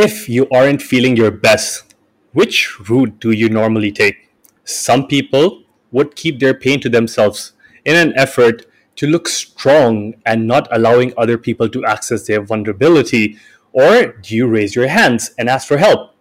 If 0.00 0.28
you 0.28 0.46
aren't 0.50 0.80
feeling 0.80 1.16
your 1.16 1.32
best, 1.32 1.96
which 2.32 2.78
route 2.88 3.18
do 3.18 3.32
you 3.32 3.48
normally 3.48 3.90
take? 3.90 4.30
Some 4.62 5.08
people 5.08 5.64
would 5.90 6.14
keep 6.14 6.38
their 6.38 6.54
pain 6.54 6.78
to 6.82 6.88
themselves 6.88 7.54
in 7.84 7.96
an 7.96 8.16
effort 8.16 8.64
to 8.94 9.08
look 9.08 9.26
strong 9.26 10.14
and 10.24 10.46
not 10.46 10.68
allowing 10.70 11.12
other 11.16 11.36
people 11.36 11.68
to 11.70 11.84
access 11.84 12.28
their 12.28 12.40
vulnerability? 12.40 13.38
Or 13.72 14.12
do 14.12 14.36
you 14.36 14.46
raise 14.46 14.76
your 14.76 14.86
hands 14.86 15.32
and 15.36 15.48
ask 15.48 15.66
for 15.66 15.78
help? 15.78 16.14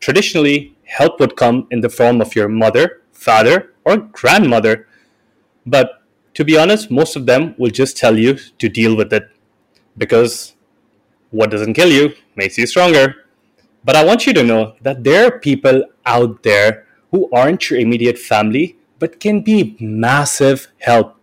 Traditionally, 0.00 0.76
help 0.82 1.20
would 1.20 1.36
come 1.36 1.68
in 1.70 1.82
the 1.82 1.88
form 1.88 2.20
of 2.20 2.34
your 2.34 2.48
mother, 2.48 3.02
father, 3.12 3.72
or 3.84 3.96
grandmother. 3.98 4.88
But 5.64 6.02
to 6.34 6.44
be 6.44 6.58
honest, 6.58 6.90
most 6.90 7.14
of 7.14 7.26
them 7.26 7.54
will 7.58 7.70
just 7.70 7.96
tell 7.96 8.18
you 8.18 8.40
to 8.58 8.68
deal 8.68 8.96
with 8.96 9.12
it 9.12 9.30
because 9.96 10.56
what 11.30 11.50
doesn't 11.50 11.74
kill 11.74 11.90
you 11.90 12.14
makes 12.36 12.58
you 12.58 12.66
stronger. 12.66 13.14
But 13.84 13.96
I 13.96 14.04
want 14.04 14.26
you 14.26 14.32
to 14.34 14.42
know 14.42 14.74
that 14.82 15.04
there 15.04 15.26
are 15.26 15.38
people 15.38 15.84
out 16.04 16.42
there 16.42 16.86
who 17.10 17.28
aren't 17.32 17.70
your 17.70 17.80
immediate 17.80 18.18
family 18.18 18.76
but 18.98 19.18
can 19.18 19.40
be 19.40 19.76
massive 19.80 20.68
help. 20.78 21.16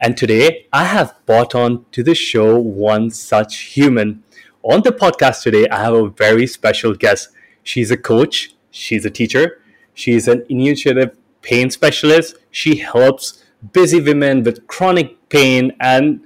And 0.00 0.16
today 0.16 0.66
I 0.72 0.84
have 0.84 1.14
brought 1.24 1.54
on 1.54 1.86
to 1.92 2.02
the 2.02 2.14
show 2.14 2.58
one 2.58 3.10
such 3.10 3.60
human. 3.60 4.22
On 4.62 4.82
the 4.82 4.90
podcast 4.90 5.42
today, 5.42 5.66
I 5.68 5.82
have 5.82 5.94
a 5.94 6.08
very 6.08 6.46
special 6.46 6.94
guest. 6.94 7.30
She's 7.62 7.90
a 7.90 7.96
coach, 7.96 8.54
she's 8.70 9.04
a 9.06 9.10
teacher, 9.10 9.60
she's 9.94 10.28
an 10.28 10.44
initiative 10.48 11.16
pain 11.40 11.70
specialist. 11.70 12.36
She 12.50 12.76
helps 12.76 13.44
busy 13.72 14.00
women 14.00 14.42
with 14.42 14.66
chronic 14.66 15.28
pain 15.30 15.72
and 15.80 16.20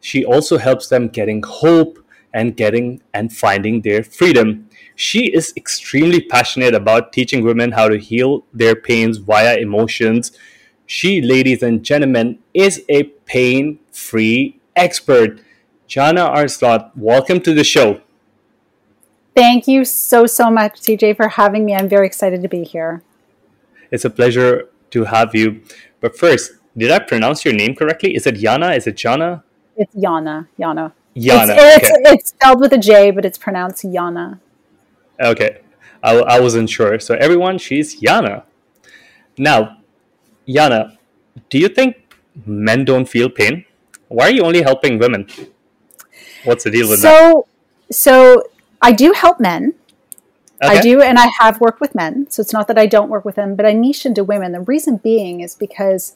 she 0.00 0.24
also 0.24 0.58
helps 0.58 0.88
them 0.88 1.08
getting 1.08 1.42
hope 1.42 2.01
and 2.32 2.56
getting 2.56 3.02
and 3.12 3.32
finding 3.32 3.82
their 3.82 4.02
freedom. 4.02 4.68
She 4.94 5.26
is 5.26 5.52
extremely 5.56 6.20
passionate 6.20 6.74
about 6.74 7.12
teaching 7.12 7.44
women 7.44 7.72
how 7.72 7.88
to 7.88 7.98
heal 7.98 8.44
their 8.52 8.74
pains 8.74 9.18
via 9.18 9.56
emotions. 9.56 10.32
She, 10.86 11.20
ladies 11.22 11.62
and 11.62 11.82
gentlemen, 11.82 12.38
is 12.52 12.82
a 12.88 13.04
pain 13.04 13.78
free 13.90 14.60
expert. 14.76 15.40
Jana 15.86 16.28
Arslot, 16.28 16.90
welcome 16.96 17.40
to 17.40 17.54
the 17.54 17.64
show. 17.64 18.00
Thank 19.34 19.66
you 19.66 19.84
so, 19.84 20.26
so 20.26 20.50
much, 20.50 20.80
CJ, 20.80 21.16
for 21.16 21.28
having 21.28 21.64
me. 21.64 21.74
I'm 21.74 21.88
very 21.88 22.06
excited 22.06 22.42
to 22.42 22.48
be 22.48 22.64
here. 22.64 23.02
It's 23.90 24.04
a 24.04 24.10
pleasure 24.10 24.68
to 24.90 25.04
have 25.04 25.34
you. 25.34 25.62
But 26.00 26.16
first, 26.16 26.52
did 26.76 26.90
I 26.90 26.98
pronounce 26.98 27.44
your 27.44 27.54
name 27.54 27.74
correctly? 27.74 28.14
Is 28.14 28.26
it 28.26 28.36
Yana? 28.36 28.76
Is 28.76 28.86
it 28.86 28.96
Jana? 28.96 29.44
It's 29.76 29.94
Yana. 29.94 30.48
Yana. 30.58 30.92
Yana. 31.16 31.54
It's, 31.56 31.90
okay. 31.90 32.02
it's, 32.02 32.12
it's 32.12 32.28
spelled 32.30 32.60
with 32.60 32.72
a 32.72 32.78
J, 32.78 33.10
but 33.10 33.24
it's 33.24 33.38
pronounced 33.38 33.84
Yana. 33.84 34.40
Okay. 35.20 35.60
I, 36.02 36.16
I 36.16 36.40
wasn't 36.40 36.70
sure. 36.70 36.98
So, 36.98 37.14
everyone, 37.14 37.58
she's 37.58 38.00
Yana. 38.00 38.44
Now, 39.38 39.78
Yana, 40.48 40.96
do 41.50 41.58
you 41.58 41.68
think 41.68 42.16
men 42.46 42.84
don't 42.84 43.06
feel 43.06 43.28
pain? 43.28 43.64
Why 44.08 44.26
are 44.26 44.30
you 44.30 44.42
only 44.42 44.62
helping 44.62 44.98
women? 44.98 45.28
What's 46.44 46.64
the 46.64 46.70
deal 46.70 46.88
with 46.88 47.00
so, 47.00 47.08
that? 47.08 47.94
So, 47.94 48.42
so, 48.42 48.42
I 48.80 48.92
do 48.92 49.12
help 49.12 49.38
men. 49.38 49.74
Okay. 50.62 50.78
I 50.78 50.80
do, 50.80 51.00
and 51.00 51.18
I 51.18 51.28
have 51.40 51.60
worked 51.60 51.80
with 51.80 51.94
men. 51.94 52.30
So 52.30 52.40
it's 52.40 52.52
not 52.52 52.68
that 52.68 52.78
I 52.78 52.86
don't 52.86 53.08
work 53.08 53.24
with 53.24 53.34
them, 53.34 53.56
but 53.56 53.66
I 53.66 53.72
niche 53.72 54.06
into 54.06 54.22
women. 54.22 54.52
The 54.52 54.60
reason 54.60 54.96
being 54.96 55.40
is 55.40 55.54
because 55.54 56.14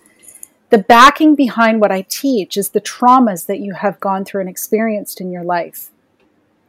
the 0.70 0.78
backing 0.78 1.34
behind 1.34 1.80
what 1.80 1.92
I 1.92 2.02
teach 2.08 2.56
is 2.56 2.70
the 2.70 2.80
traumas 2.80 3.46
that 3.46 3.60
you 3.60 3.74
have 3.74 4.00
gone 4.00 4.24
through 4.24 4.40
and 4.40 4.50
experienced 4.50 5.20
in 5.20 5.30
your 5.30 5.44
life. 5.44 5.90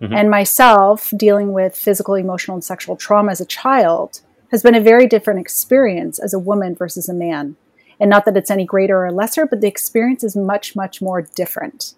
Mm-hmm. 0.01 0.13
And 0.13 0.29
myself 0.29 1.11
dealing 1.17 1.53
with 1.53 1.75
physical, 1.75 2.13
emotional, 2.13 2.55
and 2.55 2.63
sexual 2.63 2.95
trauma 2.95 3.31
as 3.31 3.41
a 3.41 3.45
child 3.45 4.21
has 4.51 4.61
been 4.61 4.75
a 4.75 4.81
very 4.81 5.07
different 5.07 5.39
experience 5.39 6.19
as 6.19 6.33
a 6.33 6.39
woman 6.39 6.75
versus 6.75 7.09
a 7.09 7.13
man. 7.13 7.55
And 7.99 8.09
not 8.09 8.25
that 8.25 8.37
it's 8.37 8.51
any 8.51 8.65
greater 8.65 9.05
or 9.05 9.11
lesser, 9.11 9.47
but 9.47 9.61
the 9.61 9.67
experience 9.67 10.23
is 10.23 10.35
much, 10.35 10.75
much 10.75 11.01
more 11.01 11.23
different. 11.23 11.95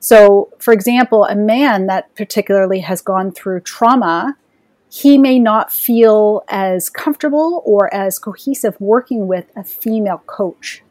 So, 0.00 0.50
for 0.58 0.72
example, 0.72 1.26
a 1.26 1.36
man 1.36 1.86
that 1.86 2.12
particularly 2.14 2.80
has 2.80 3.02
gone 3.02 3.30
through 3.30 3.60
trauma, 3.60 4.36
he 4.88 5.18
may 5.18 5.38
not 5.38 5.70
feel 5.72 6.42
as 6.48 6.88
comfortable 6.88 7.62
or 7.66 7.92
as 7.94 8.18
cohesive 8.18 8.80
working 8.80 9.28
with 9.28 9.50
a 9.54 9.62
female 9.62 10.22
coach 10.26 10.82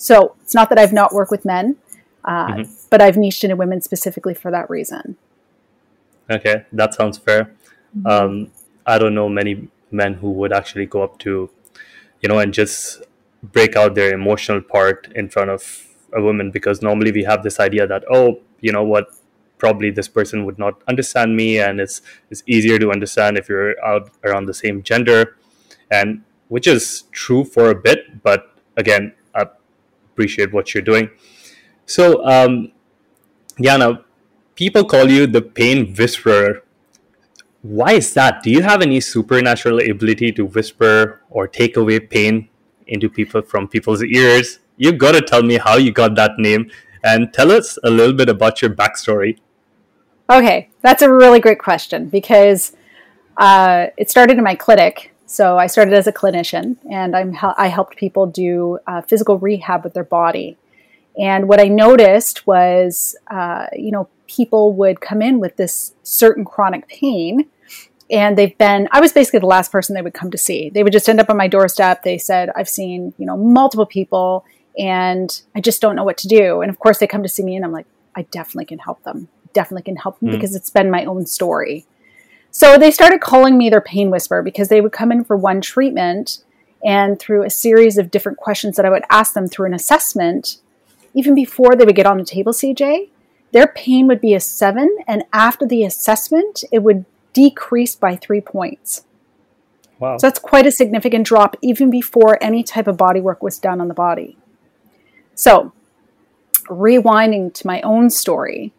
so 0.00 0.34
it's 0.40 0.54
not 0.54 0.70
that 0.70 0.78
I've 0.78 0.94
not 0.94 1.12
worked 1.12 1.30
with 1.30 1.44
men, 1.44 1.76
uh, 2.24 2.46
mm-hmm. 2.46 2.72
but 2.88 3.02
I've 3.02 3.18
niched 3.18 3.44
into 3.44 3.54
women 3.54 3.82
specifically 3.82 4.32
for 4.32 4.50
that 4.50 4.70
reason. 4.70 5.16
Okay, 6.30 6.64
that 6.72 6.94
sounds 6.94 7.18
fair. 7.18 7.54
Mm-hmm. 7.96 8.06
Um, 8.06 8.50
I 8.86 8.98
don't 8.98 9.14
know 9.14 9.28
many 9.28 9.68
men 9.90 10.14
who 10.14 10.30
would 10.32 10.54
actually 10.54 10.86
go 10.86 11.02
up 11.02 11.18
to, 11.20 11.50
you 12.22 12.28
know, 12.30 12.38
and 12.38 12.54
just 12.54 13.02
break 13.42 13.76
out 13.76 13.94
their 13.94 14.14
emotional 14.14 14.62
part 14.62 15.08
in 15.14 15.28
front 15.28 15.50
of 15.50 15.86
a 16.14 16.22
woman 16.22 16.50
because 16.50 16.80
normally 16.80 17.12
we 17.12 17.24
have 17.24 17.42
this 17.42 17.60
idea 17.60 17.86
that 17.86 18.02
oh, 18.10 18.40
you 18.60 18.72
know 18.72 18.82
what, 18.82 19.08
probably 19.58 19.90
this 19.90 20.08
person 20.08 20.46
would 20.46 20.58
not 20.58 20.80
understand 20.88 21.36
me, 21.36 21.58
and 21.58 21.78
it's 21.78 22.00
it's 22.30 22.42
easier 22.46 22.78
to 22.78 22.90
understand 22.90 23.36
if 23.36 23.50
you're 23.50 23.78
out 23.84 24.10
around 24.24 24.46
the 24.46 24.54
same 24.54 24.82
gender, 24.82 25.36
and 25.90 26.22
which 26.48 26.66
is 26.66 27.04
true 27.12 27.44
for 27.44 27.68
a 27.68 27.74
bit, 27.74 28.22
but 28.22 28.56
again, 28.76 29.12
appreciate 30.12 30.52
what 30.52 30.74
you're 30.74 30.82
doing. 30.82 31.10
So, 31.86 32.24
um, 32.24 32.72
Yana, 33.58 34.04
people 34.54 34.84
call 34.84 35.10
you 35.10 35.26
the 35.26 35.42
pain 35.42 35.94
whisperer. 35.94 36.62
Why 37.62 37.92
is 37.92 38.14
that? 38.14 38.42
Do 38.42 38.50
you 38.50 38.62
have 38.62 38.80
any 38.82 39.00
supernatural 39.00 39.80
ability 39.80 40.32
to 40.32 40.46
whisper 40.46 41.22
or 41.28 41.46
take 41.46 41.76
away 41.76 42.00
pain 42.00 42.48
into 42.86 43.08
people 43.08 43.42
from 43.42 43.68
people's 43.68 44.02
ears? 44.02 44.60
You've 44.76 44.98
got 44.98 45.12
to 45.12 45.20
tell 45.20 45.42
me 45.42 45.58
how 45.58 45.76
you 45.76 45.92
got 45.92 46.14
that 46.16 46.38
name 46.38 46.70
and 47.04 47.32
tell 47.32 47.50
us 47.50 47.78
a 47.84 47.90
little 47.90 48.14
bit 48.14 48.28
about 48.28 48.62
your 48.62 48.70
backstory. 48.70 49.38
Okay, 50.30 50.70
that's 50.80 51.02
a 51.02 51.12
really 51.12 51.40
great 51.40 51.58
question 51.58 52.08
because 52.08 52.72
uh, 53.36 53.86
it 53.96 54.10
started 54.10 54.38
in 54.38 54.44
my 54.44 54.54
clinic 54.54 55.09
so 55.30 55.58
I 55.58 55.68
started 55.68 55.94
as 55.94 56.08
a 56.08 56.12
clinician, 56.12 56.76
and 56.90 57.14
I'm, 57.14 57.36
I 57.56 57.68
helped 57.68 57.96
people 57.96 58.26
do 58.26 58.80
uh, 58.88 59.00
physical 59.02 59.38
rehab 59.38 59.84
with 59.84 59.94
their 59.94 60.02
body. 60.02 60.58
And 61.16 61.48
what 61.48 61.60
I 61.60 61.68
noticed 61.68 62.48
was, 62.48 63.14
uh, 63.30 63.66
you 63.72 63.92
know, 63.92 64.08
people 64.26 64.72
would 64.72 65.00
come 65.00 65.22
in 65.22 65.38
with 65.38 65.56
this 65.56 65.94
certain 66.02 66.44
chronic 66.44 66.88
pain, 66.88 67.48
and 68.10 68.36
they've 68.36 68.58
been. 68.58 68.88
I 68.90 69.00
was 69.00 69.12
basically 69.12 69.38
the 69.38 69.46
last 69.46 69.70
person 69.70 69.94
they 69.94 70.02
would 70.02 70.14
come 70.14 70.32
to 70.32 70.38
see. 70.38 70.68
They 70.68 70.82
would 70.82 70.92
just 70.92 71.08
end 71.08 71.20
up 71.20 71.30
on 71.30 71.36
my 71.36 71.46
doorstep. 71.46 72.02
They 72.02 72.18
said, 72.18 72.50
"I've 72.56 72.68
seen, 72.68 73.14
you 73.16 73.24
know, 73.24 73.36
multiple 73.36 73.86
people, 73.86 74.44
and 74.76 75.40
I 75.54 75.60
just 75.60 75.80
don't 75.80 75.94
know 75.94 76.02
what 76.02 76.18
to 76.18 76.28
do." 76.28 76.60
And 76.60 76.70
of 76.70 76.80
course, 76.80 76.98
they 76.98 77.06
come 77.06 77.22
to 77.22 77.28
see 77.28 77.44
me, 77.44 77.54
and 77.54 77.64
I'm 77.64 77.70
like, 77.70 77.86
"I 78.16 78.22
definitely 78.22 78.64
can 78.64 78.80
help 78.80 79.04
them. 79.04 79.28
Definitely 79.52 79.84
can 79.84 79.96
help 79.96 80.18
them 80.18 80.30
mm. 80.30 80.32
because 80.32 80.56
it's 80.56 80.70
been 80.70 80.90
my 80.90 81.04
own 81.04 81.24
story." 81.26 81.86
So 82.50 82.76
they 82.76 82.90
started 82.90 83.20
calling 83.20 83.56
me 83.56 83.70
their 83.70 83.80
pain 83.80 84.10
whisperer 84.10 84.42
because 84.42 84.68
they 84.68 84.80
would 84.80 84.92
come 84.92 85.12
in 85.12 85.24
for 85.24 85.36
one 85.36 85.60
treatment 85.60 86.42
and 86.84 87.18
through 87.18 87.44
a 87.44 87.50
series 87.50 87.98
of 87.98 88.10
different 88.10 88.38
questions 88.38 88.76
that 88.76 88.86
I 88.86 88.90
would 88.90 89.04
ask 89.10 89.34
them 89.34 89.46
through 89.46 89.66
an 89.66 89.74
assessment, 89.74 90.56
even 91.14 91.34
before 91.34 91.76
they 91.76 91.84
would 91.84 91.96
get 91.96 92.06
on 92.06 92.18
the 92.18 92.24
table, 92.24 92.52
CJ, 92.52 93.10
their 93.52 93.68
pain 93.68 94.06
would 94.06 94.20
be 94.20 94.34
a 94.34 94.40
seven. 94.40 94.96
And 95.06 95.24
after 95.32 95.66
the 95.66 95.84
assessment, 95.84 96.64
it 96.72 96.80
would 96.82 97.04
decrease 97.32 97.94
by 97.94 98.16
three 98.16 98.40
points. 98.40 99.04
Wow. 99.98 100.16
So 100.16 100.26
that's 100.26 100.38
quite 100.38 100.66
a 100.66 100.72
significant 100.72 101.26
drop, 101.26 101.56
even 101.60 101.90
before 101.90 102.42
any 102.42 102.62
type 102.62 102.86
of 102.86 102.96
body 102.96 103.20
work 103.20 103.42
was 103.42 103.58
done 103.58 103.80
on 103.80 103.88
the 103.88 103.94
body. 103.94 104.38
So, 105.34 105.72
rewinding 106.66 107.52
to 107.54 107.66
my 107.66 107.80
own 107.82 108.08
story, 108.08 108.72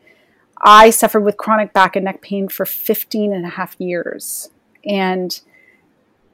I 0.61 0.91
suffered 0.91 1.21
with 1.21 1.37
chronic 1.37 1.73
back 1.73 1.95
and 1.95 2.05
neck 2.05 2.21
pain 2.21 2.47
for 2.47 2.65
15 2.65 3.33
and 3.33 3.45
a 3.45 3.49
half 3.49 3.75
years. 3.79 4.49
And 4.85 5.39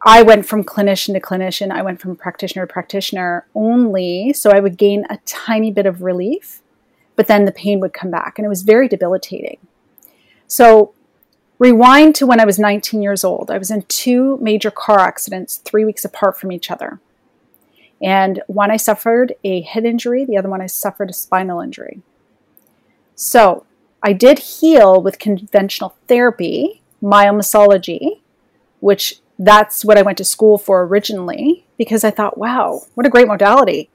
I 0.06 0.22
went 0.22 0.46
from 0.46 0.64
clinician 0.64 1.14
to 1.14 1.20
clinician, 1.20 1.72
I 1.72 1.82
went 1.82 2.00
from 2.00 2.16
practitioner 2.16 2.68
to 2.68 2.72
practitioner 2.72 3.48
only 3.56 4.34
so 4.34 4.52
I 4.52 4.60
would 4.60 4.78
gain 4.78 5.06
a 5.10 5.18
tiny 5.26 5.72
bit 5.72 5.86
of 5.86 6.04
relief, 6.04 6.62
but 7.16 7.28
then 7.28 7.46
the 7.46 7.52
pain 7.52 7.80
would 7.80 7.94
come 7.94 8.12
back 8.12 8.38
and 8.38 8.46
it 8.46 8.50
was 8.50 8.62
very 8.62 8.88
debilitating. 8.88 9.58
So, 10.46 10.94
rewind 11.60 12.16
to 12.16 12.28
when 12.28 12.40
I 12.40 12.46
was 12.46 12.60
19 12.60 13.02
years 13.02 13.24
old. 13.24 13.50
I 13.50 13.58
was 13.58 13.72
in 13.72 13.82
two 13.84 14.38
major 14.38 14.70
car 14.70 15.00
accidents, 15.00 15.58
three 15.58 15.84
weeks 15.84 16.06
apart 16.06 16.40
from 16.40 16.52
each 16.52 16.70
other. 16.70 17.00
And 18.02 18.44
one 18.46 18.70
I 18.70 18.78
suffered 18.78 19.34
a 19.44 19.62
head 19.62 19.84
injury, 19.84 20.24
the 20.24 20.38
other 20.38 20.50
one 20.50 20.62
I 20.62 20.68
suffered 20.68 21.10
a 21.10 21.14
spinal 21.14 21.60
injury. 21.60 22.02
So, 23.16 23.66
I 24.04 24.14
did 24.14 24.40
heal 24.40 25.02
with 25.02 25.20
conventional 25.20 25.96
therapy, 26.08 26.82
myomassology, 27.02 28.22
which 28.80 29.20
that's 29.40 29.84
what 29.84 29.98
I 29.98 30.02
went 30.02 30.18
to 30.20 30.24
school 30.24 30.58
for 30.58 30.84
originally 30.84 31.66
because 31.78 32.04
I 32.04 32.12
thought, 32.12 32.38
wow, 32.38 32.82
what 32.96 33.06
a 33.06 33.10
great 33.10 33.28
modality. 33.28 33.90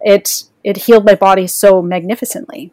It 0.00 0.44
it 0.64 0.78
healed 0.78 1.04
my 1.04 1.14
body 1.14 1.46
so 1.46 1.80
magnificently. 1.80 2.72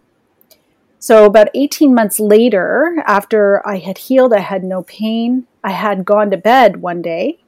So 1.00 1.26
about 1.26 1.50
18 1.54 1.94
months 1.94 2.20
later, 2.20 3.04
after 3.06 3.66
I 3.68 3.78
had 3.80 3.98
healed, 3.98 4.34
I 4.34 4.40
had 4.40 4.64
no 4.64 4.84
pain. 4.84 5.48
I 5.64 5.72
had 5.72 6.06
gone 6.06 6.32
to 6.32 6.38
bed 6.38 6.82
one 6.82 7.02
day 7.02 7.40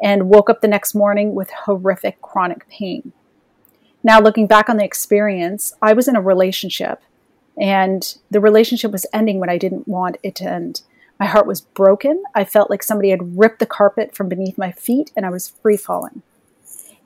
and 0.00 0.28
woke 0.28 0.48
up 0.48 0.60
the 0.60 0.68
next 0.68 0.94
morning 0.94 1.34
with 1.34 1.50
horrific 1.50 2.20
chronic 2.20 2.68
pain. 2.68 3.12
Now, 4.04 4.20
looking 4.20 4.46
back 4.46 4.68
on 4.68 4.76
the 4.76 4.84
experience, 4.84 5.72
I 5.82 5.92
was 5.94 6.06
in 6.06 6.16
a 6.16 6.20
relationship 6.20 7.02
and 7.60 8.16
the 8.30 8.40
relationship 8.40 8.92
was 8.92 9.06
ending 9.12 9.40
when 9.40 9.50
I 9.50 9.58
didn't 9.58 9.88
want 9.88 10.16
it 10.22 10.34
to 10.36 10.44
end. 10.44 10.82
My 11.18 11.26
heart 11.26 11.46
was 11.46 11.60
broken. 11.60 12.22
I 12.34 12.44
felt 12.44 12.70
like 12.70 12.82
somebody 12.82 13.10
had 13.10 13.38
ripped 13.38 13.58
the 13.58 13.66
carpet 13.66 14.14
from 14.14 14.28
beneath 14.28 14.56
my 14.56 14.70
feet 14.70 15.10
and 15.16 15.26
I 15.26 15.30
was 15.30 15.48
free 15.48 15.76
falling. 15.76 16.22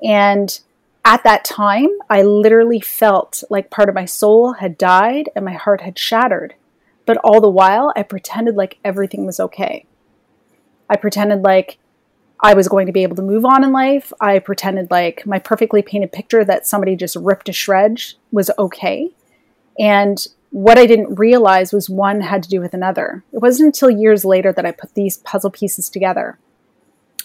And 0.02 0.60
at 1.04 1.25
that 1.25 1.44
time, 1.44 1.88
I 2.10 2.22
literally 2.22 2.81
felt 2.81 3.43
like 3.49 3.70
part 3.70 3.88
of 3.88 3.94
my 3.94 4.04
soul 4.04 4.54
had 4.54 4.76
died 4.76 5.31
and 5.34 5.44
my 5.44 5.54
heart 5.54 5.81
had 5.81 5.99
shattered. 5.99 6.54
But 7.06 7.16
all 7.19 7.40
the 7.40 7.50
while, 7.50 7.93
I 7.96 8.02
pretended 8.02 8.54
like 8.54 8.78
everything 8.84 9.25
was 9.25 9.40
okay. 9.40 9.87
I 10.88 10.96
pretended 10.96 11.43
like 11.43 11.78
I 12.40 12.54
was 12.54 12.69
going 12.69 12.87
to 12.87 12.93
be 12.93 13.02
able 13.02 13.16
to 13.16 13.22
move 13.22 13.44
on 13.44 13.64
in 13.64 13.72
life. 13.72 14.12
I 14.20 14.38
pretended 14.40 14.90
like 14.90 15.25
my 15.26 15.38
perfectly 15.38 15.81
painted 15.81 16.12
picture 16.12 16.44
that 16.44 16.66
somebody 16.66 16.96
just 16.96 17.16
ripped 17.16 17.46
to 17.46 17.52
shreds 17.52 18.16
was 18.31 18.50
okay. 18.58 19.10
And 19.78 20.26
what 20.52 20.78
I 20.78 20.84
didn't 20.84 21.19
realize 21.19 21.72
was 21.72 21.88
one 21.88 22.20
had 22.20 22.43
to 22.43 22.49
do 22.49 22.60
with 22.60 22.75
another. 22.75 23.25
It 23.32 23.38
wasn't 23.38 23.75
until 23.75 23.90
years 23.90 24.22
later 24.25 24.52
that 24.52 24.66
I 24.66 24.70
put 24.70 24.94
these 24.94 25.16
puzzle 25.16 25.50
pieces 25.50 25.88
together. 25.88 26.38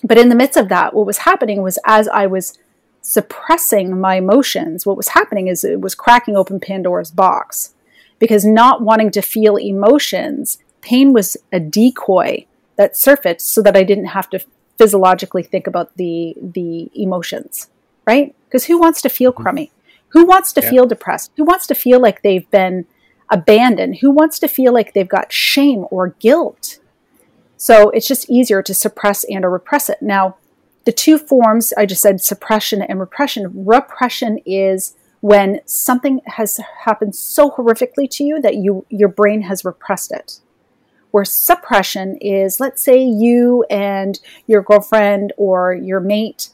But 0.02 0.18
in 0.18 0.30
the 0.30 0.36
midst 0.36 0.58
of 0.58 0.70
that, 0.70 0.94
what 0.94 1.06
was 1.06 1.20
happening 1.20 1.62
was 1.62 1.78
as 1.86 2.08
I 2.08 2.26
was 2.26 2.58
suppressing 3.02 4.00
my 4.00 4.16
emotions, 4.16 4.86
what 4.86 4.96
was 4.96 5.10
happening 5.10 5.48
is 5.48 5.66
it 5.66 5.82
was 5.82 5.94
cracking 5.94 6.38
open 6.38 6.62
Pandora's 6.62 7.12
box. 7.12 7.74
Because 8.18 8.46
not 8.46 8.82
wanting 8.82 9.12
to 9.12 9.22
feel 9.22 9.58
emotions, 9.58 10.58
pain 10.82 11.12
was 11.12 11.36
a 11.52 11.60
decoy 11.60 12.46
that 12.78 12.96
surfaced 12.96 13.50
so 13.50 13.62
that 13.62 13.76
I 13.76 13.84
didn't 13.84 14.06
have 14.06 14.30
to 14.30 14.40
physiologically 14.78 15.44
think 15.44 15.68
about 15.68 15.98
the 15.98 16.36
the 16.42 16.90
emotions, 16.96 17.70
right? 18.06 18.34
Because 18.46 18.66
who 18.66 18.80
wants 18.80 19.02
to 19.02 19.10
feel 19.10 19.32
crummy? 19.32 19.72
Who 20.10 20.26
wants 20.26 20.54
to 20.54 20.62
yeah. 20.62 20.70
feel 20.70 20.86
depressed? 20.86 21.32
Who 21.36 21.44
wants 21.44 21.68
to 21.68 21.76
feel 21.76 22.00
like 22.00 22.22
they've 22.22 22.50
been 22.50 22.86
abandoned? 23.30 23.98
Who 23.98 24.12
wants 24.12 24.40
to 24.40 24.48
feel 24.48 24.74
like 24.74 24.94
they've 24.94 25.08
got 25.08 25.32
shame 25.32 25.86
or 25.92 26.10
guilt? 26.20 26.80
So 27.58 27.90
it's 27.90 28.08
just 28.08 28.30
easier 28.30 28.62
to 28.62 28.74
suppress 28.74 29.24
and 29.24 29.44
or 29.44 29.50
repress 29.50 29.90
it. 29.90 30.02
Now, 30.02 30.38
the 30.86 30.92
two 30.92 31.18
forms 31.18 31.74
I 31.78 31.86
just 31.86 32.02
said 32.02 32.22
suppression 32.22 32.82
and 32.82 33.00
repression. 33.00 33.52
Repression 33.66 34.40
is 34.46 34.96
when 35.22 35.60
something 35.66 36.22
has 36.26 36.60
happened 36.86 37.16
so 37.16 37.52
horrifically 37.52 38.10
to 38.12 38.24
you 38.24 38.42
that 38.42 38.56
you 38.56 38.86
your 38.90 39.10
brain 39.10 39.42
has 39.42 39.66
repressed 39.66 40.12
it 40.12 40.40
where 41.12 41.26
suppression 41.26 42.18
is 42.18 42.60
let's 42.60 42.84
say 42.84 43.04
you 43.04 43.66
and 43.70 44.20
your 44.46 44.62
girlfriend 44.62 45.34
or 45.38 45.74
your 45.74 46.00
mate 46.00 46.50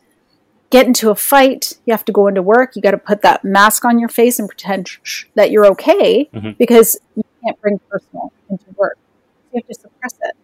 get 0.73 0.87
into 0.87 1.11
a 1.11 1.15
fight, 1.15 1.77
you 1.85 1.93
have 1.93 2.03
to 2.03 2.11
go 2.11 2.25
into 2.25 2.41
work, 2.41 2.75
you 2.75 2.81
got 2.81 2.91
to 2.91 2.97
put 2.97 3.21
that 3.21 3.45
mask 3.45 3.85
on 3.85 3.99
your 3.99 4.09
face 4.09 4.39
and 4.39 4.49
pretend 4.49 4.89
that 5.35 5.51
you're 5.51 5.67
okay 5.67 6.27
mm-hmm. 6.33 6.49
because 6.57 6.99
you 7.15 7.23
can't 7.43 7.61
bring 7.61 7.79
personal 7.91 8.33
into 8.49 8.65
work. 8.75 8.97
You 9.53 9.59
have 9.59 9.67
to 9.67 9.75
suppress 9.75 10.13
it. 10.23 10.35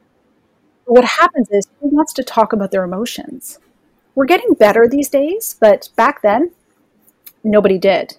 But 0.85 0.93
what 0.93 1.03
happens 1.03 1.49
is 1.49 1.67
who 1.79 1.87
wants 1.87 2.13
to 2.13 2.23
talk 2.23 2.53
about 2.53 2.69
their 2.69 2.83
emotions? 2.83 3.57
We're 4.13 4.27
getting 4.27 4.53
better 4.53 4.87
these 4.87 5.09
days, 5.09 5.55
but 5.59 5.89
back 5.95 6.21
then, 6.21 6.51
nobody 7.43 7.79
did. 7.79 8.17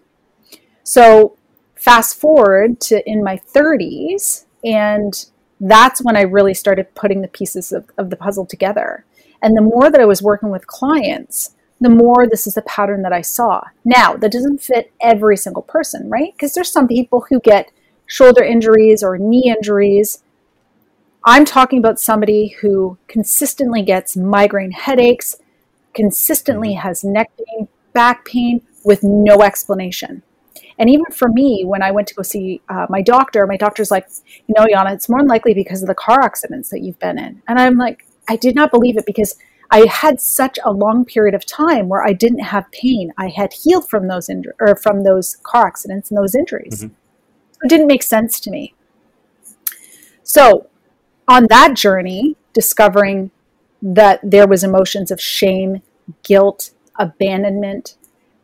So 0.83 1.37
fast 1.77 2.19
forward 2.19 2.81
to 2.81 3.09
in 3.09 3.23
my 3.23 3.37
30s, 3.55 4.47
and 4.65 5.27
that's 5.61 6.03
when 6.03 6.17
I 6.17 6.23
really 6.23 6.55
started 6.55 6.93
putting 6.97 7.23
the 7.23 7.29
pieces 7.29 7.71
of, 7.71 7.89
of 7.97 8.11
the 8.11 8.17
puzzle 8.17 8.47
together. 8.47 9.05
And 9.41 9.57
the 9.57 9.63
more 9.63 9.93
that 9.93 10.01
I 10.01 10.07
was 10.07 10.21
working 10.21 10.51
with 10.51 10.67
clients, 10.67 11.55
the 11.81 11.89
more 11.89 12.27
this 12.29 12.47
is 12.47 12.57
a 12.57 12.63
pattern 12.63 13.03
that 13.03 13.13
I 13.13 13.23
saw. 13.23 13.63
Now, 13.85 14.17
that 14.17 14.33
doesn't 14.33 14.63
fit 14.63 14.93
every 15.01 15.37
single 15.37 15.63
person, 15.63 16.11
right? 16.11 16.33
Because 16.33 16.55
there's 16.55 16.71
some 16.71 16.87
people 16.87 17.25
who 17.29 17.41
get 17.41 17.73
shoulder 18.07 18.43
injuries 18.43 19.03
or 19.03 19.17
knee 19.19 19.55
injuries. 19.57 20.23
I'm 21.25 21.45
talking 21.45 21.79
about 21.79 22.01
somebody 22.01 22.49
who 22.61 22.99
consistently 23.09 23.83
gets 23.83 24.17
migraine 24.17 24.73
headaches, 24.73 25.37
consistently 25.95 26.75
has 26.75 27.03
neck 27.05 27.31
pain, 27.39 27.69
back 27.93 28.25
pain 28.25 28.63
with 28.85 29.03
no 29.03 29.43
explanation. 29.43 30.23
And 30.79 30.89
even 30.89 31.07
for 31.07 31.29
me, 31.29 31.65
when 31.65 31.83
I 31.83 31.91
went 31.91 32.09
to 32.09 32.15
go 32.15 32.23
see 32.23 32.63
uh, 32.69 32.87
my 32.89 33.03
doctor, 33.03 33.47
my 33.47 33.59
doctor's 33.59 33.91
like, 33.91 34.09
you 34.47 34.55
know, 34.57 34.65
Yana, 34.65 34.95
it's 34.95 35.09
more 35.09 35.21
than 35.21 35.29
likely 35.29 35.53
because 35.53 35.83
of 35.83 35.89
the 35.89 35.95
car 35.95 36.23
accidents 36.23 36.71
that 36.71 36.81
you've 36.81 36.99
been 36.99 37.19
in. 37.19 37.43
And 37.47 37.59
I'm 37.59 37.77
like, 37.77 38.07
I 38.29 38.37
did 38.37 38.55
not 38.55 38.71
believe 38.71 38.97
it 38.97 39.05
because 39.05 39.37
I 39.71 39.87
had 39.87 40.21
such 40.21 40.59
a 40.65 40.73
long 40.73 41.05
period 41.05 41.35
of 41.35 41.47
time 41.47 41.89
where 41.89 42.05
I 42.05 42.13
didn't 42.13 42.41
have 42.41 42.71
pain. 42.73 43.13
I 43.17 43.29
had 43.29 43.53
healed 43.53 43.89
from 43.89 44.09
those 44.09 44.29
injuries 44.29 44.57
or 44.61 44.75
from 44.75 45.05
those 45.05 45.37
car 45.43 45.67
accidents 45.67 46.11
and 46.11 46.19
those 46.19 46.35
injuries. 46.35 46.85
Mm-hmm. 46.85 46.95
It 47.65 47.69
didn't 47.69 47.87
make 47.87 48.03
sense 48.03 48.41
to 48.41 48.51
me. 48.51 48.75
So, 50.23 50.69
on 51.29 51.47
that 51.51 51.75
journey, 51.75 52.37
discovering 52.53 53.31
that 53.83 54.21
there 54.23 54.49
was 54.49 54.65
emotions 54.65 55.11
of 55.11 55.21
shame, 55.21 55.83
guilt, 56.25 56.71
abandonment, 56.99 57.97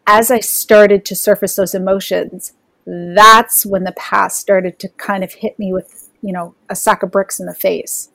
as 0.06 0.30
I 0.30 0.40
started 0.40 1.04
to 1.06 1.16
surface 1.16 1.56
those 1.56 1.74
emotions, 1.74 2.52
that's 2.86 3.66
when 3.66 3.84
the 3.84 3.92
past 3.92 4.38
started 4.38 4.78
to 4.78 4.88
kind 4.90 5.24
of 5.24 5.32
hit 5.32 5.58
me 5.58 5.72
with, 5.72 6.10
you 6.22 6.32
know, 6.32 6.54
a 6.68 6.76
sack 6.76 7.02
of 7.02 7.10
bricks 7.10 7.40
in 7.40 7.46
the 7.46 7.54
face. 7.54 8.10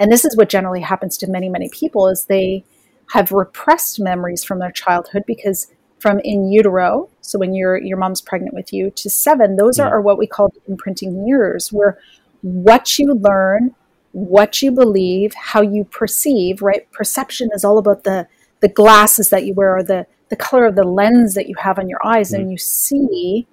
And 0.00 0.10
this 0.10 0.24
is 0.24 0.36
what 0.36 0.48
generally 0.48 0.80
happens 0.80 1.18
to 1.18 1.30
many, 1.30 1.50
many 1.50 1.68
people 1.68 2.08
is 2.08 2.24
they 2.24 2.64
have 3.12 3.30
repressed 3.30 4.00
memories 4.00 4.42
from 4.42 4.58
their 4.58 4.72
childhood 4.72 5.24
because 5.26 5.68
from 5.98 6.18
in 6.20 6.50
utero, 6.50 7.10
so 7.20 7.38
when 7.38 7.54
your 7.54 7.76
your 7.76 7.98
mom's 7.98 8.22
pregnant 8.22 8.54
with 8.54 8.72
you, 8.72 8.90
to 8.92 9.10
seven, 9.10 9.56
those 9.56 9.78
yeah. 9.78 9.88
are, 9.88 10.00
what 10.00 10.16
we 10.16 10.26
call 10.26 10.50
imprinting 10.66 11.26
years, 11.26 11.70
where 11.70 11.98
what 12.40 12.98
you 12.98 13.12
learn, 13.12 13.74
what 14.12 14.62
you 14.62 14.72
believe, 14.72 15.34
how 15.34 15.60
you 15.60 15.84
perceive, 15.84 16.62
right? 16.62 16.90
Perception 16.90 17.50
is 17.54 17.62
all 17.62 17.76
about 17.76 18.04
the 18.04 18.26
the 18.60 18.68
glasses 18.68 19.28
that 19.28 19.44
you 19.44 19.52
wear 19.52 19.76
or 19.76 19.82
the 19.82 20.06
the 20.30 20.36
color 20.36 20.64
of 20.64 20.76
the 20.76 20.84
lens 20.84 21.34
that 21.34 21.48
you 21.48 21.56
have 21.58 21.78
on 21.78 21.88
your 21.88 22.00
eyes 22.04 22.30
mm-hmm. 22.30 22.42
and 22.42 22.50
you 22.50 22.56
see 22.56 23.46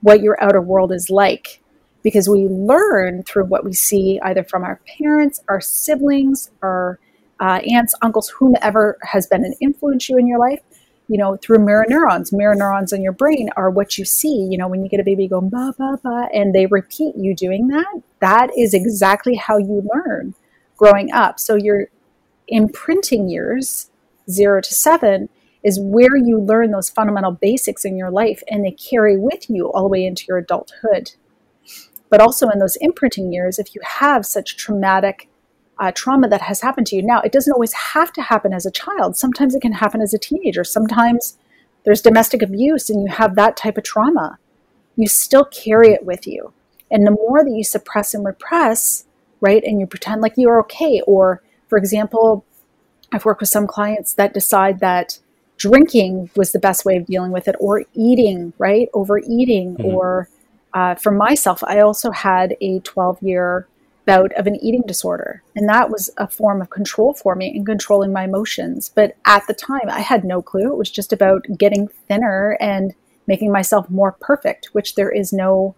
what 0.00 0.22
your 0.22 0.42
outer 0.42 0.62
world 0.62 0.92
is 0.92 1.10
like 1.10 1.59
because 2.02 2.28
we 2.28 2.46
learn 2.48 3.22
through 3.24 3.44
what 3.44 3.64
we 3.64 3.72
see 3.72 4.18
either 4.22 4.44
from 4.44 4.64
our 4.64 4.80
parents 4.98 5.42
our 5.48 5.60
siblings 5.60 6.50
our 6.62 6.98
uh, 7.40 7.60
aunts 7.72 7.94
uncles 8.02 8.28
whomever 8.28 8.98
has 9.02 9.26
been 9.26 9.44
an 9.44 9.54
influence 9.60 10.08
you 10.08 10.18
in 10.18 10.26
your 10.26 10.38
life 10.38 10.60
you 11.10 11.18
know 11.18 11.36
through 11.36 11.58
mirror 11.58 11.84
neurons. 11.88 12.32
Mirror 12.32 12.54
neurons 12.54 12.92
in 12.92 13.02
your 13.02 13.12
brain 13.12 13.50
are 13.56 13.68
what 13.68 13.98
you 13.98 14.04
see. 14.04 14.46
You 14.48 14.56
know 14.56 14.68
when 14.68 14.84
you 14.84 14.88
get 14.88 15.00
a 15.00 15.04
baby 15.04 15.26
going 15.26 15.50
ba 15.50 15.74
ba 15.76 15.98
ba 16.02 16.28
and 16.32 16.54
they 16.54 16.66
repeat 16.66 17.16
you 17.16 17.34
doing 17.34 17.66
that. 17.68 18.02
That 18.20 18.56
is 18.56 18.72
exactly 18.72 19.34
how 19.34 19.58
you 19.58 19.82
learn 19.92 20.34
growing 20.76 21.10
up. 21.12 21.40
So 21.40 21.56
your 21.56 21.88
imprinting 22.46 23.28
years 23.28 23.90
0 24.30 24.62
to 24.62 24.72
7 24.72 25.28
is 25.62 25.80
where 25.80 26.16
you 26.16 26.40
learn 26.40 26.70
those 26.70 26.88
fundamental 26.88 27.32
basics 27.32 27.84
in 27.84 27.96
your 27.96 28.10
life 28.10 28.42
and 28.48 28.64
they 28.64 28.70
carry 28.70 29.18
with 29.18 29.50
you 29.50 29.70
all 29.72 29.82
the 29.82 29.88
way 29.88 30.04
into 30.04 30.24
your 30.28 30.38
adulthood. 30.38 31.12
But 32.10 32.20
also 32.20 32.48
in 32.48 32.58
those 32.58 32.76
imprinting 32.80 33.32
years, 33.32 33.58
if 33.58 33.74
you 33.74 33.80
have 33.84 34.26
such 34.26 34.56
traumatic 34.56 35.28
uh, 35.78 35.92
trauma 35.94 36.28
that 36.28 36.42
has 36.42 36.60
happened 36.60 36.86
to 36.88 36.96
you, 36.96 37.02
now 37.02 37.20
it 37.20 37.32
doesn't 37.32 37.52
always 37.52 37.72
have 37.72 38.12
to 38.12 38.22
happen 38.22 38.52
as 38.52 38.66
a 38.66 38.70
child. 38.70 39.16
Sometimes 39.16 39.54
it 39.54 39.62
can 39.62 39.72
happen 39.72 40.02
as 40.02 40.12
a 40.12 40.18
teenager. 40.18 40.64
Sometimes 40.64 41.38
there's 41.84 42.02
domestic 42.02 42.42
abuse 42.42 42.90
and 42.90 43.00
you 43.00 43.12
have 43.12 43.36
that 43.36 43.56
type 43.56 43.78
of 43.78 43.84
trauma. 43.84 44.38
You 44.96 45.06
still 45.06 45.46
carry 45.46 45.92
it 45.92 46.04
with 46.04 46.26
you. 46.26 46.52
And 46.90 47.06
the 47.06 47.12
more 47.12 47.42
that 47.42 47.54
you 47.54 47.64
suppress 47.64 48.12
and 48.12 48.24
repress, 48.26 49.06
right, 49.40 49.62
and 49.64 49.80
you 49.80 49.86
pretend 49.86 50.20
like 50.20 50.34
you're 50.36 50.60
okay, 50.60 51.00
or 51.06 51.42
for 51.68 51.78
example, 51.78 52.44
I've 53.12 53.24
worked 53.24 53.40
with 53.40 53.48
some 53.48 53.66
clients 53.66 54.14
that 54.14 54.34
decide 54.34 54.80
that 54.80 55.18
drinking 55.56 56.30
was 56.36 56.52
the 56.52 56.58
best 56.58 56.84
way 56.84 56.96
of 56.96 57.06
dealing 57.06 57.32
with 57.32 57.46
it, 57.46 57.54
or 57.60 57.84
eating, 57.94 58.52
right? 58.58 58.88
Overeating, 58.92 59.76
mm-hmm. 59.76 59.84
or 59.86 60.28
uh, 60.72 60.94
for 60.94 61.10
myself, 61.10 61.62
I 61.64 61.80
also 61.80 62.10
had 62.10 62.56
a 62.60 62.80
12 62.80 63.22
year 63.22 63.66
bout 64.06 64.32
of 64.32 64.46
an 64.46 64.56
eating 64.56 64.82
disorder. 64.86 65.42
And 65.54 65.68
that 65.68 65.90
was 65.90 66.10
a 66.16 66.26
form 66.26 66.60
of 66.60 66.70
control 66.70 67.14
for 67.14 67.34
me 67.34 67.54
in 67.54 67.64
controlling 67.64 68.12
my 68.12 68.24
emotions. 68.24 68.90
But 68.94 69.16
at 69.24 69.46
the 69.46 69.54
time, 69.54 69.88
I 69.88 70.00
had 70.00 70.24
no 70.24 70.42
clue. 70.42 70.72
It 70.72 70.76
was 70.76 70.90
just 70.90 71.12
about 71.12 71.46
getting 71.58 71.88
thinner 72.08 72.56
and 72.60 72.94
making 73.26 73.52
myself 73.52 73.88
more 73.90 74.12
perfect, 74.12 74.70
which 74.72 74.94
there 74.94 75.10
is 75.10 75.32
no, 75.32 75.74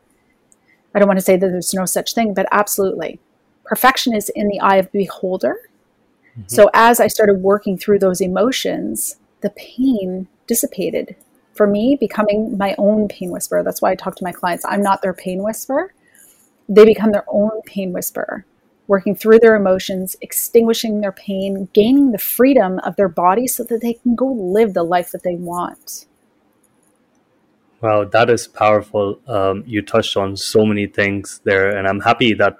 I 0.94 0.98
don't 0.98 1.08
want 1.08 1.18
to 1.18 1.24
say 1.24 1.36
that 1.36 1.46
there's 1.46 1.74
no 1.74 1.84
such 1.84 2.14
thing, 2.14 2.32
but 2.32 2.46
absolutely. 2.52 3.20
Perfection 3.64 4.14
is 4.14 4.30
in 4.30 4.48
the 4.48 4.60
eye 4.60 4.76
of 4.76 4.90
the 4.92 5.00
beholder. 5.00 5.56
Mm-hmm. 6.32 6.44
So 6.46 6.70
as 6.72 7.00
I 7.00 7.08
started 7.08 7.42
working 7.42 7.76
through 7.76 7.98
those 7.98 8.20
emotions, 8.20 9.16
the 9.42 9.50
pain 9.50 10.28
dissipated. 10.46 11.16
For 11.54 11.66
me, 11.66 11.96
becoming 12.00 12.56
my 12.58 12.74
own 12.78 13.08
pain 13.08 13.30
whisperer. 13.30 13.62
That's 13.62 13.82
why 13.82 13.92
I 13.92 13.94
talk 13.94 14.16
to 14.16 14.24
my 14.24 14.32
clients. 14.32 14.64
I'm 14.66 14.82
not 14.82 15.02
their 15.02 15.14
pain 15.14 15.42
whisperer. 15.42 15.92
They 16.68 16.84
become 16.84 17.12
their 17.12 17.24
own 17.28 17.62
pain 17.66 17.92
whisperer. 17.92 18.46
working 18.88 19.14
through 19.16 19.38
their 19.38 19.56
emotions, 19.56 20.16
extinguishing 20.20 21.00
their 21.00 21.12
pain, 21.12 21.68
gaining 21.72 22.12
the 22.12 22.18
freedom 22.18 22.78
of 22.80 22.96
their 22.96 23.08
body 23.08 23.46
so 23.46 23.64
that 23.64 23.80
they 23.80 23.94
can 23.94 24.14
go 24.14 24.26
live 24.26 24.74
the 24.74 24.82
life 24.82 25.12
that 25.12 25.22
they 25.22 25.36
want. 25.36 26.06
Wow, 27.80 28.04
that 28.04 28.30
is 28.30 28.46
powerful. 28.46 29.20
Um, 29.26 29.64
you 29.66 29.82
touched 29.82 30.16
on 30.16 30.36
so 30.36 30.66
many 30.66 30.86
things 30.86 31.40
there, 31.44 31.76
and 31.76 31.88
I'm 31.88 32.00
happy 32.00 32.34
that 32.34 32.58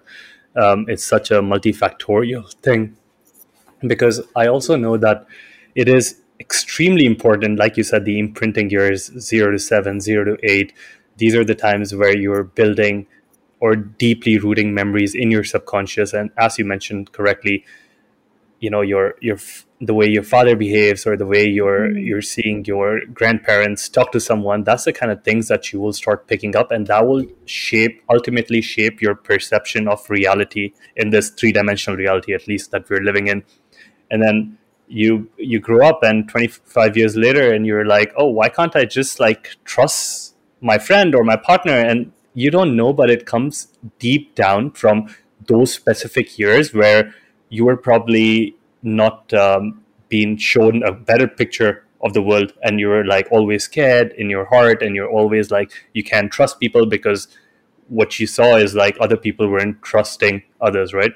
um, 0.56 0.86
it's 0.88 1.04
such 1.04 1.30
a 1.30 1.42
multifactorial 1.42 2.54
thing 2.62 2.96
because 3.86 4.22
I 4.36 4.46
also 4.48 4.76
know 4.76 4.96
that 4.96 5.26
it 5.74 5.88
is 5.88 6.21
extremely 6.42 7.06
important. 7.06 7.58
Like 7.58 7.76
you 7.76 7.84
said, 7.84 8.04
the 8.04 8.18
imprinting 8.18 8.68
years 8.70 9.10
zero 9.30 9.52
to 9.52 9.58
seven, 9.58 10.00
zero 10.00 10.24
to 10.24 10.36
eight, 10.42 10.72
these 11.16 11.34
are 11.34 11.44
the 11.44 11.54
times 11.54 11.94
where 11.94 12.16
you're 12.16 12.44
building 12.44 13.06
or 13.60 13.76
deeply 13.76 14.38
rooting 14.38 14.74
memories 14.74 15.14
in 15.14 15.30
your 15.30 15.44
subconscious. 15.44 16.12
And 16.12 16.30
as 16.36 16.58
you 16.58 16.64
mentioned 16.64 17.12
correctly, 17.12 17.64
you 18.62 18.70
know 18.70 18.80
your 18.80 19.14
your 19.20 19.38
the 19.80 19.92
way 19.92 20.08
your 20.08 20.22
father 20.22 20.54
behaves 20.54 21.04
or 21.04 21.16
the 21.16 21.26
way 21.26 21.44
you're 21.44 21.88
mm. 21.88 22.06
you're 22.08 22.26
seeing 22.34 22.64
your 22.64 23.00
grandparents 23.20 23.88
talk 23.88 24.12
to 24.12 24.20
someone 24.20 24.62
that's 24.62 24.84
the 24.84 24.92
kind 24.92 25.10
of 25.10 25.24
things 25.24 25.48
that 25.48 25.72
you 25.72 25.80
will 25.80 25.92
start 25.92 26.28
picking 26.28 26.54
up 26.54 26.70
and 26.70 26.86
that 26.86 27.04
will 27.04 27.24
shape 27.44 28.00
ultimately 28.08 28.62
shape 28.62 29.02
your 29.02 29.16
perception 29.16 29.88
of 29.88 30.08
reality 30.08 30.72
in 30.94 31.10
this 31.10 31.30
three-dimensional 31.30 31.96
reality 31.96 32.32
at 32.32 32.46
least 32.46 32.70
that 32.70 32.88
we're 32.88 33.02
living 33.10 33.26
in 33.26 33.42
and 34.12 34.22
then 34.22 34.56
you 34.92 35.28
you 35.38 35.58
grow 35.58 35.86
up 35.86 36.02
and 36.02 36.28
25 36.28 36.96
years 36.96 37.16
later 37.16 37.52
and 37.52 37.66
you're 37.66 37.86
like 37.86 38.12
oh 38.16 38.26
why 38.26 38.48
can't 38.48 38.76
i 38.76 38.84
just 38.84 39.18
like 39.18 39.56
trust 39.64 40.32
my 40.62 40.78
friend 40.78 41.14
or 41.14 41.24
my 41.24 41.36
partner? 41.36 41.72
And 41.72 42.12
you 42.34 42.50
don't 42.50 42.74
know 42.74 42.92
but 42.94 43.10
it 43.10 43.26
comes 43.26 43.68
deep 43.98 44.34
down 44.34 44.70
from 44.70 45.14
those 45.46 45.74
specific 45.74 46.38
years 46.38 46.72
where 46.72 47.14
you 47.50 47.66
were 47.66 47.76
probably 47.76 48.56
not 48.82 49.34
um, 49.34 49.82
being 50.08 50.38
shown 50.38 50.82
a 50.82 50.92
better 50.92 51.28
picture 51.28 51.84
of 52.02 52.14
the 52.14 52.22
world 52.22 52.52
and 52.62 52.80
you're 52.80 53.04
like 53.04 53.28
always 53.30 53.64
scared 53.64 54.12
in 54.12 54.30
your 54.30 54.46
heart 54.46 54.82
and 54.82 54.96
you're 54.96 55.10
always 55.10 55.50
like 55.50 55.72
you 55.92 56.02
can't 56.02 56.32
trust 56.32 56.58
people 56.58 56.86
because 56.86 57.28
what 57.88 58.18
you 58.18 58.26
saw 58.26 58.56
is 58.56 58.74
like 58.74 58.96
other 58.98 59.16
people 59.16 59.48
weren't 59.48 59.80
trusting 59.82 60.42
others 60.60 60.94
right? 60.94 61.12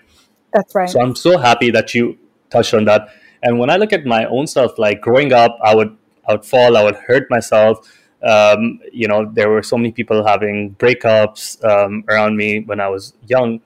That's 0.52 0.74
right. 0.74 0.88
So 0.88 1.00
i'm 1.00 1.16
so 1.16 1.38
happy 1.38 1.70
that 1.70 1.94
you 1.94 2.18
touched 2.50 2.74
on 2.74 2.84
that 2.84 3.08
and 3.42 3.58
when 3.58 3.70
i 3.70 3.76
look 3.76 3.92
at 3.92 4.04
my 4.04 4.24
own 4.26 4.46
self 4.46 4.78
like 4.78 5.00
growing 5.00 5.32
up 5.32 5.58
i 5.62 5.74
would 5.74 5.96
i 6.28 6.32
would 6.32 6.44
fall 6.44 6.76
i 6.76 6.82
would 6.82 6.96
hurt 6.96 7.30
myself. 7.30 7.92
Um, 8.22 8.80
you 8.92 9.06
know 9.06 9.30
there 9.30 9.50
were 9.50 9.62
so 9.62 9.76
many 9.76 9.92
people 9.92 10.26
having 10.26 10.74
breakups 10.76 11.62
um, 11.64 12.02
around 12.08 12.36
me 12.36 12.60
when 12.60 12.80
i 12.80 12.88
was 12.88 13.12
young. 13.26 13.60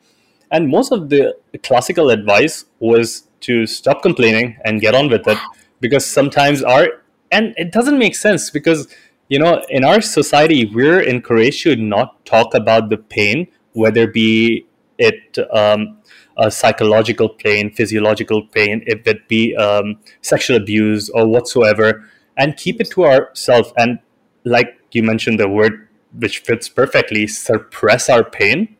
And 0.51 0.69
most 0.69 0.91
of 0.91 1.09
the 1.09 1.37
classical 1.63 2.11
advice 2.11 2.65
was 2.81 3.29
to 3.43 3.65
stop 3.67 4.03
complaining 4.03 4.59
and 4.65 4.81
get 4.81 4.95
on 4.95 5.09
with 5.09 5.27
it 5.29 5.39
because 5.81 6.05
sometimes 6.05 6.63
our 6.63 6.89
and 7.31 7.55
it 7.57 7.73
doesn't 7.73 7.99
make 7.99 8.15
sense 8.15 8.51
because 8.51 8.89
you 9.29 9.39
know 9.39 9.65
in 9.69 9.85
our 9.85 10.01
society 10.01 10.67
we're 10.67 11.01
encouraged 11.01 11.63
to 11.63 11.77
not 11.77 12.25
talk 12.25 12.55
about 12.55 12.91
the 12.91 12.97
pain 12.97 13.47
whether 13.73 14.07
be 14.07 14.67
it 14.99 15.39
um, 15.53 15.99
a 16.41 16.51
psychological 16.51 17.29
pain 17.29 17.71
physiological 17.71 18.43
pain 18.47 18.83
if 18.87 19.07
it 19.07 19.29
be 19.29 19.55
um, 19.57 19.97
sexual 20.23 20.57
abuse 20.57 21.09
or 21.11 21.27
whatsoever 21.27 22.05
and 22.37 22.57
keep 22.57 22.81
it 22.81 22.91
to 22.91 23.05
ourselves 23.05 23.73
and 23.77 23.99
like 24.45 24.81
you 24.93 25.03
mentioned 25.03 25.39
the 25.39 25.49
word 25.49 25.87
which 26.19 26.39
fits 26.41 26.69
perfectly 26.69 27.27
suppress 27.27 28.09
our 28.09 28.25
pain. 28.25 28.77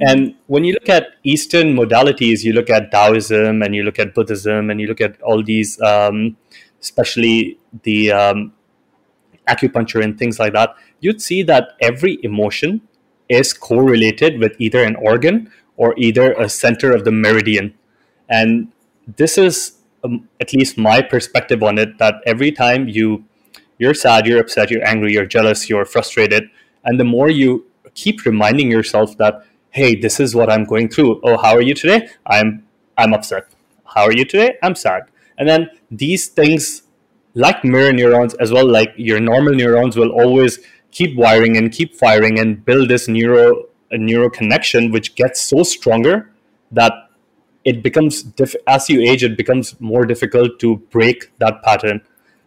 And 0.00 0.34
when 0.46 0.64
you 0.64 0.74
look 0.74 0.88
at 0.88 1.08
Eastern 1.24 1.74
modalities, 1.74 2.42
you 2.42 2.52
look 2.52 2.70
at 2.70 2.90
Taoism 2.90 3.62
and 3.62 3.74
you 3.74 3.82
look 3.82 3.98
at 3.98 4.14
Buddhism 4.14 4.70
and 4.70 4.80
you 4.80 4.86
look 4.86 5.00
at 5.00 5.20
all 5.20 5.42
these, 5.42 5.80
um, 5.82 6.36
especially 6.80 7.58
the 7.82 8.12
um, 8.12 8.52
acupuncture 9.48 10.02
and 10.02 10.18
things 10.18 10.38
like 10.38 10.54
that, 10.54 10.74
you'd 11.00 11.20
see 11.20 11.42
that 11.42 11.72
every 11.80 12.18
emotion 12.22 12.80
is 13.28 13.52
correlated 13.52 14.38
with 14.38 14.54
either 14.58 14.82
an 14.82 14.96
organ 14.96 15.50
or 15.76 15.94
either 15.96 16.32
a 16.34 16.48
center 16.48 16.92
of 16.92 17.04
the 17.04 17.12
meridian. 17.12 17.74
And 18.28 18.72
this 19.06 19.36
is 19.38 19.78
um, 20.02 20.28
at 20.40 20.52
least 20.52 20.78
my 20.78 21.02
perspective 21.02 21.62
on 21.62 21.78
it 21.78 21.98
that 21.98 22.16
every 22.26 22.52
time 22.52 22.88
you 22.88 23.24
you're 23.78 23.94
sad, 23.94 24.26
you're 24.26 24.40
upset, 24.40 24.70
you're 24.70 24.86
angry, 24.86 25.12
you're 25.12 25.26
jealous, 25.26 25.68
you're 25.68 25.84
frustrated, 25.84 26.48
and 26.84 26.98
the 26.98 27.04
more 27.04 27.28
you 27.28 27.66
keep 27.94 28.24
reminding 28.24 28.70
yourself 28.70 29.16
that 29.18 29.44
hey 29.70 29.94
this 29.94 30.18
is 30.20 30.34
what 30.34 30.50
i'm 30.50 30.64
going 30.64 30.88
through. 30.88 31.20
Oh 31.22 31.36
how 31.36 31.54
are 31.54 31.62
you 31.62 31.74
today? 31.74 32.08
I'm 32.26 32.66
i'm 32.96 33.12
upset. 33.14 33.46
How 33.84 34.02
are 34.04 34.12
you 34.12 34.24
today? 34.24 34.56
I'm 34.62 34.74
sad. 34.74 35.02
And 35.38 35.48
then 35.48 35.70
these 35.90 36.28
things 36.28 36.82
like 37.34 37.64
mirror 37.64 37.92
neurons 37.92 38.34
as 38.34 38.52
well 38.52 38.66
like 38.66 38.92
your 38.96 39.20
normal 39.20 39.54
neurons 39.54 39.96
will 39.96 40.10
always 40.10 40.60
keep 40.92 41.16
wiring 41.16 41.56
and 41.56 41.72
keep 41.72 41.94
firing 41.96 42.38
and 42.38 42.64
build 42.64 42.88
this 42.88 43.08
neuro 43.08 43.64
a 43.90 43.98
neuro 43.98 44.30
connection 44.30 44.90
which 44.90 45.14
gets 45.14 45.40
so 45.40 45.62
stronger 45.62 46.30
that 46.70 46.92
it 47.64 47.82
becomes 47.82 48.22
diff- 48.22 48.56
as 48.66 48.88
you 48.90 49.00
age 49.00 49.22
it 49.22 49.36
becomes 49.36 49.78
more 49.80 50.04
difficult 50.04 50.58
to 50.58 50.76
break 50.90 51.30
that 51.38 51.62
pattern 51.62 52.00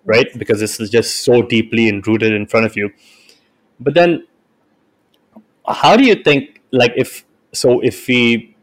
right? 0.08 0.28
Because 0.40 0.60
this 0.60 0.80
is 0.80 0.90
just 0.90 1.24
so 1.24 1.44
deeply 1.44 1.92
rooted 2.08 2.34
in 2.34 2.48
front 2.48 2.66
of 2.66 2.76
you. 2.76 2.92
But 3.80 3.94
then 3.94 4.26
how 5.68 5.96
do 5.96 6.04
you 6.04 6.16
think 6.16 6.62
like 6.72 6.94
if 6.96 7.26
so 7.54 7.80
if 7.82 8.08
we 8.08 8.56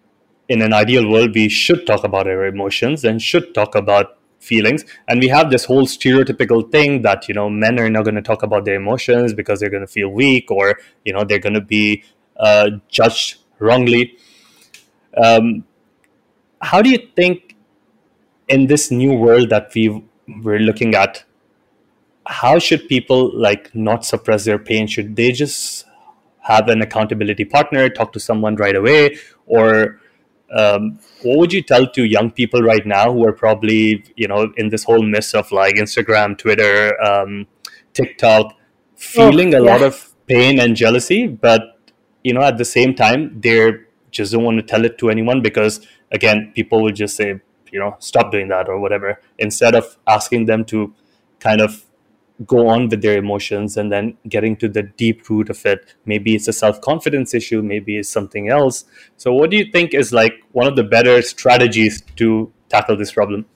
in 0.49 0.62
an 0.62 0.73
ideal 0.73 1.09
world 1.09 1.35
we 1.35 1.49
should 1.49 1.87
talk 1.87 2.02
about 2.02 2.26
our 2.26 2.47
emotions 2.47 3.04
and 3.04 3.21
should 3.23 3.54
talk 3.54 3.75
about 3.75 4.19
feelings 4.40 4.85
and 5.09 5.21
we 5.21 5.28
have 5.28 5.50
this 5.50 5.64
whole 5.64 5.87
stereotypical 5.87 6.71
thing 6.71 7.02
that 7.02 7.28
you 7.28 7.35
know 7.35 7.49
men 7.49 7.78
are 7.78 7.88
not 7.88 8.04
going 8.04 8.14
to 8.14 8.23
talk 8.23 8.43
about 8.43 8.64
their 8.64 8.75
emotions 8.75 9.33
because 9.33 9.61
they're 9.61 9.71
going 9.71 9.87
to 9.87 9.93
feel 9.99 10.09
weak 10.09 10.50
or 10.50 10.78
you 11.04 11.12
know 11.12 11.25
they're 11.25 11.38
going 11.38 11.54
to 11.54 11.62
be 11.62 12.02
uh, 12.37 12.71
judged 12.88 13.38
wrongly. 13.59 14.17
Um, 15.17 15.64
how 16.61 16.83
do 16.83 16.91
you 16.91 16.99
think 17.14 17.57
in 18.49 18.67
this 18.67 18.91
new 18.91 19.12
world 19.12 19.50
that 19.50 19.73
we 19.75 20.05
we're 20.43 20.59
looking 20.59 20.95
at 20.95 21.25
how 22.26 22.59
should 22.59 22.88
people 22.88 23.31
like 23.38 23.75
not 23.75 24.05
suppress 24.05 24.45
their 24.45 24.59
pain? 24.59 24.87
Should 24.87 25.17
they 25.17 25.33
just 25.33 25.85
have 26.41 26.69
an 26.69 26.81
accountability 26.83 27.45
partner, 27.45 27.88
talk 27.88 28.12
to 28.12 28.21
someone 28.21 28.57
right 28.57 28.76
away, 28.76 29.19
or 29.47 30.00
um, 30.55 30.99
what 31.23 31.38
would 31.38 31.53
you 31.53 31.62
tell 31.62 31.87
to 31.87 32.05
young 32.05 32.31
people 32.31 32.62
right 32.62 32.87
now 32.87 33.12
who 33.12 33.26
are 33.26 33.33
probably 33.33 34.05
you 34.17 34.29
know 34.29 34.53
in 34.57 34.69
this 34.69 34.85
whole 34.85 35.03
mess 35.03 35.35
of 35.35 35.50
like 35.53 35.75
Instagram, 35.75 36.38
Twitter, 36.38 37.00
um, 37.03 37.47
TikTok, 37.93 38.55
feeling 38.97 39.55
oh, 39.55 39.61
a 39.61 39.62
lot 39.62 39.83
of 39.83 40.12
pain 40.26 40.61
and 40.61 40.76
jealousy, 40.76 41.26
but 41.26 41.74
you 42.25 42.33
know 42.33 42.43
at 42.43 42.59
the 42.59 42.64
same 42.64 42.95
time 42.95 43.40
they 43.40 43.71
just 44.11 44.33
don't 44.33 44.45
want 44.45 44.59
to 44.59 44.66
tell 44.66 44.85
it 44.85 44.99
to 44.99 45.11
anyone 45.11 45.40
because 45.40 45.87
again 46.11 46.50
people 46.54 46.83
will 46.83 46.97
just 47.04 47.16
say 47.16 47.40
you 47.71 47.78
know 47.78 47.95
stop 47.99 48.33
doing 48.33 48.49
that 48.49 48.69
or 48.69 48.81
whatever 48.81 49.21
instead 49.38 49.75
of 49.75 49.97
asking 50.07 50.47
them 50.47 50.64
to 50.64 50.93
kind 51.38 51.61
of 51.61 51.85
go 52.47 52.66
on 52.69 52.88
with 52.88 53.00
their 53.00 53.16
emotions 53.16 53.76
and 53.76 53.93
then 53.93 54.16
getting 54.28 54.57
to 54.57 54.69
the 54.69 54.83
deep 54.83 55.28
root 55.31 55.49
of 55.50 55.64
it. 55.64 55.95
Maybe 56.04 56.35
it's 56.35 56.49
a 56.49 56.52
self-confidence 56.52 57.33
issue 57.33 57.62
maybe 57.62 57.97
it's 57.99 58.09
something 58.09 58.49
else. 58.49 58.85
So 59.16 59.33
what 59.33 59.50
do 59.50 59.57
you 59.57 59.71
think 59.71 59.95
is 59.95 60.12
like 60.12 60.33
one 60.50 60.66
of 60.66 60.75
the 60.75 60.83
better 60.83 61.23
strategies 61.23 62.02
to 62.16 62.52
tackle 62.69 62.97
this 62.97 63.12
problem? 63.12 63.47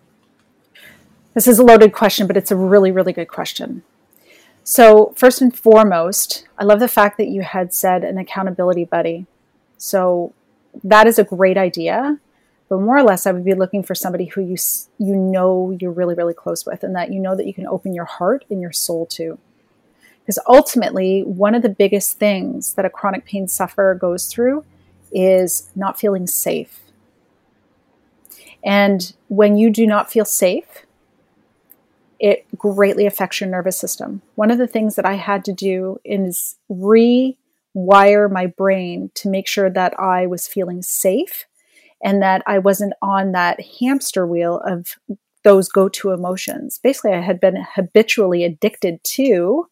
This 1.34 1.48
is 1.48 1.58
a 1.58 1.64
loaded 1.64 1.92
question 1.92 2.26
but 2.26 2.36
it's 2.36 2.50
a 2.50 2.56
really 2.56 2.92
really 2.92 3.12
good 3.12 3.28
question 3.28 3.82
so 4.68 5.12
first 5.16 5.40
and 5.40 5.56
foremost 5.56 6.46
i 6.58 6.64
love 6.64 6.80
the 6.80 6.88
fact 6.88 7.16
that 7.16 7.28
you 7.28 7.42
had 7.42 7.72
said 7.72 8.04
an 8.04 8.18
accountability 8.18 8.84
buddy 8.84 9.26
so 9.76 10.32
that 10.84 11.06
is 11.06 11.18
a 11.18 11.24
great 11.24 11.56
idea 11.56 12.18
but 12.68 12.80
more 12.80 12.98
or 12.98 13.02
less, 13.02 13.26
I 13.26 13.32
would 13.32 13.44
be 13.44 13.54
looking 13.54 13.82
for 13.82 13.94
somebody 13.94 14.26
who 14.26 14.42
you 14.42 14.56
you 14.98 15.16
know 15.16 15.76
you're 15.80 15.92
really 15.92 16.14
really 16.14 16.34
close 16.34 16.66
with, 16.66 16.82
and 16.82 16.94
that 16.94 17.12
you 17.12 17.18
know 17.18 17.34
that 17.34 17.46
you 17.46 17.54
can 17.54 17.66
open 17.66 17.94
your 17.94 18.04
heart 18.04 18.44
and 18.50 18.60
your 18.60 18.72
soul 18.72 19.06
to. 19.06 19.38
Because 20.20 20.38
ultimately, 20.46 21.22
one 21.22 21.54
of 21.54 21.62
the 21.62 21.70
biggest 21.70 22.18
things 22.18 22.74
that 22.74 22.84
a 22.84 22.90
chronic 22.90 23.24
pain 23.24 23.48
sufferer 23.48 23.94
goes 23.94 24.26
through 24.26 24.64
is 25.10 25.70
not 25.74 25.98
feeling 25.98 26.26
safe. 26.26 26.80
And 28.62 29.14
when 29.28 29.56
you 29.56 29.70
do 29.70 29.86
not 29.86 30.12
feel 30.12 30.26
safe, 30.26 30.84
it 32.18 32.46
greatly 32.56 33.06
affects 33.06 33.40
your 33.40 33.48
nervous 33.48 33.78
system. 33.78 34.22
One 34.34 34.50
of 34.50 34.58
the 34.58 34.66
things 34.66 34.96
that 34.96 35.06
I 35.06 35.14
had 35.14 35.44
to 35.46 35.52
do 35.52 36.00
is 36.04 36.56
rewire 36.70 38.30
my 38.30 38.46
brain 38.46 39.10
to 39.14 39.28
make 39.28 39.46
sure 39.46 39.70
that 39.70 39.98
I 39.98 40.26
was 40.26 40.48
feeling 40.48 40.82
safe 40.82 41.46
and 42.02 42.22
that 42.22 42.42
I 42.46 42.58
wasn't 42.58 42.94
on 43.02 43.32
that 43.32 43.60
hamster 43.80 44.26
wheel 44.26 44.60
of 44.64 44.96
those 45.44 45.68
go 45.68 45.88
to 45.88 46.10
emotions. 46.10 46.78
Basically, 46.82 47.12
I 47.12 47.20
had 47.20 47.40
been 47.40 47.64
habitually 47.74 48.44
addicted 48.44 49.02
to 49.04 49.68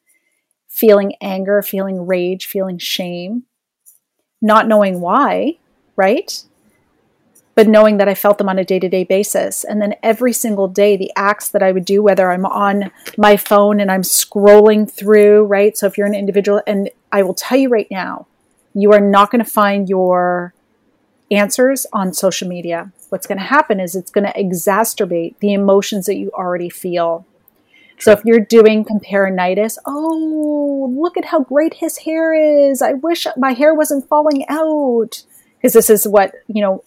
feeling 0.69 1.15
anger, 1.21 1.63
feeling 1.63 2.07
rage, 2.07 2.47
feeling 2.47 2.79
shame, 2.79 3.45
not 4.41 4.69
knowing 4.69 5.01
why, 5.01 5.59
right? 5.97 6.45
But 7.57 7.67
knowing 7.67 7.97
that 7.97 8.09
I 8.09 8.15
felt 8.15 8.37
them 8.39 8.51
on 8.51 8.59
a 8.59 8.65
day 8.65 8.79
to 8.79 8.89
day 8.89 9.03
basis. 9.03 9.65
And 9.65 9.81
then 9.81 9.95
every 10.03 10.35
single 10.35 10.69
day, 10.69 10.97
the 10.97 11.11
acts 11.17 11.49
that 11.49 11.63
I 11.63 11.73
would 11.73 11.87
do, 11.87 12.03
whether 12.03 12.31
I'm 12.31 12.45
on 12.45 12.93
my 13.17 13.39
phone 13.39 13.81
and 13.81 13.91
I'm 13.91 14.03
scrolling 14.03 14.89
through, 14.89 15.45
right? 15.45 15.77
So 15.77 15.87
if 15.87 15.97
you're 15.97 16.07
an 16.07 16.15
individual, 16.15 16.63
and 16.67 16.91
I 17.11 17.23
will 17.23 17.35
tell 17.35 17.59
you 17.59 17.71
right 17.71 17.89
now, 17.91 18.27
you 18.75 18.93
are 18.93 19.01
not 19.01 19.31
going 19.31 19.43
to 19.43 19.51
find 19.51 19.89
your 19.89 20.53
answers 21.31 21.87
on 21.95 22.13
social 22.13 22.47
media. 22.47 22.93
What's 23.09 23.27
going 23.27 23.39
to 23.39 23.45
happen 23.45 23.81
is 23.81 23.97
it's 23.97 24.11
going 24.11 24.31
to 24.31 24.39
exacerbate 24.39 25.39
the 25.39 25.55
emotions 25.55 26.05
that 26.07 26.17
you 26.17 26.31
already 26.35 26.69
feel. 26.69 27.27
So 27.99 28.13
if 28.13 28.23
you're 28.27 28.41
doing 28.41 28.85
comparinitis, 28.85 29.79
oh, 29.87 30.93
look 30.95 31.17
at 31.17 31.25
how 31.25 31.41
great 31.41 31.75
his 31.75 31.99
hair 31.99 32.35
is. 32.35 32.83
I 32.83 32.93
wish 32.93 33.27
my 33.39 33.55
hair 33.55 33.75
wasn't 33.75 34.07
falling 34.09 34.45
out. 34.51 35.23
Because 35.57 35.73
this 35.73 35.89
is 35.89 36.07
what, 36.07 36.35
you 36.47 36.61
know, 36.61 36.85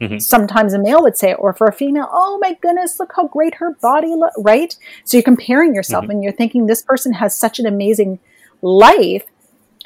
Mm-hmm. 0.00 0.18
Sometimes 0.18 0.74
a 0.74 0.78
male 0.78 1.02
would 1.02 1.16
say 1.16 1.30
it, 1.30 1.38
or 1.38 1.52
for 1.52 1.66
a 1.66 1.72
female, 1.72 2.08
oh 2.12 2.38
my 2.40 2.54
goodness, 2.60 2.98
look 2.98 3.12
how 3.14 3.28
great 3.28 3.54
her 3.56 3.74
body 3.74 4.14
look, 4.14 4.32
right? 4.38 4.76
So 5.04 5.16
you're 5.16 5.22
comparing 5.22 5.74
yourself 5.74 6.04
mm-hmm. 6.04 6.10
and 6.12 6.24
you're 6.24 6.32
thinking 6.32 6.66
this 6.66 6.82
person 6.82 7.12
has 7.14 7.36
such 7.36 7.58
an 7.58 7.66
amazing 7.66 8.18
life, 8.60 9.24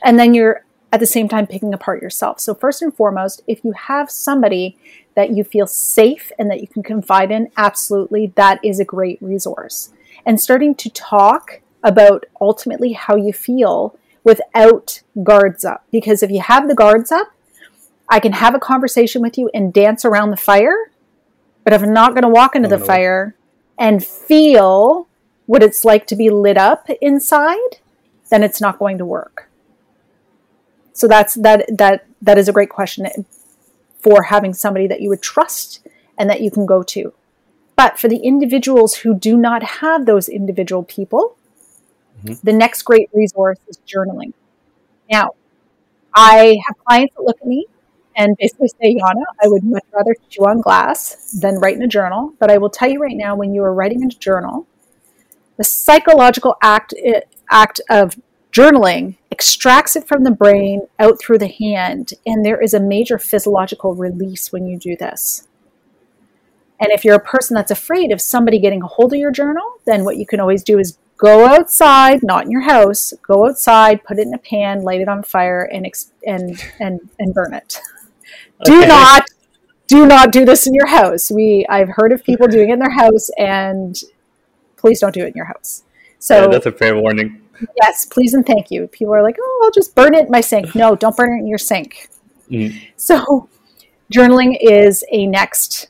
and 0.03 0.19
then 0.19 0.35
you're 0.35 0.65
at 0.93 1.01
the 1.01 1.07
same 1.07 1.29
time 1.29 1.47
picking 1.47 1.75
apart 1.75 2.03
yourself. 2.03 2.41
So, 2.41 2.55
first 2.55 2.81
and 2.81 2.95
foremost, 2.95 3.43
if 3.47 3.63
you 3.65 3.73
have 3.73 4.11
somebody 4.11 4.79
that 5.15 5.31
you 5.31 5.45
feel 5.45 5.67
safe 5.67 6.33
and 6.39 6.51
that 6.51 6.61
you 6.61 6.67
can 6.67 6.83
confide 6.83 7.31
in, 7.31 7.51
absolutely, 7.57 8.33
that 8.37 8.65
is 8.65 8.81
a 8.81 8.85
great 8.85 9.21
resource. 9.21 9.93
And 10.25 10.41
starting 10.41 10.75
to 10.77 10.91
talk 10.91 11.61
about 11.83 12.25
ultimately 12.41 12.93
how 12.93 13.17
you 13.17 13.33
feel 13.33 13.97
without 14.25 15.03
guards 15.23 15.65
up. 15.65 15.85
Because 15.91 16.23
if 16.23 16.31
you 16.31 16.41
have 16.41 16.69
the 16.69 16.75
guards 16.75 17.13
up, 17.13 17.29
I 18.09 18.21
can 18.21 18.33
have 18.33 18.55
a 18.55 18.59
conversation 18.59 19.23
with 19.23 19.37
you 19.37 19.51
and 19.53 19.73
dance 19.73 20.05
around 20.05 20.31
the 20.31 20.37
fire, 20.37 20.91
but 21.65 21.73
if 21.73 21.83
I'm 21.83 21.93
not 21.93 22.13
going 22.13 22.23
to 22.23 22.29
walk 22.29 22.57
into 22.57 22.69
oh, 22.69 22.79
the 22.79 22.85
fire 22.85 23.37
and 23.79 24.05
feel 24.05 25.09
what 25.47 25.63
it's 25.63 25.85
like 25.85 26.07
to 26.07 26.17
be 26.17 26.31
lit 26.31 26.57
up 26.57 26.89
inside, 27.01 27.79
then 28.31 28.43
it's 28.43 28.61
not 28.61 28.79
going 28.79 28.99
to 28.99 29.05
work. 29.05 29.49
So 30.93 31.07
that's 31.07 31.35
that 31.35 31.67
that 31.79 32.07
that 32.23 32.39
is 32.39 32.49
a 32.49 32.53
great 32.53 32.71
question 32.71 33.07
for 34.01 34.25
having 34.25 34.55
somebody 34.55 34.87
that 34.87 35.01
you 35.01 35.09
would 35.09 35.23
trust 35.23 35.87
and 36.17 36.29
that 36.29 36.41
you 36.41 36.51
can 36.51 36.67
go 36.67 36.83
to. 36.83 37.13
But 37.77 37.99
for 37.99 38.09
the 38.09 38.19
individuals 38.19 38.97
who 38.97 39.15
do 39.15 39.37
not 39.37 39.63
have 39.63 40.07
those 40.07 40.29
individual 40.29 40.83
people, 40.83 41.37
mm-hmm. 42.25 42.35
the 42.43 42.53
next 42.53 42.83
great 42.83 43.09
resource 43.13 43.59
is 43.69 43.79
journaling. 43.87 44.33
Now, 45.11 45.31
I 46.15 46.59
have 46.67 46.77
clients 46.85 47.15
that 47.15 47.23
look 47.23 47.39
at 47.41 47.47
me 47.47 47.67
and 48.19 48.37
basically 48.37 48.69
say, 48.69 48.97
Yana, 48.97 49.23
I 49.43 49.47
would 49.47 49.63
much 49.63 49.85
rather 49.95 50.15
chew 50.29 50.45
on 50.45 50.61
glass 50.61 51.31
than 51.41 51.61
write 51.61 51.77
in 51.77 51.83
a 51.83 51.89
journal. 51.89 52.35
But 52.41 52.51
I 52.51 52.59
will 52.59 52.69
tell 52.69 52.91
you 52.91 53.01
right 53.01 53.17
now, 53.17 53.37
when 53.37 53.55
you 53.55 53.63
are 53.63 53.73
writing 53.73 54.03
in 54.03 54.09
a 54.09 54.19
journal, 54.19 54.67
the 55.57 55.65
psychological 55.65 56.57
act 56.61 56.93
eh, 57.03 57.21
act 57.51 57.81
of 57.89 58.17
journaling 58.53 59.17
extracts 59.31 59.95
it 59.95 60.09
from 60.09 60.25
the 60.25 60.33
brain 60.33 60.83
out 60.99 61.21
through 61.21 61.39
the 61.39 61.49
hand, 61.49 62.13
and 62.27 62.45
there 62.45 62.61
is 62.61 62.75
a 62.75 62.81
major 62.81 63.19
physiological 63.19 63.95
release 63.95 64.53
when 64.53 64.67
you 64.67 64.79
do 64.79 64.97
this. 64.97 65.47
And 66.81 66.91
if 66.91 67.05
you're 67.05 67.17
a 67.17 67.21
person 67.21 67.55
that's 67.55 67.71
afraid 67.71 68.11
of 68.11 68.21
somebody 68.21 68.59
getting 68.59 68.83
a 68.83 68.87
hold 68.87 69.13
of 69.13 69.19
your 69.19 69.33
journal, 69.33 69.65
then 69.87 70.05
what 70.05 70.17
you 70.17 70.27
can 70.27 70.41
always 70.41 70.65
do 70.65 70.79
is 70.79 70.99
go 71.19 71.47
outside, 71.47 72.23
not 72.23 72.45
in 72.45 72.51
your 72.51 72.63
house, 72.63 73.13
go 73.27 73.47
outside, 73.47 74.03
put 74.05 74.19
it 74.19 74.27
in 74.27 74.35
a 74.35 74.39
pan, 74.39 74.83
light 74.83 75.01
it 75.01 75.09
on 75.09 75.23
fire, 75.23 75.63
and 75.73 75.87
and 76.27 76.61
and 76.81 77.01
and 77.19 77.35
burn 77.35 77.55
it. 77.55 77.79
do 78.65 78.79
okay. 78.79 78.89
not 78.89 79.25
do 79.87 80.07
not 80.07 80.33
do 80.33 80.45
this 80.45 80.67
in 80.67 80.75
your 80.75 80.87
house. 80.87 81.31
We 81.31 81.67
I've 81.69 81.89
heard 81.89 82.13
of 82.13 82.25
people 82.25 82.47
doing 82.47 82.71
it 82.71 82.75
in 82.75 82.79
their 82.79 82.91
house 82.91 83.31
and 83.39 83.99
please 84.77 85.01
don't 85.01 85.15
do 85.15 85.25
it 85.25 85.29
in 85.29 85.35
your 85.35 85.47
house. 85.47 85.85
So 86.19 86.43
yeah, 86.43 86.49
that's 86.49 86.67
a 86.67 86.73
fair 86.73 86.97
warning. 86.97 87.43
Yes, 87.81 88.05
please 88.05 88.35
and 88.35 88.47
thank 88.47 88.71
you. 88.71 88.87
People 88.87 89.15
are 89.15 89.23
like, 89.23 89.37
"Oh, 89.41 89.61
I'll 89.65 89.73
just 89.73 89.95
burn 89.95 90.15
it 90.15 90.27
in 90.27 90.31
my 90.31 90.41
sink." 90.41 90.75
No, 90.75 90.95
don't 90.95 91.17
burn 91.17 91.37
it 91.37 91.41
in 91.41 91.49
your 91.49 91.59
sink. 91.59 92.09
Mm. 92.51 92.81
So, 92.97 93.49
journaling 94.13 94.57
is 94.61 95.05
a 95.11 95.27
next 95.27 95.89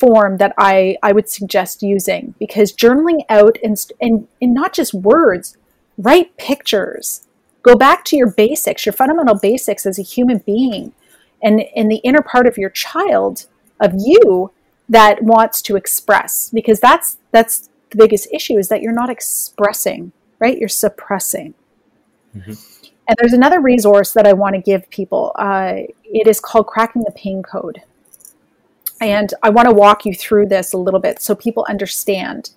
form 0.00 0.38
that 0.38 0.54
I, 0.56 0.96
I 1.02 1.12
would 1.12 1.28
suggest 1.28 1.82
using 1.82 2.34
because 2.38 2.72
journaling 2.72 3.20
out 3.28 3.58
and, 3.62 3.76
and, 4.00 4.26
and 4.40 4.54
not 4.54 4.72
just 4.72 4.94
words, 4.94 5.56
write 5.98 6.36
pictures. 6.38 7.26
Go 7.62 7.76
back 7.76 8.04
to 8.06 8.16
your 8.16 8.30
basics, 8.32 8.86
your 8.86 8.94
fundamental 8.94 9.38
basics 9.38 9.84
as 9.84 9.98
a 9.98 10.02
human 10.02 10.38
being 10.38 10.94
and 11.42 11.60
in 11.74 11.88
the 11.88 11.96
inner 11.96 12.22
part 12.22 12.46
of 12.46 12.58
your 12.58 12.70
child 12.70 13.46
of 13.80 13.94
you 13.96 14.52
that 14.88 15.22
wants 15.22 15.62
to 15.62 15.76
express. 15.76 16.50
Because 16.52 16.80
that's 16.80 17.18
that's 17.30 17.68
the 17.90 17.96
biggest 17.96 18.28
issue 18.32 18.58
is 18.58 18.68
that 18.68 18.82
you're 18.82 18.92
not 18.92 19.10
expressing 19.10 20.12
right? 20.40 20.58
You're 20.58 20.68
suppressing. 20.68 21.54
Mm-hmm. 22.36 22.52
and 23.08 23.16
there's 23.18 23.32
another 23.32 23.60
resource 23.60 24.12
that 24.12 24.24
i 24.24 24.32
want 24.32 24.54
to 24.54 24.60
give 24.60 24.88
people. 24.90 25.32
Uh, 25.34 25.78
it 26.04 26.28
is 26.28 26.38
called 26.38 26.68
cracking 26.68 27.02
the 27.02 27.10
pain 27.10 27.42
code. 27.42 27.82
And 29.00 29.34
i 29.42 29.50
want 29.50 29.68
to 29.68 29.74
walk 29.74 30.04
you 30.04 30.14
through 30.14 30.46
this 30.46 30.72
a 30.72 30.78
little 30.78 31.00
bit 31.00 31.20
so 31.20 31.34
people 31.34 31.66
understand 31.68 32.50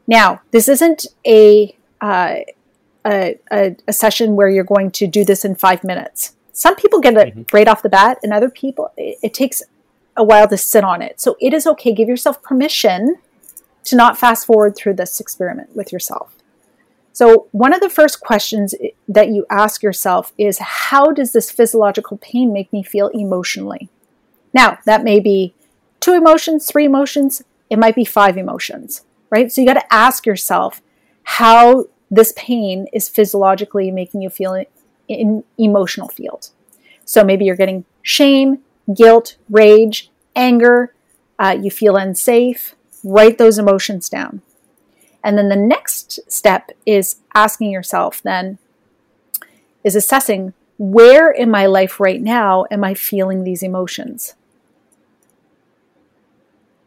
Now, 0.08 0.41
this 0.52 0.70
isn't 0.70 1.08
a, 1.26 1.76
uh, 2.02 2.36
a, 3.06 3.39
a, 3.52 3.76
a, 3.88 3.93
session 3.93 4.36
where 4.36 4.50
you're 4.50 4.63
going 4.63 4.91
to 4.91 5.08
do 5.08 5.26
this 5.26 5.43
in 5.43 5.56
five 5.56 5.84
minutes. 5.84 6.36
Some 6.54 6.76
people 6.76 7.00
get 7.00 7.15
it 7.15 7.30
mm-hmm. 7.30 7.43
right 7.54 7.67
off 7.67 7.82
the 7.82 7.89
bat, 7.89 8.20
and 8.24 8.34
other 8.34 8.50
people, 8.50 8.91
it, 8.98 9.17
it 9.24 9.34
takes 9.34 9.63
a 10.15 10.24
while 10.24 10.48
to 10.48 10.58
sit 10.58 10.84
on 10.84 11.02
it. 11.02 11.22
So 11.22 11.38
it 11.39 11.54
is 11.54 11.67
okay. 11.67 11.93
Give 11.93 12.08
yourself 12.08 12.41
permission 12.41 13.17
to 13.86 13.96
not 13.96 14.17
fast 14.17 14.46
forward 14.46 14.76
through 14.76 14.96
this 14.96 15.20
experiment 15.20 15.76
with 15.76 15.93
yourself. 15.93 16.37
So, 17.17 17.47
one 17.49 17.73
of 17.73 17.82
the 17.82 17.89
first 17.89 18.19
questions 18.19 18.75
that 19.08 19.30
you 19.30 19.47
ask 19.49 19.82
yourself 19.82 20.34
is 20.38 20.60
how 20.60 21.12
does 21.12 21.34
this 21.34 21.49
physiological 21.49 22.17
pain 22.17 22.53
make 22.53 22.71
me 22.71 22.84
feel 22.84 23.08
emotionally? 23.08 23.89
Now, 24.53 24.77
that 24.86 25.03
may 25.03 25.19
be 25.19 25.56
two 25.99 26.13
emotions, 26.13 26.67
three 26.67 26.86
emotions, 26.86 27.41
it 27.71 27.80
might 27.80 27.95
be 27.95 28.06
five 28.06 28.38
emotions, 28.38 29.01
right? 29.32 29.51
So, 29.51 29.62
you 29.62 29.65
got 29.65 29.82
to 29.82 29.91
ask 29.91 30.27
yourself 30.27 30.84
how 31.23 31.86
this 32.12 32.34
pain 32.38 32.86
is 32.93 33.10
physiologically 33.10 33.89
making 33.89 34.21
you 34.21 34.30
feel 34.30 34.63
in 35.08 35.43
emotional 35.58 36.10
field. 36.10 36.51
So, 37.03 37.23
maybe 37.23 37.45
you're 37.45 37.56
getting 37.56 37.86
shame, 38.03 38.60
guilt, 38.95 39.38
rage, 39.49 40.12
anger, 40.36 40.93
uh, 41.39 41.58
you 41.60 41.71
feel 41.71 41.95
unsafe. 41.95 42.75
Write 43.03 43.39
those 43.39 43.58
emotions 43.58 44.08
down. 44.08 44.43
And 45.23 45.38
then 45.38 45.49
the 45.49 45.56
next 45.56 46.19
step 46.32 46.71
is 46.86 47.17
asking 47.34 47.71
yourself 47.71 48.21
then 48.21 48.58
is 49.84 49.95
assessing 49.95 50.53
where 50.77 51.32
in 51.32 51.49
my 51.49 51.65
life 51.65 51.99
right 51.99 52.21
now 52.21 52.65
am 52.69 52.84
I 52.84 52.93
feeling 52.93 53.43
these 53.43 53.63
emotions? 53.63 54.36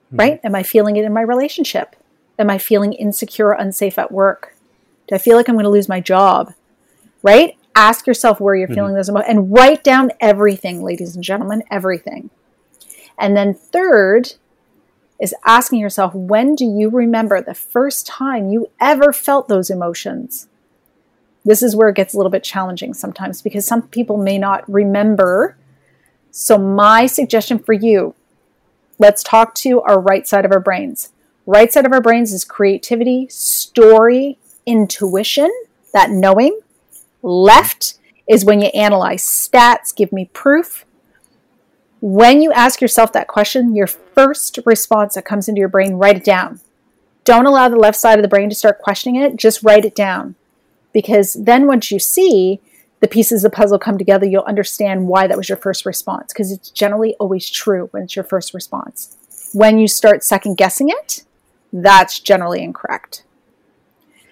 Mm-hmm. 0.07 0.17
Right? 0.17 0.41
Am 0.45 0.55
I 0.55 0.63
feeling 0.63 0.97
it 0.97 1.05
in 1.05 1.13
my 1.13 1.23
relationship? 1.23 1.97
Am 2.39 2.51
I 2.51 2.59
feeling 2.59 2.93
insecure, 2.93 3.53
unsafe 3.53 3.99
at 3.99 4.13
work? 4.13 4.55
Do 5.09 5.15
I 5.15 5.19
feel 5.19 5.37
like 5.37 5.49
I'm 5.49 5.57
going 5.57 5.65
to 5.65 5.71
lose 5.71 5.89
my 5.89 6.01
job? 6.01 6.55
Right? 7.23 7.57
Ask 7.75 8.07
yourself 8.07 8.41
where 8.41 8.55
you're 8.55 8.69
mm-hmm. 8.69 8.75
feeling 8.75 8.95
those 8.95 9.09
emotions 9.09 9.31
and 9.31 9.53
write 9.53 9.85
down 9.85 10.13
everything, 10.21 10.83
ladies 10.83 11.15
and 11.15 11.25
gentlemen, 11.25 11.63
everything. 11.71 12.31
And 13.19 13.37
then 13.37 13.55
third 13.55 14.35
is 15.21 15.35
asking 15.45 15.81
yourself, 15.81 16.15
when 16.15 16.55
do 16.55 16.65
you 16.65 16.89
remember 16.89 17.41
the 17.41 17.55
first 17.55 18.07
time 18.07 18.49
you 18.49 18.71
ever 18.81 19.13
felt 19.13 19.49
those 19.49 19.71
emotions? 19.71 20.49
This 21.45 21.63
is 21.63 21.77
where 21.77 21.89
it 21.89 21.97
gets 21.97 22.15
a 22.15 22.17
little 22.17 22.31
bit 22.31 22.43
challenging 22.43 22.95
sometimes 22.95 23.43
because 23.43 23.67
some 23.67 23.83
people 23.83 24.17
may 24.17 24.39
not 24.39 24.69
remember. 24.71 25.57
So, 26.31 26.59
my 26.59 27.07
suggestion 27.07 27.59
for 27.59 27.73
you 27.73 28.15
let's 28.99 29.23
talk 29.23 29.55
to 29.55 29.81
our 29.81 29.99
right 29.99 30.29
side 30.29 30.45
of 30.45 30.53
our 30.53 30.61
brains. 30.61 31.11
Right 31.47 31.73
side 31.73 31.87
of 31.87 31.93
our 31.93 32.03
brains 32.03 32.33
is 32.33 32.45
creativity, 32.45 33.27
story, 33.29 34.39
intuition, 34.67 35.51
that 35.93 36.11
knowing. 36.11 36.61
Left 37.23 37.95
is 38.29 38.45
when 38.45 38.61
you 38.61 38.69
analyze 38.69 39.25
stats, 39.25 39.95
give 39.95 40.13
me 40.13 40.31
proof. 40.33 40.85
When 42.01 42.41
you 42.41 42.51
ask 42.53 42.81
yourself 42.81 43.13
that 43.13 43.29
question, 43.29 43.75
your 43.75 43.87
first 43.87 44.59
response 44.65 45.15
that 45.15 45.25
comes 45.25 45.49
into 45.49 45.59
your 45.59 45.69
brain, 45.69 45.95
write 45.95 46.17
it 46.17 46.25
down. 46.25 46.61
Don't 47.25 47.47
allow 47.47 47.69
the 47.69 47.77
left 47.77 47.99
side 47.99 48.19
of 48.19 48.23
the 48.23 48.29
brain 48.29 48.49
to 48.49 48.55
start 48.55 48.81
questioning 48.81 49.21
it, 49.21 49.37
just 49.37 49.63
write 49.63 49.85
it 49.85 49.95
down. 49.95 50.35
Because 50.93 51.35
then 51.35 51.67
once 51.67 51.91
you 51.91 51.99
see 51.99 52.61
the 53.01 53.09
pieces 53.09 53.45
of 53.45 53.51
the 53.51 53.57
puzzle 53.57 53.79
come 53.79 53.99
together, 53.99 54.27
you'll 54.27 54.43
understand 54.43 55.09
why 55.09 55.27
that 55.27 55.37
was 55.37 55.49
your 55.49 55.59
first 55.59 55.85
response 55.85 56.33
because 56.33 56.53
it's 56.53 56.71
generally 56.71 57.15
always 57.21 57.51
true 57.51 57.89
when 57.91 58.05
it's 58.05 58.17
your 58.17 58.25
first 58.25 58.55
response. 58.55 59.17
When 59.53 59.79
you 59.79 59.89
start 59.89 60.25
second 60.25 60.57
guessing 60.57 60.89
it, 60.89 61.25
that's 61.73 62.19
generally 62.19 62.63
incorrect. 62.63 63.25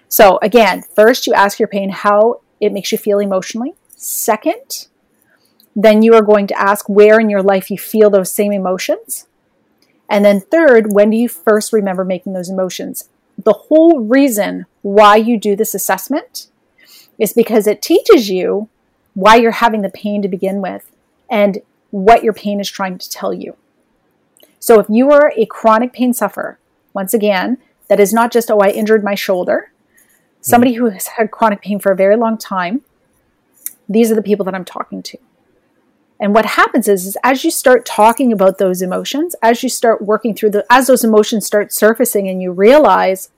So, 0.07 0.39
again, 0.41 0.83
first 0.95 1.27
you 1.27 1.33
ask 1.33 1.59
your 1.59 1.67
pain 1.67 1.89
how 1.89 2.41
it 2.59 2.73
makes 2.73 2.91
you 2.91 2.97
feel 2.97 3.19
emotionally. 3.19 3.73
Second, 3.95 4.87
then 5.81 6.01
you 6.01 6.13
are 6.13 6.21
going 6.21 6.45
to 6.45 6.59
ask 6.59 6.89
where 6.89 7.21
in 7.21 7.29
your 7.29 7.41
life 7.41 7.71
you 7.71 7.77
feel 7.77 8.09
those 8.09 8.33
same 8.33 8.51
emotions. 8.51 9.27
And 10.09 10.25
then 10.25 10.41
third, 10.41 10.91
when 10.91 11.09
do 11.09 11.15
you 11.15 11.29
first 11.29 11.71
remember 11.71 12.03
making 12.03 12.33
those 12.33 12.49
emotions? 12.49 13.07
The 13.41 13.53
whole 13.53 14.01
reason 14.01 14.65
why 14.81 15.15
you 15.15 15.39
do 15.39 15.55
this 15.55 15.73
assessment 15.73 16.47
is 17.17 17.31
because 17.31 17.65
it 17.65 17.81
teaches 17.81 18.29
you 18.29 18.67
why 19.13 19.37
you're 19.37 19.51
having 19.51 19.81
the 19.81 19.89
pain 19.89 20.21
to 20.21 20.27
begin 20.27 20.61
with 20.61 20.91
and 21.29 21.59
what 21.91 22.25
your 22.25 22.33
pain 22.33 22.59
is 22.59 22.69
trying 22.69 22.97
to 22.97 23.09
tell 23.09 23.33
you. 23.33 23.55
So 24.59 24.81
if 24.81 24.87
you 24.89 25.11
are 25.11 25.31
a 25.37 25.45
chronic 25.45 25.93
pain 25.93 26.13
sufferer, 26.13 26.59
once 26.93 27.13
again, 27.13 27.57
that 27.87 28.01
is 28.01 28.11
not 28.11 28.33
just, 28.33 28.51
oh, 28.51 28.59
I 28.59 28.71
injured 28.71 29.03
my 29.03 29.15
shoulder. 29.15 29.71
Somebody 30.41 30.73
mm-hmm. 30.73 30.83
who 30.83 30.89
has 30.89 31.07
had 31.07 31.31
chronic 31.31 31.61
pain 31.61 31.79
for 31.79 31.93
a 31.93 31.95
very 31.95 32.17
long 32.17 32.37
time, 32.37 32.81
these 33.87 34.11
are 34.11 34.15
the 34.15 34.21
people 34.21 34.43
that 34.43 34.53
I'm 34.53 34.65
talking 34.65 35.01
to. 35.03 35.17
And 36.19 36.33
what 36.33 36.45
happens 36.45 36.87
is, 36.87 37.05
is 37.05 37.17
as 37.23 37.43
you 37.43 37.51
start 37.51 37.85
talking 37.85 38.33
about 38.33 38.57
those 38.57 38.81
emotions, 38.81 39.35
as 39.41 39.63
you 39.63 39.69
start 39.69 40.01
working 40.01 40.35
through 40.35 40.51
the, 40.51 40.65
as 40.69 40.87
those 40.87 41.03
emotions 41.03 41.45
start 41.45 41.71
surfacing 41.71 42.27
and 42.27 42.41
you 42.41 42.51
realize, 42.51 43.29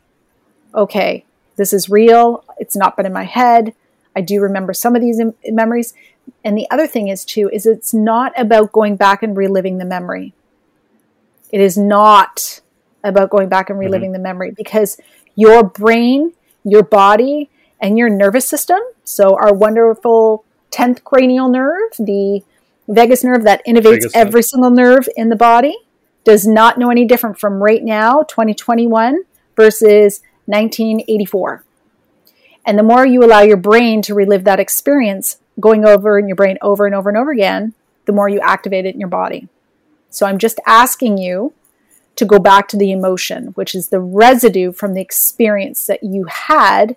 okay, 0.73 1.25
this 1.57 1.73
is 1.73 1.89
real. 1.89 2.43
It's 2.57 2.75
not 2.75 2.97
been 2.97 3.05
in 3.05 3.13
my 3.13 3.25
head. 3.25 3.75
I 4.15 4.21
do 4.21 4.41
remember 4.41 4.73
some 4.73 4.95
of 4.95 5.01
these 5.01 5.19
Im- 5.19 5.35
memories. 5.45 5.93
And 6.43 6.57
the 6.57 6.69
other 6.71 6.87
thing 6.87 7.07
is 7.07 7.23
too, 7.23 7.49
is 7.53 7.65
it's 7.65 7.93
not 7.93 8.33
about 8.35 8.71
going 8.71 8.95
back 8.95 9.21
and 9.21 9.37
reliving 9.37 9.77
the 9.77 9.85
memory. 9.85 10.33
It 11.51 11.61
is 11.61 11.77
not 11.77 12.61
about 13.03 13.29
going 13.29 13.49
back 13.49 13.69
and 13.69 13.77
reliving 13.77 14.09
mm-hmm. 14.09 14.13
the 14.13 14.27
memory 14.27 14.51
because 14.51 14.99
your 15.35 15.63
brain, 15.63 16.33
your 16.63 16.83
body, 16.83 17.49
and 17.79 17.97
your 17.97 18.09
nervous 18.09 18.47
system, 18.47 18.79
so 19.03 19.35
our 19.35 19.53
wonderful 19.53 20.45
10th 20.71 21.03
cranial 21.03 21.49
nerve, 21.49 21.91
the 21.97 22.43
vagus 22.87 23.23
nerve 23.23 23.43
that 23.43 23.65
innervates 23.65 24.01
vagus 24.01 24.15
every 24.15 24.39
nerve. 24.39 24.45
single 24.45 24.71
nerve 24.71 25.09
in 25.15 25.29
the 25.29 25.35
body, 25.35 25.75
does 26.23 26.47
not 26.47 26.77
know 26.77 26.89
any 26.89 27.05
different 27.05 27.39
from 27.39 27.63
right 27.63 27.83
now, 27.83 28.23
2021, 28.23 29.23
versus 29.55 30.21
1984. 30.45 31.63
And 32.65 32.77
the 32.77 32.83
more 32.83 33.05
you 33.05 33.23
allow 33.23 33.41
your 33.41 33.57
brain 33.57 34.01
to 34.03 34.13
relive 34.13 34.43
that 34.43 34.59
experience, 34.59 35.37
going 35.59 35.85
over 35.85 36.17
in 36.19 36.27
your 36.27 36.35
brain 36.35 36.57
over 36.61 36.85
and 36.85 36.95
over 36.95 37.09
and 37.09 37.17
over 37.17 37.31
again, 37.31 37.73
the 38.05 38.13
more 38.13 38.29
you 38.29 38.39
activate 38.39 38.85
it 38.85 38.93
in 38.93 38.99
your 38.99 39.09
body. 39.09 39.47
So 40.09 40.25
I'm 40.25 40.37
just 40.37 40.59
asking 40.65 41.17
you 41.17 41.53
to 42.15 42.25
go 42.25 42.39
back 42.39 42.67
to 42.69 42.77
the 42.77 42.91
emotion, 42.91 43.47
which 43.55 43.73
is 43.73 43.89
the 43.89 43.99
residue 43.99 44.71
from 44.71 44.93
the 44.93 45.01
experience 45.01 45.85
that 45.87 46.03
you 46.03 46.25
had 46.25 46.95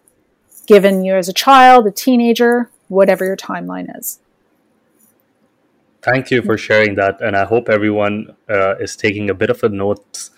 given 0.67 1.05
you 1.05 1.15
as 1.15 1.29
a 1.29 1.33
child, 1.33 1.87
a 1.87 1.91
teenager, 1.91 2.71
whatever 2.89 3.25
your 3.25 3.37
timeline 3.37 3.97
is. 3.99 4.19
Thank 6.05 6.31
you 6.31 6.43
for 6.43 6.59
sharing 6.59 6.97
that. 6.97 7.23
And 7.23 7.35
I 7.35 7.47
hope 7.47 7.71
everyone 7.71 8.37
uh, 8.47 8.77
is 8.77 8.95
taking 8.95 9.31
a 9.31 9.35
bit 9.35 9.49
of 9.49 9.63
a 9.63 9.71
note 9.71 10.29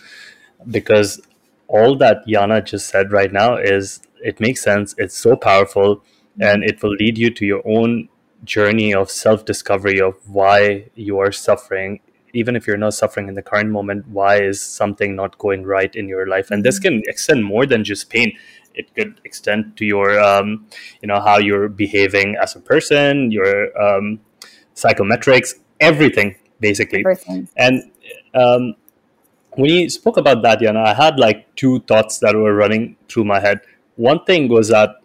because 0.70 1.20
all 1.66 1.96
that 1.96 2.24
Yana 2.24 2.64
just 2.64 2.88
said 2.88 3.10
right 3.10 3.32
now 3.32 3.56
is 3.56 4.00
it 4.22 4.38
makes 4.38 4.62
sense. 4.62 4.94
It's 4.96 5.16
so 5.16 5.34
powerful 5.34 6.04
and 6.40 6.62
it 6.62 6.80
will 6.84 6.92
lead 6.92 7.18
you 7.18 7.30
to 7.30 7.44
your 7.44 7.62
own 7.66 8.08
journey 8.44 8.94
of 8.94 9.10
self 9.10 9.44
discovery 9.44 10.00
of 10.00 10.14
why 10.28 10.88
you 10.94 11.18
are 11.18 11.32
suffering. 11.32 11.98
Even 12.32 12.54
if 12.54 12.68
you're 12.68 12.76
not 12.76 12.94
suffering 12.94 13.26
in 13.26 13.34
the 13.34 13.42
current 13.42 13.70
moment, 13.70 14.06
why 14.06 14.40
is 14.40 14.60
something 14.60 15.16
not 15.16 15.36
going 15.38 15.64
right 15.64 15.92
in 15.96 16.06
your 16.06 16.28
life? 16.28 16.52
And 16.52 16.64
this 16.64 16.78
mm-hmm. 16.78 17.00
can 17.00 17.02
extend 17.08 17.44
more 17.44 17.66
than 17.66 17.82
just 17.82 18.08
pain. 18.08 18.38
It 18.74 18.94
could 18.94 19.20
extend 19.24 19.76
to 19.78 19.84
your, 19.84 20.20
um, 20.20 20.68
you 21.02 21.08
know, 21.08 21.20
how 21.20 21.38
you're 21.38 21.68
behaving 21.68 22.36
as 22.40 22.54
a 22.54 22.60
person, 22.60 23.32
your 23.32 23.76
um, 23.82 24.20
psychometrics, 24.76 25.54
everything 25.80 26.36
basically. 26.60 27.00
Everything. 27.00 27.48
And 27.56 27.90
um, 28.34 28.74
when 29.52 29.70
you 29.70 29.90
spoke 29.90 30.16
about 30.16 30.42
that, 30.42 30.60
Yana, 30.60 30.84
I 30.84 30.94
had 30.94 31.18
like 31.18 31.54
two 31.56 31.80
thoughts 31.80 32.18
that 32.18 32.34
were 32.34 32.54
running 32.54 32.96
through 33.08 33.24
my 33.24 33.40
head. 33.40 33.60
One 33.96 34.24
thing 34.24 34.48
was 34.48 34.68
that 34.68 35.00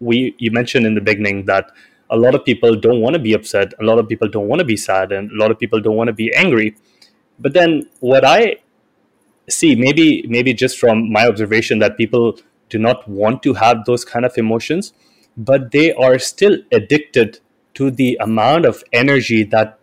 we 0.00 0.34
you 0.38 0.50
mentioned 0.50 0.86
in 0.86 0.94
the 0.94 1.00
beginning 1.00 1.44
that 1.46 1.70
a 2.08 2.16
lot 2.16 2.34
of 2.34 2.44
people 2.44 2.74
don't 2.74 3.00
want 3.00 3.14
to 3.14 3.20
be 3.20 3.34
upset, 3.34 3.72
a 3.80 3.84
lot 3.84 3.98
of 3.98 4.08
people 4.08 4.28
don't 4.28 4.48
want 4.48 4.60
to 4.60 4.64
be 4.64 4.76
sad, 4.76 5.12
and 5.12 5.30
a 5.30 5.36
lot 5.36 5.50
of 5.50 5.58
people 5.58 5.80
don't 5.80 5.96
want 5.96 6.08
to 6.08 6.14
be 6.14 6.34
angry. 6.34 6.74
But 7.38 7.52
then 7.52 7.88
what 8.00 8.24
I 8.24 8.56
see, 9.48 9.74
maybe 9.76 10.26
maybe 10.26 10.54
just 10.54 10.78
from 10.78 11.12
my 11.12 11.26
observation, 11.26 11.78
that 11.80 11.96
people 11.96 12.38
do 12.68 12.78
not 12.78 13.06
want 13.08 13.42
to 13.42 13.54
have 13.54 13.84
those 13.84 14.04
kind 14.04 14.24
of 14.24 14.36
emotions, 14.38 14.92
but 15.36 15.72
they 15.72 15.92
are 15.92 16.18
still 16.18 16.56
addicted 16.72 17.40
to 17.80 17.90
the 17.90 18.18
amount 18.20 18.66
of 18.66 18.84
energy 18.92 19.42
that 19.42 19.78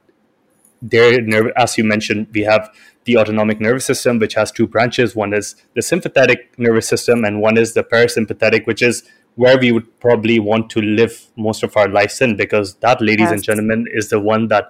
their 0.83 1.19
nerve, 1.19 1.51
as 1.57 1.79
you 1.79 1.83
mentioned, 1.83 2.27
we 2.31 2.43
have 2.43 2.69
the 3.05 3.17
autonomic 3.17 3.59
nervous 3.59 3.85
system, 3.85 4.19
which 4.19 4.35
has 4.35 4.51
two 4.51 4.67
branches. 4.67 5.15
One 5.15 5.33
is 5.33 5.55
the 5.73 5.81
sympathetic 5.81 6.53
nervous 6.59 6.87
system, 6.87 7.25
and 7.25 7.41
one 7.41 7.57
is 7.57 7.73
the 7.73 7.83
parasympathetic, 7.83 8.67
which 8.67 8.83
is 8.83 9.01
where 9.33 9.57
we 9.57 9.71
would 9.71 9.99
probably 9.99 10.39
want 10.39 10.69
to 10.69 10.79
live 10.79 11.25
most 11.35 11.63
of 11.63 11.75
our 11.75 11.89
lives 11.89 12.21
in, 12.21 12.35
because 12.37 12.75
that, 12.75 13.01
ladies 13.01 13.31
yes. 13.31 13.31
and 13.31 13.43
gentlemen, 13.43 13.87
is 13.91 14.09
the 14.09 14.19
one 14.19 14.47
that 14.49 14.69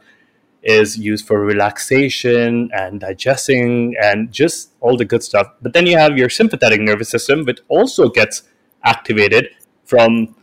is 0.63 0.98
used 0.98 1.28
for 1.28 1.42
relaxation 1.42 2.70
and 2.72 3.02
digesting 3.02 3.94
and 4.02 4.32
just 4.32 4.72
all 4.80 4.96
the 4.96 5.04
good 5.04 5.22
stuff. 5.22 5.48
But 5.62 5.74
then 5.74 5.86
you 5.86 5.98
have 5.98 6.18
your 6.18 6.30
sympathetic 6.30 6.80
nervous 6.80 7.10
system, 7.10 7.44
which 7.44 7.60
also 7.68 8.08
gets 8.08 8.44
activated 8.86 9.50
from 9.84 10.37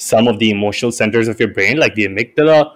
some 0.00 0.26
of 0.26 0.38
the 0.38 0.50
emotional 0.50 0.90
centers 0.90 1.28
of 1.28 1.38
your 1.38 1.50
brain, 1.50 1.78
like 1.78 1.94
the 1.94 2.06
amygdala, 2.06 2.74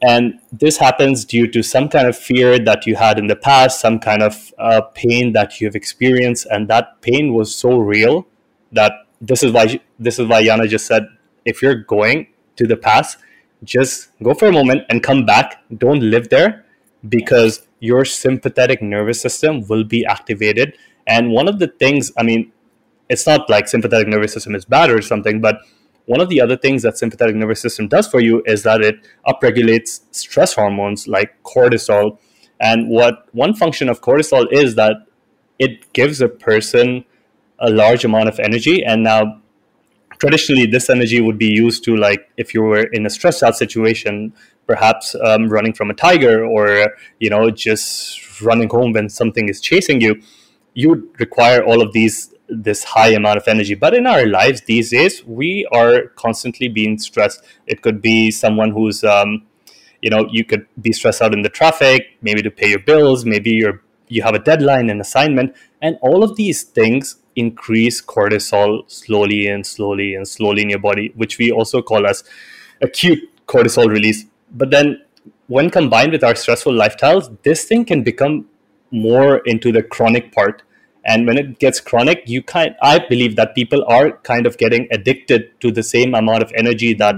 and 0.00 0.38
this 0.52 0.76
happens 0.78 1.24
due 1.24 1.48
to 1.48 1.62
some 1.62 1.88
kind 1.88 2.06
of 2.06 2.16
fear 2.16 2.58
that 2.58 2.86
you 2.86 2.94
had 2.94 3.18
in 3.18 3.26
the 3.26 3.36
past, 3.36 3.80
some 3.80 3.98
kind 3.98 4.22
of 4.22 4.54
uh, 4.58 4.80
pain 4.94 5.32
that 5.32 5.60
you've 5.60 5.74
experienced, 5.74 6.46
and 6.50 6.68
that 6.68 7.00
pain 7.02 7.34
was 7.34 7.54
so 7.54 7.78
real 7.78 8.26
that 8.72 8.92
this 9.20 9.42
is 9.42 9.50
why 9.52 9.80
this 9.98 10.18
is 10.18 10.26
why 10.28 10.42
Yana 10.42 10.68
just 10.68 10.86
said, 10.86 11.08
if 11.44 11.62
you're 11.62 11.74
going 11.74 12.28
to 12.56 12.66
the 12.66 12.76
past, 12.76 13.18
just 13.64 14.10
go 14.22 14.34
for 14.34 14.46
a 14.46 14.52
moment 14.52 14.84
and 14.88 15.02
come 15.02 15.26
back. 15.26 15.64
Don't 15.76 16.00
live 16.00 16.28
there 16.28 16.64
because 17.08 17.66
your 17.80 18.04
sympathetic 18.04 18.80
nervous 18.80 19.20
system 19.20 19.66
will 19.68 19.84
be 19.84 20.04
activated. 20.04 20.76
And 21.06 21.32
one 21.32 21.48
of 21.48 21.58
the 21.58 21.66
things, 21.66 22.12
I 22.16 22.22
mean, 22.22 22.52
it's 23.08 23.26
not 23.26 23.48
like 23.50 23.66
sympathetic 23.66 24.06
nervous 24.06 24.32
system 24.32 24.54
is 24.54 24.64
bad 24.64 24.90
or 24.90 25.02
something, 25.02 25.40
but 25.40 25.60
one 26.08 26.22
of 26.22 26.30
the 26.30 26.40
other 26.40 26.56
things 26.56 26.82
that 26.82 26.96
sympathetic 26.96 27.36
nervous 27.36 27.60
system 27.60 27.86
does 27.86 28.08
for 28.08 28.18
you 28.18 28.42
is 28.46 28.62
that 28.62 28.80
it 28.80 29.06
upregulates 29.26 30.00
stress 30.10 30.54
hormones 30.54 31.06
like 31.06 31.42
cortisol. 31.42 32.18
And 32.58 32.88
what 32.88 33.26
one 33.32 33.52
function 33.52 33.90
of 33.90 34.00
cortisol 34.00 34.50
is 34.50 34.74
that 34.76 35.06
it 35.58 35.92
gives 35.92 36.22
a 36.22 36.28
person 36.28 37.04
a 37.58 37.68
large 37.68 38.06
amount 38.06 38.28
of 38.28 38.40
energy. 38.40 38.82
And 38.82 39.02
now, 39.02 39.42
traditionally, 40.18 40.64
this 40.64 40.88
energy 40.88 41.20
would 41.20 41.36
be 41.36 41.52
used 41.52 41.84
to, 41.84 41.94
like, 41.94 42.30
if 42.38 42.54
you 42.54 42.62
were 42.62 42.84
in 42.84 43.04
a 43.04 43.10
stressed 43.10 43.42
out 43.42 43.56
situation, 43.56 44.32
perhaps 44.66 45.14
um, 45.22 45.50
running 45.50 45.74
from 45.74 45.90
a 45.90 45.94
tiger 45.94 46.42
or, 46.42 46.94
you 47.20 47.28
know, 47.28 47.50
just 47.50 48.40
running 48.40 48.70
home 48.70 48.94
when 48.94 49.10
something 49.10 49.50
is 49.50 49.60
chasing 49.60 50.00
you, 50.00 50.22
you 50.72 50.88
would 50.88 51.20
require 51.20 51.62
all 51.62 51.82
of 51.82 51.92
these 51.92 52.32
this 52.48 52.84
high 52.84 53.08
amount 53.08 53.36
of 53.36 53.46
energy. 53.46 53.74
But 53.74 53.94
in 53.94 54.06
our 54.06 54.26
lives 54.26 54.62
these 54.62 54.90
days, 54.90 55.24
we 55.24 55.66
are 55.72 56.08
constantly 56.16 56.68
being 56.68 56.98
stressed. 56.98 57.42
It 57.66 57.82
could 57.82 58.00
be 58.00 58.30
someone 58.30 58.70
who's, 58.70 59.04
um, 59.04 59.46
you 60.00 60.10
know, 60.10 60.28
you 60.30 60.44
could 60.44 60.66
be 60.80 60.92
stressed 60.92 61.20
out 61.20 61.34
in 61.34 61.42
the 61.42 61.48
traffic, 61.48 62.16
maybe 62.22 62.42
to 62.42 62.50
pay 62.50 62.70
your 62.70 62.78
bills, 62.78 63.24
maybe 63.24 63.50
you're 63.50 63.82
you 64.08 64.22
have 64.22 64.34
a 64.34 64.38
deadline, 64.38 64.90
an 64.90 65.00
assignment, 65.00 65.54
and 65.82 65.98
all 66.00 66.24
of 66.24 66.36
these 66.36 66.62
things 66.62 67.16
increase 67.36 68.00
cortisol 68.00 68.90
slowly 68.90 69.46
and 69.46 69.66
slowly 69.66 70.14
and 70.14 70.26
slowly 70.26 70.62
in 70.62 70.70
your 70.70 70.78
body, 70.78 71.12
which 71.14 71.38
we 71.38 71.50
also 71.52 71.82
call 71.82 72.06
as 72.06 72.24
acute 72.80 73.18
cortisol 73.46 73.88
release. 73.88 74.24
But 74.50 74.70
then, 74.70 75.02
when 75.46 75.70
combined 75.70 76.12
with 76.12 76.24
our 76.24 76.34
stressful 76.34 76.72
lifestyles, 76.72 77.36
this 77.42 77.64
thing 77.64 77.84
can 77.84 78.02
become 78.02 78.46
more 78.90 79.38
into 79.38 79.70
the 79.70 79.82
chronic 79.82 80.32
part 80.32 80.62
and 81.04 81.26
when 81.26 81.38
it 81.38 81.58
gets 81.58 81.80
chronic 81.80 82.22
you 82.26 82.42
kind 82.42 82.74
i 82.82 82.98
believe 82.98 83.36
that 83.36 83.54
people 83.54 83.84
are 83.88 84.12
kind 84.18 84.46
of 84.46 84.58
getting 84.58 84.88
addicted 84.90 85.48
to 85.60 85.70
the 85.70 85.82
same 85.82 86.14
amount 86.14 86.42
of 86.42 86.52
energy 86.54 86.92
that 86.94 87.14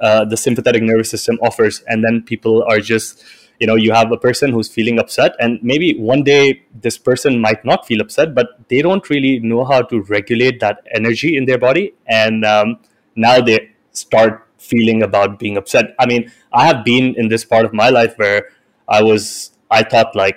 uh, 0.00 0.24
the 0.24 0.36
sympathetic 0.36 0.82
nervous 0.82 1.10
system 1.10 1.38
offers 1.42 1.82
and 1.88 2.04
then 2.04 2.22
people 2.22 2.64
are 2.70 2.80
just 2.80 3.24
you 3.58 3.66
know 3.66 3.74
you 3.74 3.92
have 3.92 4.12
a 4.12 4.16
person 4.16 4.52
who's 4.52 4.68
feeling 4.68 4.98
upset 5.00 5.34
and 5.40 5.58
maybe 5.62 5.98
one 5.98 6.22
day 6.22 6.62
this 6.80 6.96
person 6.96 7.40
might 7.40 7.64
not 7.64 7.84
feel 7.86 8.00
upset 8.00 8.34
but 8.34 8.46
they 8.68 8.80
don't 8.80 9.10
really 9.10 9.40
know 9.40 9.64
how 9.64 9.82
to 9.82 10.02
regulate 10.02 10.60
that 10.60 10.86
energy 10.94 11.36
in 11.36 11.44
their 11.46 11.58
body 11.58 11.92
and 12.06 12.44
um, 12.44 12.78
now 13.16 13.40
they 13.40 13.70
start 13.92 14.48
feeling 14.58 15.02
about 15.02 15.38
being 15.38 15.56
upset. 15.56 15.94
I 15.98 16.06
mean, 16.06 16.30
I 16.52 16.66
have 16.66 16.84
been 16.84 17.14
in 17.16 17.28
this 17.28 17.44
part 17.44 17.64
of 17.64 17.72
my 17.72 17.90
life 17.90 18.16
where 18.16 18.48
I 18.88 19.02
was 19.02 19.52
I 19.70 19.82
thought 19.82 20.14
like 20.16 20.36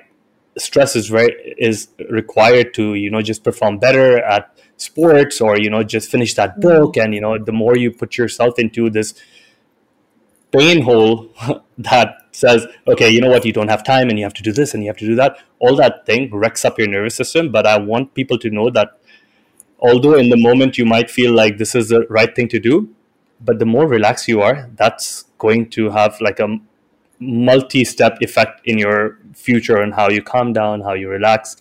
stress 0.57 0.95
is 0.95 1.07
very 1.07 1.55
is 1.57 1.89
required 2.09 2.73
to 2.73 2.93
you 2.95 3.09
know 3.09 3.21
just 3.21 3.43
perform 3.43 3.77
better 3.77 4.21
at 4.23 4.55
sports 4.77 5.39
or 5.39 5.57
you 5.57 5.69
know 5.69 5.83
just 5.83 6.09
finish 6.09 6.33
that 6.35 6.51
mm-hmm. 6.51 6.61
book. 6.61 6.97
And 6.97 7.13
you 7.13 7.21
know 7.21 7.37
the 7.37 7.51
more 7.51 7.77
you 7.77 7.91
put 7.91 8.17
yourself 8.17 8.59
into 8.59 8.89
this 8.89 9.13
pain 10.51 10.81
hole 10.81 11.29
that 11.77 12.15
says 12.31 12.65
okay 12.87 13.09
you 13.09 13.21
know 13.21 13.29
what? 13.29 13.45
You 13.45 13.53
don't 13.53 13.69
have 13.69 13.83
time 13.83 14.09
and 14.09 14.17
you 14.17 14.25
have 14.25 14.33
to 14.35 14.43
do 14.43 14.51
this 14.51 14.73
and 14.73 14.83
you 14.83 14.89
have 14.89 14.97
to 14.97 15.05
do 15.05 15.15
that. 15.15 15.37
All 15.59 15.75
that 15.77 16.05
thing 16.05 16.29
wrecks 16.33 16.65
up 16.65 16.77
your 16.77 16.87
nervous 16.87 17.15
system. 17.15 17.51
But 17.51 17.65
i 17.65 17.77
want 17.77 18.13
people 18.13 18.37
to 18.39 18.49
know 18.49 18.69
that 18.69 18.97
although 19.79 20.15
in 20.15 20.29
the 20.29 20.37
moment 20.37 20.77
you 20.77 20.85
might 20.85 21.09
feel 21.09 21.33
like 21.33 21.57
this 21.57 21.75
is 21.75 21.89
the 21.89 22.05
right 22.07 22.35
thing 22.35 22.47
to 22.47 22.59
do 22.59 22.89
but 23.43 23.59
the 23.59 23.65
more 23.65 23.87
relaxed 23.87 24.27
you 24.27 24.41
are 24.41 24.69
that's 24.75 25.25
going 25.39 25.69
to 25.69 25.89
have 25.89 26.21
like 26.21 26.39
a 26.39 26.59
multi-step 27.21 28.17
effect 28.21 28.61
in 28.65 28.77
your 28.77 29.17
future 29.33 29.77
and 29.77 29.93
how 29.93 30.09
you 30.09 30.21
calm 30.21 30.51
down 30.51 30.81
how 30.81 30.93
you 30.93 31.07
relax. 31.07 31.55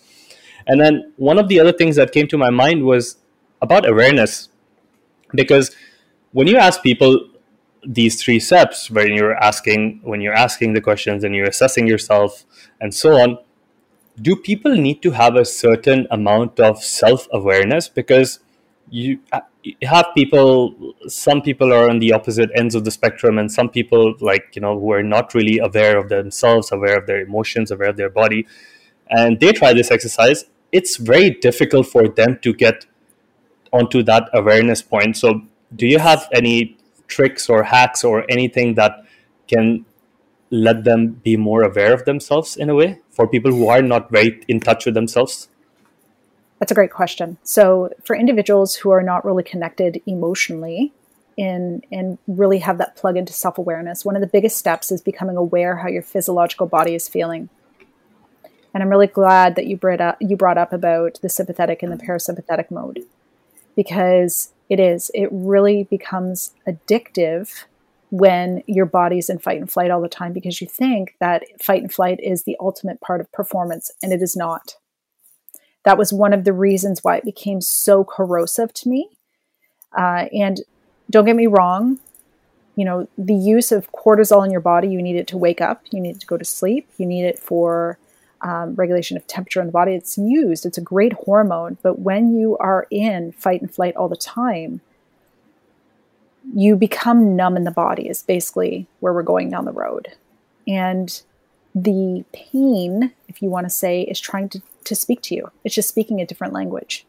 And 0.67 0.81
then 0.81 1.13
one 1.17 1.39
of 1.39 1.47
the 1.47 1.59
other 1.59 1.71
things 1.71 1.95
that 1.95 2.11
came 2.11 2.27
to 2.27 2.37
my 2.37 2.49
mind 2.49 2.83
was 2.83 3.17
about 3.61 3.87
awareness. 3.87 4.49
Because 5.33 5.73
when 6.33 6.47
you 6.47 6.57
ask 6.57 6.81
people 6.83 7.27
these 7.83 8.21
three 8.21 8.39
steps 8.39 8.91
when 8.91 9.11
you're 9.11 9.35
asking 9.37 9.99
when 10.03 10.21
you're 10.21 10.35
asking 10.35 10.73
the 10.73 10.81
questions 10.81 11.23
and 11.23 11.33
you're 11.33 11.47
assessing 11.47 11.87
yourself 11.87 12.45
and 12.79 12.93
so 12.93 13.19
on 13.19 13.39
do 14.19 14.35
people 14.35 14.75
need 14.75 15.01
to 15.01 15.11
have 15.11 15.35
a 15.35 15.45
certain 15.45 16.07
amount 16.11 16.59
of 16.59 16.83
self-awareness? 16.83 17.89
Because 17.89 18.39
you 18.91 19.19
uh, 19.31 19.39
have 19.83 20.07
people 20.13 20.93
some 21.07 21.41
people 21.41 21.73
are 21.73 21.89
on 21.89 21.99
the 21.99 22.11
opposite 22.11 22.49
ends 22.53 22.75
of 22.75 22.83
the 22.83 22.91
spectrum 22.91 23.39
and 23.39 23.49
some 23.49 23.69
people 23.69 24.13
like 24.19 24.49
you 24.53 24.61
know 24.61 24.77
who 24.77 24.91
are 24.91 25.01
not 25.01 25.33
really 25.33 25.59
aware 25.59 25.97
of 25.97 26.09
themselves 26.09 26.71
aware 26.73 26.97
of 26.97 27.07
their 27.07 27.21
emotions 27.21 27.71
aware 27.71 27.89
of 27.89 27.97
their 27.97 28.09
body. 28.09 28.45
And 29.09 29.39
they 29.39 29.51
try 29.53 29.73
this 29.73 29.91
exercise. 29.91 30.45
It's 30.71 30.97
very 30.97 31.31
difficult 31.31 31.87
for 31.87 32.07
them 32.07 32.39
to 32.43 32.53
get 32.53 32.85
onto 33.73 34.03
that 34.03 34.29
awareness 34.33 34.81
point. 34.81 35.17
So 35.17 35.41
do 35.75 35.87
you 35.87 35.99
have 35.99 36.27
any 36.33 36.77
tricks 37.07 37.49
or 37.49 37.63
hacks 37.63 38.03
or 38.03 38.25
anything 38.29 38.75
that 38.75 39.05
can 39.47 39.85
let 40.49 40.83
them 40.83 41.07
be 41.23 41.37
more 41.37 41.63
aware 41.63 41.93
of 41.93 42.03
themselves 42.03 42.57
in 42.57 42.69
a 42.69 42.75
way 42.75 42.99
for 43.09 43.27
people 43.27 43.51
who 43.51 43.67
are 43.67 43.81
not 43.81 44.11
very 44.11 44.43
in 44.49 44.59
touch 44.59 44.85
with 44.85 44.95
themselves 44.95 45.47
that's 46.61 46.71
a 46.71 46.75
great 46.75 46.91
question. 46.91 47.39
So, 47.41 47.89
for 48.03 48.15
individuals 48.15 48.75
who 48.75 48.91
are 48.91 49.01
not 49.01 49.25
really 49.25 49.41
connected 49.41 49.99
emotionally 50.05 50.93
in, 51.35 51.81
and 51.91 52.19
really 52.27 52.59
have 52.59 52.77
that 52.77 52.95
plug 52.95 53.17
into 53.17 53.33
self 53.33 53.57
awareness, 53.57 54.05
one 54.05 54.15
of 54.15 54.21
the 54.21 54.27
biggest 54.27 54.57
steps 54.57 54.91
is 54.91 55.01
becoming 55.01 55.37
aware 55.37 55.77
how 55.77 55.87
your 55.87 56.03
physiological 56.03 56.67
body 56.67 56.93
is 56.93 57.09
feeling. 57.09 57.49
And 58.75 58.83
I'm 58.83 58.89
really 58.89 59.07
glad 59.07 59.55
that 59.55 59.65
you 59.65 59.75
brought 59.75 60.01
up, 60.01 60.17
you 60.21 60.37
brought 60.37 60.59
up 60.59 60.71
about 60.71 61.19
the 61.23 61.29
sympathetic 61.29 61.81
and 61.81 61.91
the 61.91 61.97
parasympathetic 61.97 62.69
mode 62.69 62.99
because 63.75 64.53
it 64.69 64.79
is, 64.79 65.09
it 65.15 65.29
really 65.31 65.85
becomes 65.85 66.53
addictive 66.67 67.65
when 68.11 68.61
your 68.67 68.85
body's 68.85 69.31
in 69.31 69.39
fight 69.39 69.59
and 69.59 69.71
flight 69.71 69.89
all 69.89 70.01
the 70.01 70.07
time 70.07 70.31
because 70.31 70.61
you 70.61 70.67
think 70.67 71.15
that 71.19 71.43
fight 71.59 71.81
and 71.81 71.91
flight 71.91 72.19
is 72.21 72.43
the 72.43 72.55
ultimate 72.59 73.01
part 73.01 73.19
of 73.19 73.31
performance 73.31 73.89
and 74.03 74.13
it 74.13 74.21
is 74.21 74.35
not 74.37 74.75
that 75.83 75.97
was 75.97 76.13
one 76.13 76.33
of 76.33 76.43
the 76.43 76.53
reasons 76.53 77.03
why 77.03 77.17
it 77.17 77.25
became 77.25 77.61
so 77.61 78.03
corrosive 78.03 78.73
to 78.73 78.89
me. 78.89 79.09
Uh, 79.97 80.25
and 80.33 80.61
don't 81.09 81.25
get 81.25 81.35
me 81.35 81.47
wrong, 81.47 81.99
you 82.75 82.85
know, 82.85 83.07
the 83.17 83.35
use 83.35 83.71
of 83.71 83.91
cortisol 83.91 84.45
in 84.45 84.51
your 84.51 84.61
body, 84.61 84.87
you 84.87 85.01
need 85.01 85.15
it 85.15 85.27
to 85.27 85.37
wake 85.37 85.59
up, 85.59 85.83
you 85.91 85.99
need 85.99 86.15
it 86.15 86.19
to 86.21 86.27
go 86.27 86.37
to 86.37 86.45
sleep, 86.45 86.89
you 86.97 87.05
need 87.05 87.25
it 87.25 87.37
for 87.37 87.97
um, 88.41 88.75
regulation 88.75 89.17
of 89.17 89.27
temperature 89.27 89.59
in 89.59 89.67
the 89.67 89.71
body. 89.71 89.93
It's 89.93 90.17
used, 90.17 90.65
it's 90.65 90.77
a 90.77 90.81
great 90.81 91.13
hormone. 91.13 91.77
But 91.81 91.99
when 91.99 92.33
you 92.33 92.57
are 92.57 92.87
in 92.89 93.33
fight 93.33 93.61
and 93.61 93.73
flight 93.73 93.95
all 93.95 94.09
the 94.09 94.15
time, 94.15 94.81
you 96.55 96.75
become 96.75 97.35
numb 97.35 97.55
in 97.55 97.65
the 97.65 97.71
body, 97.71 98.07
is 98.07 98.23
basically 98.23 98.87
where 98.99 99.13
we're 99.13 99.21
going 99.21 99.49
down 99.49 99.65
the 99.65 99.71
road. 99.71 100.13
And 100.67 101.21
the 101.75 102.25
pain, 102.33 103.13
if 103.27 103.41
you 103.41 103.49
want 103.49 103.65
to 103.65 103.69
say, 103.69 104.01
is 104.01 104.19
trying 104.19 104.49
to 104.49 104.61
to 104.85 104.95
speak 104.95 105.21
to 105.23 105.35
you. 105.35 105.51
It's 105.63 105.75
just 105.75 105.89
speaking 105.89 106.19
a 106.19 106.25
different 106.25 106.53
language. 106.53 107.05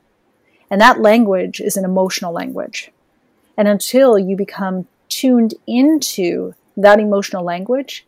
And 0.70 0.80
that 0.80 1.00
language 1.00 1.60
is 1.60 1.76
an 1.76 1.84
emotional 1.84 2.32
language. 2.32 2.90
And 3.56 3.68
until 3.68 4.18
you 4.18 4.36
become 4.36 4.86
tuned 5.08 5.54
into 5.66 6.54
that 6.76 6.98
emotional 6.98 7.44
language, 7.44 8.06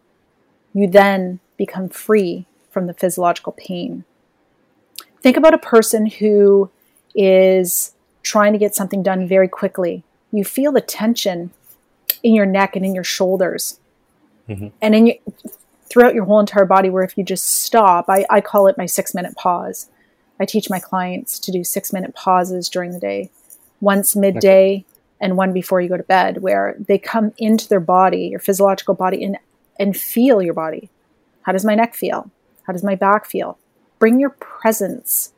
you 0.72 0.88
then 0.88 1.40
become 1.56 1.88
free 1.88 2.46
from 2.70 2.86
the 2.86 2.94
physiological 2.94 3.52
pain. 3.52 4.04
Think 5.20 5.36
about 5.36 5.54
a 5.54 5.58
person 5.58 6.06
who 6.06 6.70
is 7.14 7.92
trying 8.22 8.52
to 8.52 8.58
get 8.58 8.74
something 8.74 9.02
done 9.02 9.28
very 9.28 9.48
quickly. 9.48 10.02
You 10.32 10.44
feel 10.44 10.72
the 10.72 10.80
tension 10.80 11.50
in 12.22 12.34
your 12.34 12.46
neck 12.46 12.74
and 12.74 12.84
in 12.84 12.94
your 12.94 13.04
shoulders. 13.04 13.78
Mm-hmm. 14.48 14.68
And 14.80 14.94
in 14.94 15.06
your, 15.06 15.16
throughout 15.94 16.12
your 16.12 16.24
whole 16.24 16.40
entire 16.40 16.64
body 16.64 16.90
where 16.90 17.04
if 17.04 17.16
you 17.16 17.22
just 17.22 17.44
stop, 17.44 18.06
I, 18.08 18.26
I 18.28 18.40
call 18.40 18.66
it 18.66 18.76
my 18.76 18.84
six 18.84 19.14
minute 19.14 19.36
pause. 19.36 19.88
I 20.40 20.44
teach 20.44 20.68
my 20.68 20.80
clients 20.80 21.38
to 21.38 21.52
do 21.52 21.62
six 21.62 21.92
minute 21.92 22.16
pauses 22.16 22.68
during 22.68 22.90
the 22.90 22.98
day, 22.98 23.30
once 23.80 24.16
midday 24.16 24.78
okay. 24.78 24.84
and 25.20 25.36
one 25.36 25.52
before 25.52 25.80
you 25.80 25.88
go 25.88 25.96
to 25.96 26.02
bed, 26.02 26.42
where 26.42 26.74
they 26.80 26.98
come 26.98 27.32
into 27.38 27.68
their 27.68 27.78
body, 27.78 28.26
your 28.26 28.40
physiological 28.40 28.94
body, 28.94 29.22
and, 29.22 29.38
and 29.78 29.96
feel 29.96 30.42
your 30.42 30.52
body. 30.52 30.90
How 31.42 31.52
does 31.52 31.64
my 31.64 31.76
neck 31.76 31.94
feel? 31.94 32.28
How 32.64 32.72
does 32.72 32.82
my 32.82 32.96
back 32.96 33.24
feel? 33.24 33.56
Bring 34.00 34.18
your 34.18 34.30
presence 34.30 35.32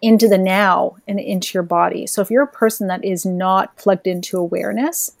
into 0.00 0.26
the 0.26 0.38
now 0.38 0.96
and 1.06 1.20
into 1.20 1.50
your 1.52 1.62
body. 1.62 2.06
So 2.06 2.22
if 2.22 2.30
you're 2.30 2.44
a 2.44 2.46
person 2.46 2.86
that 2.86 3.04
is 3.04 3.26
not 3.26 3.76
plugged 3.76 4.06
into 4.06 4.38
awareness, 4.38 5.12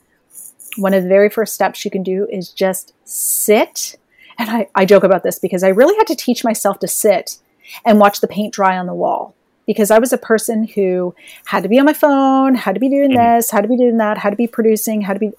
one 0.78 0.94
of 0.94 1.02
the 1.02 1.10
very 1.10 1.28
first 1.28 1.52
steps 1.52 1.84
you 1.84 1.90
can 1.90 2.02
do 2.02 2.26
is 2.30 2.48
just 2.48 2.94
sit 3.04 3.98
and 4.38 4.48
I, 4.50 4.68
I 4.74 4.84
joke 4.84 5.04
about 5.04 5.24
this 5.24 5.38
because 5.38 5.64
I 5.64 5.68
really 5.68 5.96
had 5.96 6.06
to 6.06 6.14
teach 6.14 6.44
myself 6.44 6.78
to 6.80 6.88
sit 6.88 7.38
and 7.84 7.98
watch 7.98 8.20
the 8.20 8.28
paint 8.28 8.54
dry 8.54 8.78
on 8.78 8.86
the 8.86 8.94
wall 8.94 9.34
because 9.66 9.90
I 9.90 9.98
was 9.98 10.12
a 10.12 10.18
person 10.18 10.64
who 10.64 11.14
had 11.46 11.62
to 11.62 11.68
be 11.68 11.78
on 11.78 11.84
my 11.84 11.92
phone, 11.92 12.54
had 12.54 12.74
to 12.74 12.80
be 12.80 12.88
doing 12.88 13.10
mm-hmm. 13.10 13.36
this, 13.36 13.50
had 13.50 13.62
to 13.62 13.68
be 13.68 13.76
doing 13.76 13.98
that, 13.98 14.18
had 14.18 14.30
to 14.30 14.36
be 14.36 14.46
producing, 14.46 15.02
had 15.02 15.14
to 15.14 15.20
be. 15.20 15.32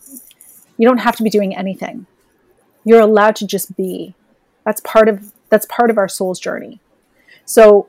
You 0.78 0.88
don't 0.88 1.00
have 1.00 1.16
to 1.16 1.24
be 1.24 1.30
doing 1.30 1.56
anything. 1.56 2.06
You're 2.84 3.02
allowed 3.02 3.36
to 3.38 3.48
just 3.48 3.76
be. 3.76 4.14
That's 4.66 4.82
part 4.82 5.10
of 5.10 5.34
that's 5.50 5.66
part 5.66 5.90
of 5.90 5.98
our 5.98 6.08
soul's 6.08 6.40
journey. 6.40 6.80
So, 7.46 7.88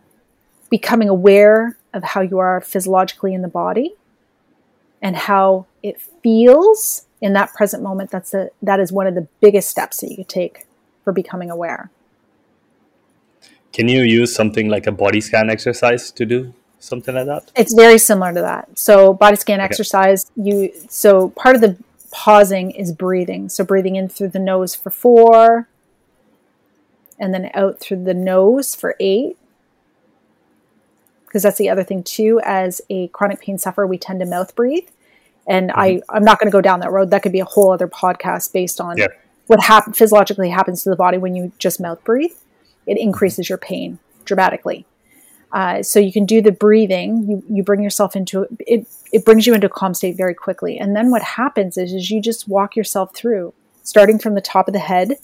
becoming 0.71 1.09
aware 1.09 1.77
of 1.93 2.03
how 2.03 2.23
you 2.23 2.39
are 2.39 2.61
physiologically 2.61 3.35
in 3.35 3.43
the 3.43 3.49
body 3.49 3.95
and 5.03 5.17
how 5.17 5.67
it 5.83 6.01
feels 6.23 7.07
in 7.21 7.35
that 7.35 7.53
present 7.53 7.83
moment. 7.83 8.11
That's 8.11 8.33
a 8.33 8.51
that 8.63 8.81
is 8.81 8.93
one 8.93 9.07
of 9.07 9.15
the 9.15 9.29
biggest 9.41 9.69
steps 9.69 10.01
that 10.01 10.11
you 10.11 10.17
could 10.17 10.29
take 10.29 10.67
for 11.11 11.15
becoming 11.15 11.51
aware. 11.51 11.91
Can 13.73 13.89
you 13.89 14.03
use 14.03 14.35
something 14.35 14.69
like 14.69 14.87
a 14.87 14.93
body 14.93 15.21
scan 15.21 15.51
exercise 15.51 16.11
to 16.13 16.25
do 16.25 16.55
something 16.79 17.15
like 17.15 17.27
that? 17.27 17.51
It's 17.57 17.75
very 17.75 17.99
similar 17.99 18.33
to 18.33 18.41
that. 18.41 18.79
So 18.79 19.13
body 19.13 19.37
scan 19.37 19.61
okay. 19.61 19.65
exercise, 19.65 20.31
you 20.37 20.73
so 20.89 21.31
part 21.31 21.57
of 21.57 21.63
the 21.63 21.77
pausing 22.13 22.71
is 22.71 22.93
breathing. 22.93 23.49
So 23.49 23.65
breathing 23.65 23.97
in 23.97 24.09
through 24.09 24.29
the 24.29 24.39
nose 24.39 24.75
for 24.75 24.91
4 24.91 25.69
and 27.19 27.35
then 27.35 27.51
out 27.55 27.81
through 27.81 28.05
the 28.05 28.15
nose 28.15 28.75
for 28.75 28.95
8 29.01 29.37
because 31.27 31.43
that's 31.45 31.59
the 31.59 31.69
other 31.69 31.85
thing 31.85 32.03
too 32.03 32.41
as 32.45 32.81
a 32.89 33.09
chronic 33.09 33.41
pain 33.41 33.59
sufferer 33.59 33.87
we 33.87 33.99
tend 33.99 34.19
to 34.21 34.27
mouth 34.27 34.57
breathe 34.57 34.89
and 35.47 35.69
mm-hmm. 35.69 35.79
i 35.79 36.01
i'm 36.09 36.25
not 36.25 36.41
going 36.41 36.51
to 36.51 36.57
go 36.59 36.63
down 36.63 36.81
that 36.81 36.91
road 36.91 37.11
that 37.11 37.23
could 37.23 37.31
be 37.31 37.39
a 37.39 37.45
whole 37.45 37.71
other 37.71 37.87
podcast 37.87 38.53
based 38.53 38.81
on 38.81 38.97
yeah 38.97 39.07
what 39.51 39.65
happen- 39.65 39.93
physiologically 39.93 40.49
happens 40.49 40.85
to 40.85 40.91
the 40.91 40.95
body 40.95 41.19
when 41.19 41.35
you 41.35 41.51
just 41.59 41.81
mouth 41.81 42.03
breathe. 42.05 42.37
It 42.87 42.97
increases 42.97 43.49
your 43.49 43.59
pain 43.59 43.99
dramatically. 44.25 44.87
Uh, 45.51 45.83
so 45.83 45.99
you 45.99 46.13
can 46.13 46.25
do 46.25 46.41
the 46.41 46.53
breathing. 46.53 47.29
You 47.29 47.43
you 47.49 47.65
bring 47.65 47.83
yourself 47.83 48.15
into 48.15 48.47
it. 48.61 48.87
It 49.13 49.25
brings 49.25 49.49
you 49.49 49.55
into 49.55 49.67
a 49.67 49.71
calm 49.71 49.93
state 49.93 50.17
very 50.17 50.35
quickly. 50.35 50.79
And 50.79 50.95
then 50.95 51.11
what 51.11 51.23
happens 51.23 51.77
is, 51.77 51.93
is 51.93 52.13
you 52.13 52.23
just 52.23 52.47
walk 52.47 52.77
yourself 52.77 53.13
through, 53.13 53.53
starting 53.83 54.21
from 54.21 54.35
the 54.35 54.41
top 54.41 54.69
of 54.69 54.73
the 54.73 54.79
head, 54.79 55.17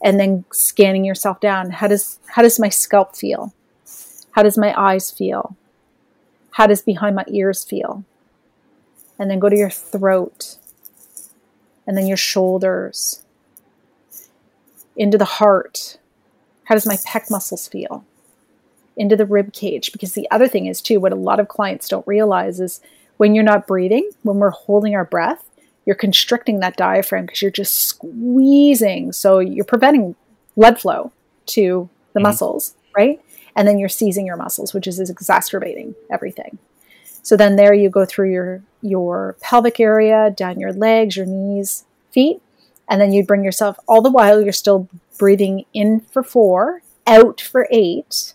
and 0.00 0.20
then 0.20 0.44
scanning 0.52 1.04
yourself 1.04 1.40
down. 1.40 1.70
How 1.70 1.88
does 1.88 2.20
how 2.26 2.42
does 2.42 2.60
my 2.60 2.68
scalp 2.68 3.16
feel? 3.16 3.52
How 4.30 4.44
does 4.44 4.56
my 4.56 4.72
eyes 4.80 5.10
feel? 5.10 5.56
How 6.52 6.68
does 6.68 6.82
behind 6.82 7.16
my 7.16 7.24
ears 7.26 7.64
feel? 7.64 8.04
And 9.18 9.28
then 9.28 9.40
go 9.40 9.48
to 9.48 9.56
your 9.56 9.70
throat, 9.70 10.56
and 11.84 11.96
then 11.96 12.06
your 12.06 12.16
shoulders, 12.16 13.21
into 14.96 15.18
the 15.18 15.24
heart. 15.24 15.98
How 16.64 16.74
does 16.74 16.86
my 16.86 16.96
pec 16.96 17.30
muscles 17.30 17.68
feel? 17.68 18.04
Into 18.96 19.16
the 19.16 19.26
rib 19.26 19.52
cage. 19.52 19.92
Because 19.92 20.14
the 20.14 20.30
other 20.30 20.48
thing 20.48 20.66
is, 20.66 20.80
too, 20.80 21.00
what 21.00 21.12
a 21.12 21.16
lot 21.16 21.40
of 21.40 21.48
clients 21.48 21.88
don't 21.88 22.06
realize 22.06 22.60
is 22.60 22.80
when 23.16 23.34
you're 23.34 23.44
not 23.44 23.66
breathing, 23.66 24.10
when 24.22 24.38
we're 24.38 24.50
holding 24.50 24.94
our 24.94 25.04
breath, 25.04 25.48
you're 25.84 25.96
constricting 25.96 26.60
that 26.60 26.76
diaphragm 26.76 27.26
because 27.26 27.42
you're 27.42 27.50
just 27.50 27.74
squeezing. 27.74 29.12
So 29.12 29.38
you're 29.38 29.64
preventing 29.64 30.14
blood 30.56 30.80
flow 30.80 31.12
to 31.46 31.88
the 32.12 32.18
mm-hmm. 32.18 32.22
muscles, 32.22 32.74
right? 32.96 33.20
And 33.56 33.66
then 33.66 33.78
you're 33.78 33.88
seizing 33.88 34.26
your 34.26 34.36
muscles, 34.36 34.72
which 34.72 34.86
is 34.86 34.98
exacerbating 34.98 35.94
everything. 36.10 36.58
So 37.22 37.36
then 37.36 37.56
there 37.56 37.74
you 37.74 37.88
go 37.90 38.04
through 38.04 38.32
your 38.32 38.62
your 38.80 39.36
pelvic 39.40 39.78
area, 39.78 40.30
down 40.36 40.58
your 40.58 40.72
legs, 40.72 41.16
your 41.16 41.26
knees, 41.26 41.84
feet, 42.10 42.42
and 42.88 43.00
then 43.00 43.12
you 43.12 43.24
bring 43.24 43.44
yourself 43.44 43.78
all 43.86 44.02
the 44.02 44.10
while 44.10 44.40
you're 44.40 44.52
still 44.52 44.88
breathing 45.18 45.64
in 45.72 46.00
for 46.00 46.22
4, 46.22 46.82
out 47.06 47.40
for 47.40 47.68
8, 47.70 48.34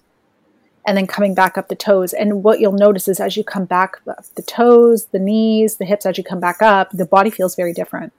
and 0.86 0.98
then 0.98 1.06
coming 1.06 1.36
back 1.36 1.58
up 1.58 1.68
the 1.68 1.76
toes. 1.76 2.14
And 2.14 2.44
what 2.44 2.60
you'll 2.60 2.72
notice 2.72 3.08
is 3.08 3.20
as 3.20 3.36
you 3.36 3.44
come 3.44 3.66
back 3.66 4.04
the 4.06 4.42
toes, 4.42 5.08
the 5.08 5.20
knees, 5.20 5.78
the 5.78 5.86
hips 5.86 6.06
as 6.06 6.18
you 6.18 6.24
come 6.24 6.40
back 6.40 6.62
up, 6.62 6.92
the 6.92 7.06
body 7.06 7.30
feels 7.30 7.56
very 7.56 7.74
different. 7.74 8.14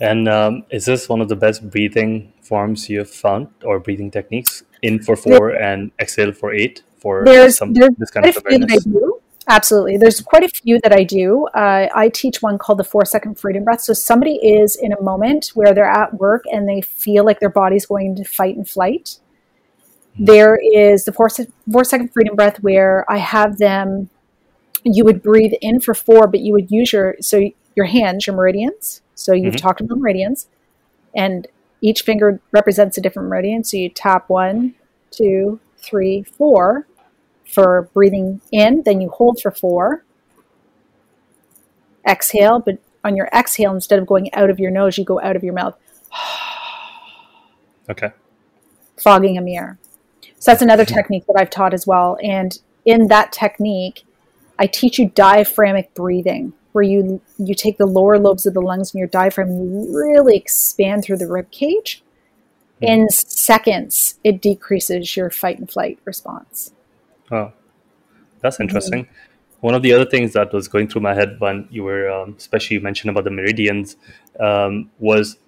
And 0.00 0.28
um, 0.28 0.64
is 0.70 0.86
this 0.86 1.08
one 1.08 1.20
of 1.20 1.28
the 1.28 1.36
best 1.36 1.70
breathing 1.70 2.32
forms 2.42 2.90
you've 2.90 3.10
found 3.10 3.48
or 3.62 3.78
breathing 3.78 4.10
techniques? 4.10 4.64
In 4.82 5.02
for 5.02 5.16
four 5.16 5.50
and 5.50 5.92
exhale 5.98 6.32
for 6.32 6.52
eight 6.52 6.82
for 6.98 7.24
there's, 7.24 7.56
some 7.56 7.72
there's 7.72 7.94
this 7.96 8.10
kind 8.10 8.26
of 8.26 8.36
awareness? 8.36 8.86
Absolutely. 9.46 9.98
There's 9.98 10.20
quite 10.20 10.42
a 10.42 10.48
few 10.48 10.80
that 10.82 10.92
I 10.92 11.04
do. 11.04 11.46
Uh, 11.54 11.88
I 11.94 12.08
teach 12.08 12.40
one 12.40 12.56
called 12.56 12.78
the 12.78 12.84
four 12.84 13.04
second 13.04 13.38
freedom 13.38 13.64
breath. 13.64 13.82
So 13.82 13.92
somebody 13.92 14.36
is 14.36 14.74
in 14.76 14.92
a 14.92 15.02
moment 15.02 15.50
where 15.54 15.74
they're 15.74 15.84
at 15.84 16.14
work 16.14 16.44
and 16.50 16.68
they 16.68 16.80
feel 16.80 17.24
like 17.24 17.40
their 17.40 17.50
body's 17.50 17.84
going 17.84 18.16
to 18.16 18.24
fight 18.24 18.56
and 18.56 18.68
flight. 18.68 19.18
Mm-hmm. 20.14 20.24
There 20.24 20.56
is 20.56 21.04
the 21.04 21.12
four, 21.12 21.28
four 21.70 21.84
second 21.84 22.12
freedom 22.12 22.36
breath 22.36 22.62
where 22.62 23.04
I 23.10 23.18
have 23.18 23.58
them, 23.58 24.08
you 24.82 25.04
would 25.04 25.22
breathe 25.22 25.52
in 25.60 25.80
for 25.80 25.94
four, 25.94 26.26
but 26.26 26.40
you 26.40 26.52
would 26.54 26.70
use 26.70 26.92
your, 26.92 27.16
so 27.20 27.50
your 27.74 27.86
hands, 27.86 28.26
your 28.26 28.36
meridians, 28.36 29.02
so 29.14 29.34
you've 29.34 29.54
mm-hmm. 29.54 29.56
talked 29.56 29.80
about 29.80 29.98
meridians, 29.98 30.48
and 31.14 31.46
each 31.80 32.02
finger 32.02 32.40
represents 32.52 32.96
a 32.96 33.00
different 33.00 33.28
meridian. 33.28 33.64
So 33.64 33.76
you 33.76 33.88
tap 33.88 34.28
one, 34.28 34.74
two, 35.10 35.60
three, 35.78 36.22
four 36.22 36.86
for 37.54 37.88
breathing 37.94 38.40
in, 38.50 38.82
then 38.84 39.00
you 39.00 39.08
hold 39.08 39.40
for 39.40 39.50
four. 39.50 40.04
Exhale, 42.06 42.58
but 42.58 42.78
on 43.04 43.16
your 43.16 43.28
exhale, 43.32 43.72
instead 43.72 43.98
of 43.98 44.06
going 44.06 44.32
out 44.34 44.50
of 44.50 44.58
your 44.58 44.70
nose, 44.70 44.98
you 44.98 45.04
go 45.04 45.20
out 45.20 45.36
of 45.36 45.44
your 45.44 45.54
mouth. 45.54 45.78
okay. 47.88 48.10
Fogging 48.96 49.38
a 49.38 49.40
mirror. 49.40 49.78
So 50.38 50.50
that's 50.50 50.62
another 50.62 50.84
technique 50.84 51.24
that 51.26 51.36
I've 51.38 51.50
taught 51.50 51.72
as 51.72 51.86
well. 51.86 52.18
And 52.22 52.58
in 52.84 53.08
that 53.08 53.32
technique, 53.32 54.04
I 54.58 54.66
teach 54.66 54.98
you 54.98 55.08
diaphragmic 55.08 55.94
breathing 55.94 56.52
where 56.72 56.84
you 56.84 57.20
you 57.38 57.54
take 57.54 57.78
the 57.78 57.86
lower 57.86 58.18
lobes 58.18 58.46
of 58.46 58.54
the 58.54 58.60
lungs 58.60 58.92
and 58.92 58.98
your 58.98 59.08
diaphragm 59.08 59.48
and 59.48 59.64
you 59.64 59.96
really 59.96 60.36
expand 60.36 61.04
through 61.04 61.18
the 61.18 61.26
rib 61.26 61.50
cage. 61.50 62.02
Mm. 62.82 62.88
In 62.88 63.08
seconds, 63.10 64.18
it 64.24 64.42
decreases 64.42 65.16
your 65.16 65.30
fight 65.30 65.58
and 65.58 65.70
flight 65.70 65.98
response. 66.04 66.72
Oh, 67.30 67.52
that's 68.40 68.60
interesting. 68.60 69.04
Mm-hmm. 69.04 69.14
One 69.60 69.74
of 69.74 69.82
the 69.82 69.92
other 69.92 70.04
things 70.04 70.34
that 70.34 70.52
was 70.52 70.68
going 70.68 70.88
through 70.88 71.00
my 71.02 71.14
head 71.14 71.36
when 71.38 71.66
you 71.70 71.84
were, 71.84 72.10
um, 72.10 72.34
especially 72.36 72.74
you 72.74 72.80
mentioned 72.82 73.10
about 73.10 73.24
the 73.24 73.30
meridians, 73.30 73.96
um, 74.38 74.90
was 74.98 75.38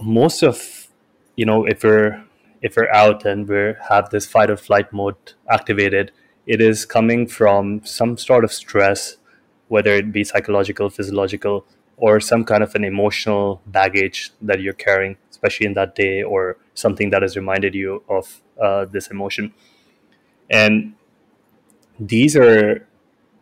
most 0.00 0.42
of, 0.42 0.88
you 1.36 1.44
know, 1.44 1.64
if 1.64 1.84
we're 1.84 2.24
if 2.62 2.76
we're 2.76 2.90
out 2.90 3.24
and 3.24 3.48
we 3.48 3.74
have 3.88 4.10
this 4.10 4.24
fight 4.24 4.48
or 4.48 4.56
flight 4.56 4.92
mode 4.92 5.16
activated, 5.50 6.12
it 6.46 6.60
is 6.60 6.86
coming 6.86 7.26
from 7.26 7.84
some 7.84 8.16
sort 8.16 8.44
of 8.44 8.52
stress 8.52 9.16
whether 9.72 9.94
it 9.94 10.12
be 10.12 10.22
psychological, 10.22 10.90
physiological, 10.90 11.64
or 11.96 12.20
some 12.20 12.44
kind 12.44 12.62
of 12.62 12.74
an 12.74 12.84
emotional 12.84 13.62
baggage 13.66 14.30
that 14.42 14.60
you're 14.60 14.74
carrying, 14.74 15.16
especially 15.30 15.64
in 15.64 15.72
that 15.72 15.94
day, 15.94 16.22
or 16.22 16.58
something 16.74 17.08
that 17.08 17.22
has 17.22 17.36
reminded 17.36 17.74
you 17.74 18.02
of 18.06 18.42
uh, 18.60 18.84
this 18.84 19.06
emotion. 19.08 19.54
And 20.52 20.94
these 21.98 22.36
are 22.36 22.86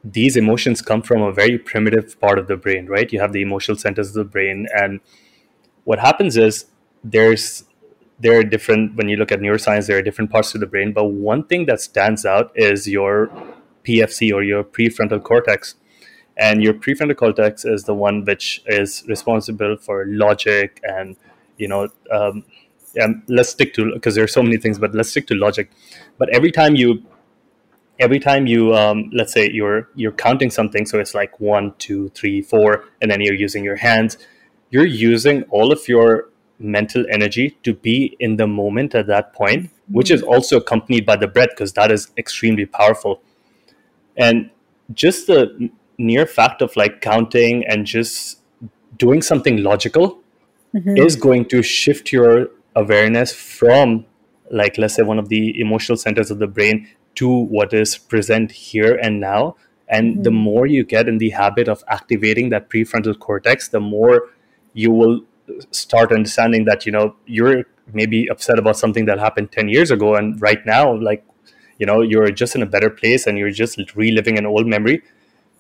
these 0.02 0.36
emotions 0.36 0.80
come 0.80 1.02
from 1.02 1.22
a 1.22 1.32
very 1.32 1.58
primitive 1.58 2.18
part 2.20 2.38
of 2.38 2.46
the 2.46 2.56
brain, 2.56 2.86
right? 2.86 3.12
You 3.12 3.20
have 3.20 3.32
the 3.32 3.42
emotional 3.42 3.76
centers 3.76 4.08
of 4.08 4.14
the 4.14 4.24
brain, 4.24 4.66
and 4.74 5.00
what 5.84 5.98
happens 5.98 6.36
is 6.36 6.66
there's 7.04 7.64
there 8.18 8.38
are 8.38 8.42
different 8.44 8.96
when 8.96 9.08
you 9.08 9.16
look 9.16 9.32
at 9.32 9.40
neuroscience 9.40 9.86
there 9.86 9.98
are 9.98 10.02
different 10.02 10.30
parts 10.30 10.54
of 10.54 10.60
the 10.60 10.66
brain. 10.66 10.92
But 10.92 11.06
one 11.06 11.44
thing 11.44 11.66
that 11.66 11.80
stands 11.80 12.26
out 12.26 12.52
is 12.54 12.86
your 12.86 13.30
pfc 13.84 14.32
or 14.32 14.42
your 14.42 14.62
prefrontal 14.62 15.22
cortex. 15.22 15.74
And 16.36 16.62
your 16.62 16.74
prefrontal 16.74 17.16
cortex 17.16 17.64
is 17.64 17.84
the 17.84 17.94
one 17.94 18.24
which 18.24 18.62
is 18.66 19.04
responsible 19.08 19.76
for 19.76 20.06
logic 20.06 20.80
and 20.82 21.16
you 21.56 21.68
know 21.68 21.88
um, 22.10 22.44
and 22.96 23.22
let's 23.28 23.50
stick 23.50 23.74
to 23.74 23.92
because 23.94 24.14
there 24.14 24.24
are 24.24 24.28
so 24.28 24.42
many 24.42 24.56
things 24.56 24.78
but 24.78 24.94
let's 24.94 25.10
stick 25.10 25.26
to 25.28 25.34
logic. 25.34 25.70
But 26.18 26.28
every 26.30 26.50
time 26.50 26.76
you 26.76 27.02
every 27.98 28.18
time 28.18 28.46
you 28.46 28.74
um, 28.74 29.10
let's 29.12 29.32
say 29.32 29.50
you're 29.50 29.88
you're 29.94 30.12
counting 30.12 30.50
something 30.50 30.86
so 30.86 30.98
it's 30.98 31.14
like 31.14 31.38
one 31.40 31.74
two 31.78 32.08
three 32.10 32.40
four 32.42 32.84
and 33.00 33.10
then 33.10 33.20
you're 33.20 33.34
using 33.34 33.62
your 33.62 33.76
hands 33.76 34.16
you're 34.70 34.86
using 34.86 35.42
all 35.50 35.72
of 35.72 35.86
your 35.88 36.28
mental 36.58 37.04
energy 37.10 37.58
to 37.62 37.74
be 37.74 38.16
in 38.20 38.36
the 38.36 38.46
moment 38.46 38.94
at 38.94 39.06
that 39.06 39.32
point 39.32 39.70
which 39.90 40.10
is 40.10 40.22
also 40.22 40.56
accompanied 40.56 41.04
by 41.04 41.16
the 41.16 41.26
breath 41.26 41.50
because 41.50 41.72
that 41.72 41.90
is 41.90 42.10
extremely 42.16 42.64
powerful. 42.64 43.20
And 44.16 44.50
just 44.92 45.26
the 45.26 45.70
near 45.98 46.26
fact 46.26 46.62
of 46.62 46.74
like 46.76 47.00
counting 47.00 47.66
and 47.66 47.86
just 47.86 48.40
doing 48.96 49.22
something 49.22 49.62
logical 49.62 50.20
mm-hmm. 50.74 50.96
is 50.96 51.16
going 51.16 51.46
to 51.46 51.62
shift 51.62 52.12
your 52.12 52.48
awareness 52.76 53.32
from 53.32 54.04
like 54.50 54.78
let's 54.78 54.94
say 54.94 55.02
one 55.02 55.18
of 55.18 55.28
the 55.28 55.60
emotional 55.60 55.96
centers 55.96 56.30
of 56.30 56.38
the 56.38 56.46
brain 56.46 56.88
to 57.14 57.28
what 57.28 57.72
is 57.72 57.96
present 57.98 58.52
here 58.52 58.94
and 58.96 59.20
now 59.20 59.56
and 59.88 60.14
mm-hmm. 60.14 60.22
the 60.22 60.30
more 60.30 60.66
you 60.66 60.84
get 60.84 61.08
in 61.08 61.18
the 61.18 61.30
habit 61.30 61.68
of 61.68 61.82
activating 61.88 62.50
that 62.50 62.68
prefrontal 62.70 63.18
cortex 63.18 63.68
the 63.68 63.80
more 63.80 64.30
you 64.72 64.90
will 64.90 65.20
start 65.70 66.12
understanding 66.12 66.64
that 66.64 66.86
you 66.86 66.92
know 66.92 67.14
you're 67.26 67.64
maybe 67.92 68.28
upset 68.28 68.58
about 68.58 68.76
something 68.76 69.06
that 69.06 69.18
happened 69.18 69.50
10 69.50 69.68
years 69.68 69.90
ago 69.90 70.14
and 70.14 70.40
right 70.40 70.64
now 70.64 70.94
like 70.96 71.24
you 71.78 71.86
know 71.86 72.00
you're 72.00 72.30
just 72.30 72.54
in 72.54 72.62
a 72.62 72.66
better 72.66 72.90
place 72.90 73.26
and 73.26 73.36
you're 73.36 73.50
just 73.50 73.78
reliving 73.96 74.38
an 74.38 74.46
old 74.46 74.66
memory 74.66 75.02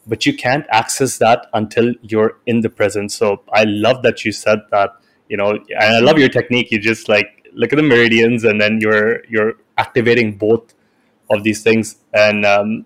but 0.06 0.26
you 0.26 0.34
can't 0.34 0.66
access 0.70 1.18
that 1.18 1.46
until 1.52 1.94
you're 2.02 2.38
in 2.46 2.60
the 2.60 2.68
present. 2.68 3.12
So 3.12 3.42
I 3.52 3.64
love 3.64 4.02
that 4.02 4.24
you 4.24 4.32
said 4.32 4.60
that, 4.70 4.90
you 5.30 5.36
know, 5.36 5.50
and 5.52 5.96
I 5.96 6.00
love 6.00 6.18
your 6.18 6.28
technique. 6.28 6.70
You 6.72 6.78
just 6.78 7.08
like 7.08 7.48
look 7.54 7.72
at 7.72 7.76
the 7.76 7.82
meridians 7.82 8.44
and 8.44 8.60
then 8.60 8.80
you're 8.80 9.24
you're 9.26 9.54
activating 9.78 10.36
both 10.36 10.74
of 11.30 11.44
these 11.44 11.62
things. 11.62 11.96
And 12.12 12.44
um, 12.44 12.84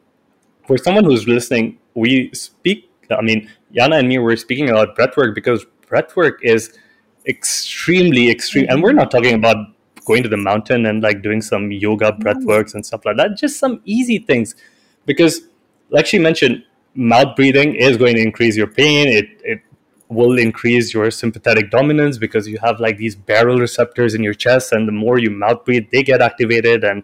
for 0.67 0.77
someone 0.79 1.05
who's 1.05 1.27
listening, 1.27 1.79
we 1.95 2.31
speak. 2.35 2.91
I 3.11 3.23
mean, 3.23 3.51
Yana 3.75 3.99
and 3.99 4.09
me 4.09 4.19
were 4.19 4.37
speaking 4.37 4.71
about 4.71 4.97
breathwork 4.97 5.35
because 5.35 5.67
breathwork 5.91 6.37
is 6.43 6.79
extremely 7.27 8.31
extreme, 8.31 8.67
and 8.69 8.83
we're 8.83 8.93
not 8.93 9.11
talking 9.11 9.35
about 9.35 9.57
going 10.05 10.23
to 10.23 10.29
the 10.29 10.37
mountain 10.37 10.87
and 10.87 11.03
like 11.03 11.23
doing 11.23 11.41
some 11.41 11.73
yoga 11.73 12.13
breathworks 12.13 12.75
and 12.75 12.85
stuff 12.85 13.05
like 13.07 13.17
that. 13.17 13.39
Just 13.39 13.59
some 13.59 13.81
easy 13.85 14.19
things, 14.19 14.55
because 15.07 15.49
like 15.91 16.07
she 16.07 16.19
mentioned, 16.19 16.65
mouth 16.95 17.35
breathing 17.37 17.75
is 17.75 17.97
going 17.97 18.15
to 18.17 18.23
increase 18.23 18.57
your 18.57 18.67
pain. 18.67 19.09
It, 19.09 19.27
it 19.45 19.61
will 20.09 20.39
increase 20.39 20.93
your 20.93 21.11
sympathetic 21.11 21.71
dominance 21.71 22.19
because 22.19 22.47
you 22.47 22.59
have 22.63 22.81
like 22.81 22.99
these 22.99 23.17
baroreceptors 23.17 24.15
in 24.15 24.23
your 24.23 24.35
chest, 24.35 24.73
and 24.73 24.87
the 24.87 24.93
more 24.93 25.19
you 25.19 25.31
mouth 25.31 25.65
breathe, 25.65 25.89
they 25.91 26.03
get 26.03 26.21
activated, 26.21 26.85
and 26.85 27.03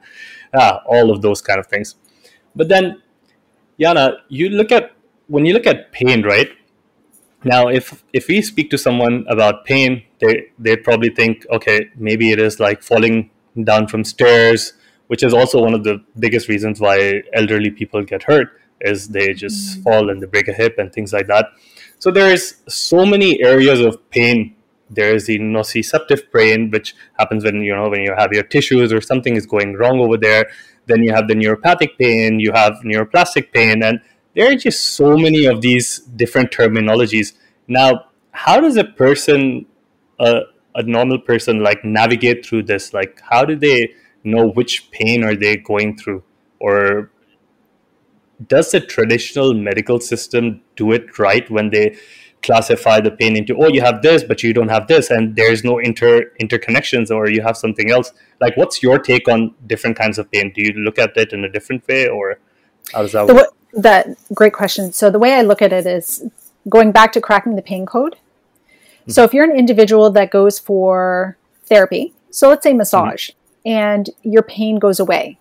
ah, 0.55 0.83
all 0.87 1.11
of 1.11 1.23
those 1.23 1.41
kind 1.41 1.59
of 1.59 1.67
things. 1.67 1.97
But 2.55 2.69
then, 2.69 3.03
Yana, 3.79 4.17
you 4.29 4.49
look 4.49 4.73
at 4.73 4.93
when 5.29 5.47
you 5.47 5.55
look 5.55 5.67
at 5.67 5.93
pain, 5.93 6.23
right? 6.23 6.51
Now, 7.45 7.69
if 7.69 8.05
if 8.13 8.29
we 8.29 8.43
speak 8.43 8.71
to 8.71 8.79
someone 8.79 9.25
about 9.29 9.65
pain, 9.65 10.03
they 10.21 10.49
they'd 10.59 10.85
probably 10.85 11.11
think, 11.11 11.47
okay, 11.51 11.89
maybe 11.97 12.33
it 12.33 12.39
is 12.39 12.61
like 12.61 12.83
falling 12.83 13.31
down 13.65 13.89
from 13.89 14.05
stairs, 14.05 14.75
which 15.07 15.23
is 15.23 15.33
also 15.33 15.63
one 15.63 15.75
of 15.75 15.85
the 15.85 16.05
biggest 16.19 16.49
reasons 16.49 16.81
why 16.81 17.23
elderly 17.33 17.71
people 17.71 18.03
get 18.03 18.25
hurt 18.25 18.49
is 18.81 19.09
they 19.09 19.33
just 19.33 19.73
mm-hmm. 19.73 19.83
fall 19.83 20.11
and 20.11 20.23
they 20.23 20.27
break 20.27 20.49
a 20.49 20.53
hip 20.53 20.77
and 20.79 20.93
things 20.93 21.13
like 21.13 21.27
that. 21.27 21.47
So 22.01 22.11
there 22.11 22.33
is 22.33 22.63
so 22.67 23.05
many 23.05 23.43
areas 23.43 23.81
of 23.81 24.11
pain. 24.11 24.57
There 24.89 25.15
is 25.15 25.27
the 25.27 25.39
nociceptive 25.39 26.33
pain, 26.33 26.71
which 26.71 26.97
happens 27.19 27.45
when 27.45 27.57
you 27.61 27.77
know 27.77 27.91
when 27.91 28.01
you 28.01 28.15
have 28.17 28.33
your 28.33 28.43
tissues 28.43 28.91
or 28.91 29.03
something 29.03 29.37
is 29.37 29.45
going 29.45 29.75
wrong 29.75 30.01
over 30.01 30.17
there. 30.17 30.51
Then 30.87 31.03
you 31.03 31.13
have 31.13 31.29
the 31.29 31.35
neuropathic 31.35 31.99
pain, 31.99 32.41
you 32.41 32.53
have 32.53 32.81
neuroplastic 32.85 33.53
pain, 33.53 33.83
and 33.83 34.01
there 34.35 34.51
are 34.51 34.57
just 34.57 34.81
so 34.97 35.15
many 35.17 35.45
of 35.45 35.61
these 35.61 35.99
different 35.99 36.51
terminologies. 36.51 37.35
Now, 37.69 38.07
how 38.33 38.61
does 38.61 38.79
a 38.79 38.85
person, 38.85 39.67
uh, 40.19 40.41
a 40.75 40.83
normal 40.83 41.19
person, 41.19 41.63
like 41.63 41.85
navigate 41.85 42.47
through 42.47 42.63
this? 42.63 42.95
Like, 42.95 43.21
how 43.29 43.45
do 43.45 43.57
they 43.57 43.93
know 44.25 44.49
which 44.49 44.91
pain 44.91 45.23
are 45.23 45.37
they 45.37 45.59
going 45.59 45.99
through, 45.99 46.23
or 46.61 47.11
does 48.49 48.71
the 48.71 48.81
traditional 48.81 49.55
medical 49.55 50.01
system 50.01 50.63
do 50.77 50.93
it 50.93 51.19
right 51.19 51.49
when 51.51 51.71
they 51.71 51.97
classify 52.43 53.01
the 53.01 53.11
pain 53.11 53.37
into 53.37 53.55
oh 53.59 53.69
you 53.69 53.83
have 53.83 54.01
this 54.01 54.25
but 54.25 54.43
you 54.43 54.55
don't 54.55 54.71
have 54.71 54.87
this 54.87 55.11
and 55.11 55.37
there's 55.37 55.63
no 55.63 55.79
inter 55.79 56.33
interconnections 56.41 57.11
or 57.11 57.29
you 57.29 57.43
have 57.43 57.57
something 57.57 57.91
else? 57.91 58.13
Like 58.41 58.57
what's 58.57 58.83
your 58.83 58.99
take 58.99 59.29
on 59.29 59.55
different 59.67 59.97
kinds 59.97 60.19
of 60.19 60.31
pain? 60.31 60.53
Do 60.55 60.63
you 60.63 60.73
look 60.73 60.99
at 60.99 61.17
it 61.17 61.33
in 61.33 61.45
a 61.45 61.49
different 61.51 61.87
way 61.87 62.09
or 62.09 62.39
how 62.93 63.03
does 63.03 63.13
that 63.13 63.27
the, 63.27 63.35
work? 63.35 63.55
that 63.75 64.09
great 64.35 64.53
question. 64.53 64.93
So 64.93 65.11
the 65.11 65.19
way 65.19 65.35
i 65.35 65.43
look 65.43 65.61
at 65.63 65.73
it 65.73 65.87
is 65.87 66.25
going 66.69 66.93
back 66.93 67.13
to 67.13 67.21
cracking 67.21 67.57
the 67.57 67.63
pain 67.63 67.87
code. 67.87 68.17
Mm-hmm. 69.01 69.13
so 69.13 69.25
if 69.25 69.33
you're 69.33 69.45
an 69.45 69.59
individual 69.59 70.11
that 70.11 70.31
goes 70.31 70.59
for 70.59 71.39
therapy 71.65 72.13
so 72.31 72.51
let's 72.51 72.63
say 72.63 72.75
massage 72.75 73.31
mm-hmm. 73.31 73.71
and 73.71 74.11
your 74.23 74.43
pain 74.43 74.79
goes 74.79 75.01
away 75.01 75.39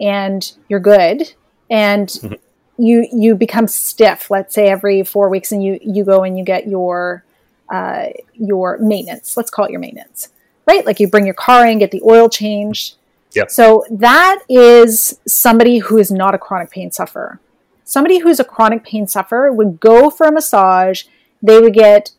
and 0.00 0.52
you're 0.68 0.80
good 0.80 1.34
and 1.72 2.08
mm-hmm. 2.08 2.34
you 2.82 3.08
you 3.12 3.34
become 3.34 3.66
stiff 3.66 4.30
let's 4.30 4.54
say 4.54 4.68
every 4.68 5.02
four 5.02 5.28
weeks 5.28 5.50
and 5.50 5.64
you 5.64 5.80
you 5.82 6.04
go 6.04 6.22
and 6.22 6.38
you 6.38 6.44
get 6.44 6.68
your 6.68 7.24
uh, 7.72 8.08
your 8.34 8.76
maintenance. 8.78 9.36
Let's 9.36 9.50
call 9.50 9.64
it 9.64 9.70
your 9.72 9.80
maintenance 9.80 10.28
right? 10.66 10.86
Like 10.86 11.00
you 11.00 11.08
bring 11.08 11.24
your 11.24 11.34
car 11.34 11.66
in 11.66 11.78
get 11.78 11.90
the 11.90 12.02
oil 12.02 12.28
changed. 12.28 12.96
Yeah. 13.34 13.44
so 13.48 13.86
that 13.90 14.42
is 14.46 15.18
somebody 15.26 15.78
who 15.78 15.96
is 15.96 16.10
not 16.10 16.34
a 16.34 16.38
chronic 16.38 16.70
pain 16.70 16.90
sufferer. 16.90 17.40
Somebody 17.82 18.18
who's 18.18 18.38
a 18.38 18.44
chronic 18.44 18.84
pain 18.84 19.06
sufferer 19.06 19.50
would 19.50 19.80
go 19.80 20.10
for 20.10 20.26
a 20.26 20.32
massage. 20.32 21.04
They 21.42 21.58
would 21.58 21.72
get 21.72 22.10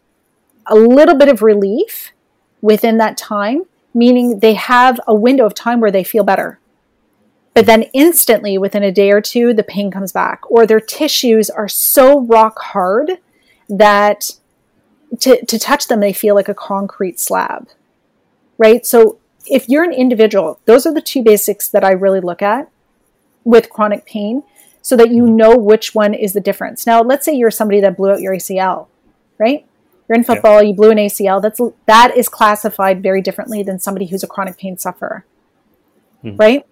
a 0.65 0.73
little 0.75 1.15
bit 1.15 1.29
of 1.29 1.43
relief 1.43 2.13
within 2.61 2.97
that 2.97 3.15
time 3.15 3.65
meaning 3.93 4.39
they 4.39 4.55
have 4.55 4.99
a 5.05 5.13
window 5.13 5.45
of 5.45 5.53
time 5.53 5.79
where 5.79 5.91
they 5.91 6.03
feel 6.03 6.23
better 6.23 6.59
but 7.53 7.65
then 7.65 7.83
instantly, 7.93 8.57
within 8.57 8.83
a 8.83 8.91
day 8.91 9.11
or 9.11 9.21
two, 9.21 9.53
the 9.53 9.63
pain 9.63 9.91
comes 9.91 10.11
back, 10.11 10.41
or 10.49 10.65
their 10.65 10.79
tissues 10.79 11.49
are 11.49 11.67
so 11.67 12.21
rock 12.21 12.59
hard 12.59 13.19
that 13.69 14.31
to, 15.19 15.45
to 15.45 15.59
touch 15.59 15.87
them, 15.87 15.99
they 15.99 16.13
feel 16.13 16.33
like 16.33 16.49
a 16.49 16.55
concrete 16.55 17.19
slab, 17.19 17.69
right? 18.57 18.85
So, 18.85 19.19
if 19.45 19.67
you're 19.67 19.83
an 19.83 19.93
individual, 19.93 20.59
those 20.65 20.85
are 20.85 20.93
the 20.93 21.01
two 21.01 21.21
basics 21.21 21.67
that 21.67 21.83
I 21.83 21.91
really 21.91 22.21
look 22.21 22.41
at 22.41 22.69
with 23.43 23.69
chronic 23.69 24.05
pain 24.05 24.43
so 24.81 24.95
that 24.95 25.11
you 25.11 25.27
know 25.27 25.55
which 25.57 25.93
one 25.93 26.13
is 26.13 26.33
the 26.33 26.41
difference. 26.41 26.87
Now, 26.87 27.01
let's 27.01 27.25
say 27.25 27.33
you're 27.33 27.51
somebody 27.51 27.81
that 27.81 27.97
blew 27.97 28.11
out 28.11 28.21
your 28.21 28.33
ACL, 28.33 28.87
right? 29.37 29.65
You're 30.07 30.17
in 30.17 30.23
football, 30.23 30.61
yeah. 30.61 30.69
you 30.69 30.73
blew 30.73 30.91
an 30.91 30.97
ACL. 30.97 31.41
That's 31.41 31.61
that 31.85 32.17
is 32.17 32.29
classified 32.29 33.03
very 33.03 33.21
differently 33.21 33.63
than 33.63 33.79
somebody 33.79 34.07
who's 34.07 34.23
a 34.23 34.27
chronic 34.27 34.57
pain 34.57 34.77
sufferer. 34.77 35.25
Hmm. 36.21 36.35
Right? 36.37 36.65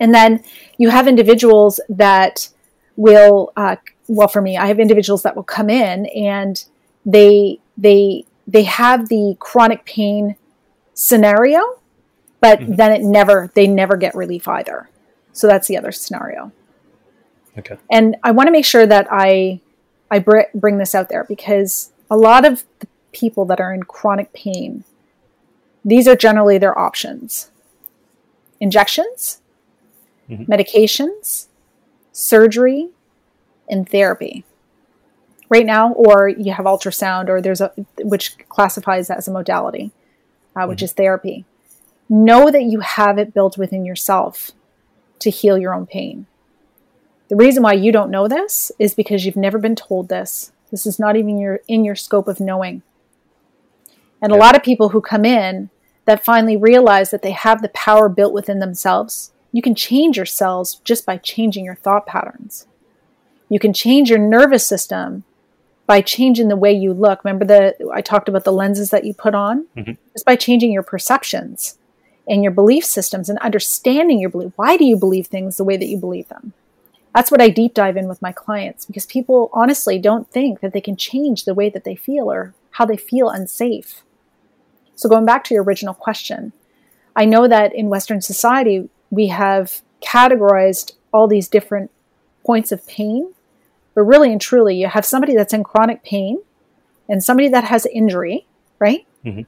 And 0.00 0.14
then 0.14 0.42
you 0.76 0.90
have 0.90 1.08
individuals 1.08 1.80
that 1.88 2.48
will, 2.96 3.52
uh, 3.56 3.76
well, 4.06 4.28
for 4.28 4.40
me, 4.40 4.56
I 4.56 4.66
have 4.66 4.80
individuals 4.80 5.22
that 5.22 5.36
will 5.36 5.42
come 5.42 5.70
in 5.70 6.06
and 6.06 6.64
they 7.04 7.60
they 7.76 8.24
they 8.46 8.64
have 8.64 9.08
the 9.08 9.36
chronic 9.38 9.84
pain 9.84 10.36
scenario, 10.94 11.80
but 12.40 12.60
mm-hmm. 12.60 12.74
then 12.74 12.92
it 12.92 13.02
never 13.02 13.50
they 13.54 13.66
never 13.66 13.96
get 13.96 14.14
relief 14.14 14.48
either. 14.48 14.90
So 15.32 15.46
that's 15.46 15.68
the 15.68 15.76
other 15.76 15.92
scenario. 15.92 16.52
Okay. 17.56 17.76
And 17.90 18.16
I 18.22 18.30
want 18.30 18.46
to 18.46 18.52
make 18.52 18.64
sure 18.64 18.86
that 18.86 19.06
I 19.10 19.60
I 20.10 20.18
br- 20.18 20.50
bring 20.54 20.78
this 20.78 20.94
out 20.94 21.08
there 21.08 21.24
because 21.24 21.92
a 22.10 22.16
lot 22.16 22.44
of 22.44 22.64
the 22.80 22.88
people 23.12 23.44
that 23.46 23.60
are 23.60 23.72
in 23.72 23.82
chronic 23.82 24.32
pain, 24.32 24.84
these 25.84 26.08
are 26.08 26.16
generally 26.16 26.58
their 26.58 26.78
options. 26.78 27.50
Injections, 28.60 29.40
mm-hmm. 30.28 30.50
medications, 30.50 31.46
surgery, 32.12 32.90
and 33.68 33.88
therapy. 33.88 34.44
Right 35.50 35.66
now, 35.66 35.92
or 35.92 36.28
you 36.28 36.52
have 36.52 36.66
ultrasound, 36.66 37.28
or 37.28 37.40
there's 37.40 37.62
a 37.62 37.72
which 38.02 38.36
classifies 38.48 39.08
as 39.08 39.28
a 39.28 39.32
modality, 39.32 39.92
uh, 40.54 40.66
which 40.66 40.78
mm-hmm. 40.78 40.84
is 40.84 40.92
therapy. 40.92 41.46
Know 42.10 42.50
that 42.50 42.64
you 42.64 42.80
have 42.80 43.18
it 43.18 43.32
built 43.32 43.56
within 43.56 43.84
yourself 43.84 44.50
to 45.20 45.30
heal 45.30 45.58
your 45.58 45.74
own 45.74 45.86
pain. 45.86 46.26
The 47.28 47.36
reason 47.36 47.62
why 47.62 47.74
you 47.74 47.92
don't 47.92 48.10
know 48.10 48.28
this 48.28 48.72
is 48.78 48.94
because 48.94 49.24
you've 49.24 49.36
never 49.36 49.58
been 49.58 49.76
told 49.76 50.08
this. 50.08 50.52
This 50.70 50.86
is 50.86 50.98
not 50.98 51.16
even 51.16 51.38
your 51.38 51.60
in 51.66 51.84
your 51.84 51.94
scope 51.94 52.28
of 52.28 52.40
knowing. 52.40 52.82
And 54.20 54.32
yeah. 54.32 54.36
a 54.36 54.40
lot 54.40 54.56
of 54.56 54.62
people 54.62 54.90
who 54.90 55.00
come 55.00 55.24
in 55.24 55.70
that 56.04 56.24
finally 56.24 56.56
realize 56.56 57.10
that 57.10 57.22
they 57.22 57.32
have 57.32 57.62
the 57.62 57.68
power 57.70 58.08
built 58.08 58.32
within 58.32 58.58
themselves 58.58 59.32
you 59.52 59.62
can 59.62 59.74
change 59.74 60.16
your 60.16 60.26
cells 60.26 60.76
just 60.84 61.06
by 61.06 61.16
changing 61.16 61.64
your 61.64 61.74
thought 61.74 62.06
patterns. 62.06 62.66
You 63.48 63.58
can 63.58 63.72
change 63.72 64.10
your 64.10 64.18
nervous 64.18 64.66
system 64.66 65.24
by 65.86 66.02
changing 66.02 66.48
the 66.48 66.56
way 66.56 66.72
you 66.72 66.92
look. 66.92 67.24
Remember 67.24 67.44
the 67.44 67.90
I 67.92 68.02
talked 68.02 68.28
about 68.28 68.44
the 68.44 68.52
lenses 68.52 68.90
that 68.90 69.04
you 69.04 69.14
put 69.14 69.34
on? 69.34 69.66
Mm-hmm. 69.76 69.92
Just 70.12 70.26
by 70.26 70.36
changing 70.36 70.70
your 70.70 70.82
perceptions 70.82 71.78
and 72.28 72.42
your 72.42 72.52
belief 72.52 72.84
systems 72.84 73.30
and 73.30 73.38
understanding 73.38 74.20
your 74.20 74.28
belief. 74.28 74.52
Why 74.56 74.76
do 74.76 74.84
you 74.84 74.96
believe 74.96 75.26
things 75.26 75.56
the 75.56 75.64
way 75.64 75.78
that 75.78 75.86
you 75.86 75.96
believe 75.96 76.28
them? 76.28 76.52
That's 77.14 77.30
what 77.30 77.40
I 77.40 77.48
deep 77.48 77.72
dive 77.72 77.96
in 77.96 78.06
with 78.06 78.20
my 78.20 78.32
clients 78.32 78.84
because 78.84 79.06
people 79.06 79.50
honestly 79.54 79.98
don't 79.98 80.30
think 80.30 80.60
that 80.60 80.74
they 80.74 80.80
can 80.80 80.96
change 80.96 81.44
the 81.44 81.54
way 81.54 81.70
that 81.70 81.84
they 81.84 81.96
feel 81.96 82.30
or 82.30 82.54
how 82.72 82.84
they 82.84 82.98
feel 82.98 83.30
unsafe. 83.30 84.02
So 84.94 85.08
going 85.08 85.24
back 85.24 85.42
to 85.44 85.54
your 85.54 85.62
original 85.62 85.94
question, 85.94 86.52
I 87.16 87.24
know 87.24 87.48
that 87.48 87.74
in 87.74 87.88
Western 87.88 88.20
society, 88.20 88.90
we 89.10 89.28
have 89.28 89.82
categorized 90.00 90.92
all 91.12 91.26
these 91.26 91.48
different 91.48 91.90
points 92.44 92.72
of 92.72 92.86
pain. 92.86 93.34
But 93.94 94.02
really 94.02 94.30
and 94.32 94.40
truly, 94.40 94.76
you 94.76 94.88
have 94.88 95.04
somebody 95.04 95.34
that's 95.34 95.52
in 95.52 95.64
chronic 95.64 96.04
pain 96.04 96.40
and 97.08 97.22
somebody 97.22 97.48
that 97.48 97.64
has 97.64 97.86
injury, 97.86 98.46
right? 98.78 99.06
Mm-hmm. 99.24 99.42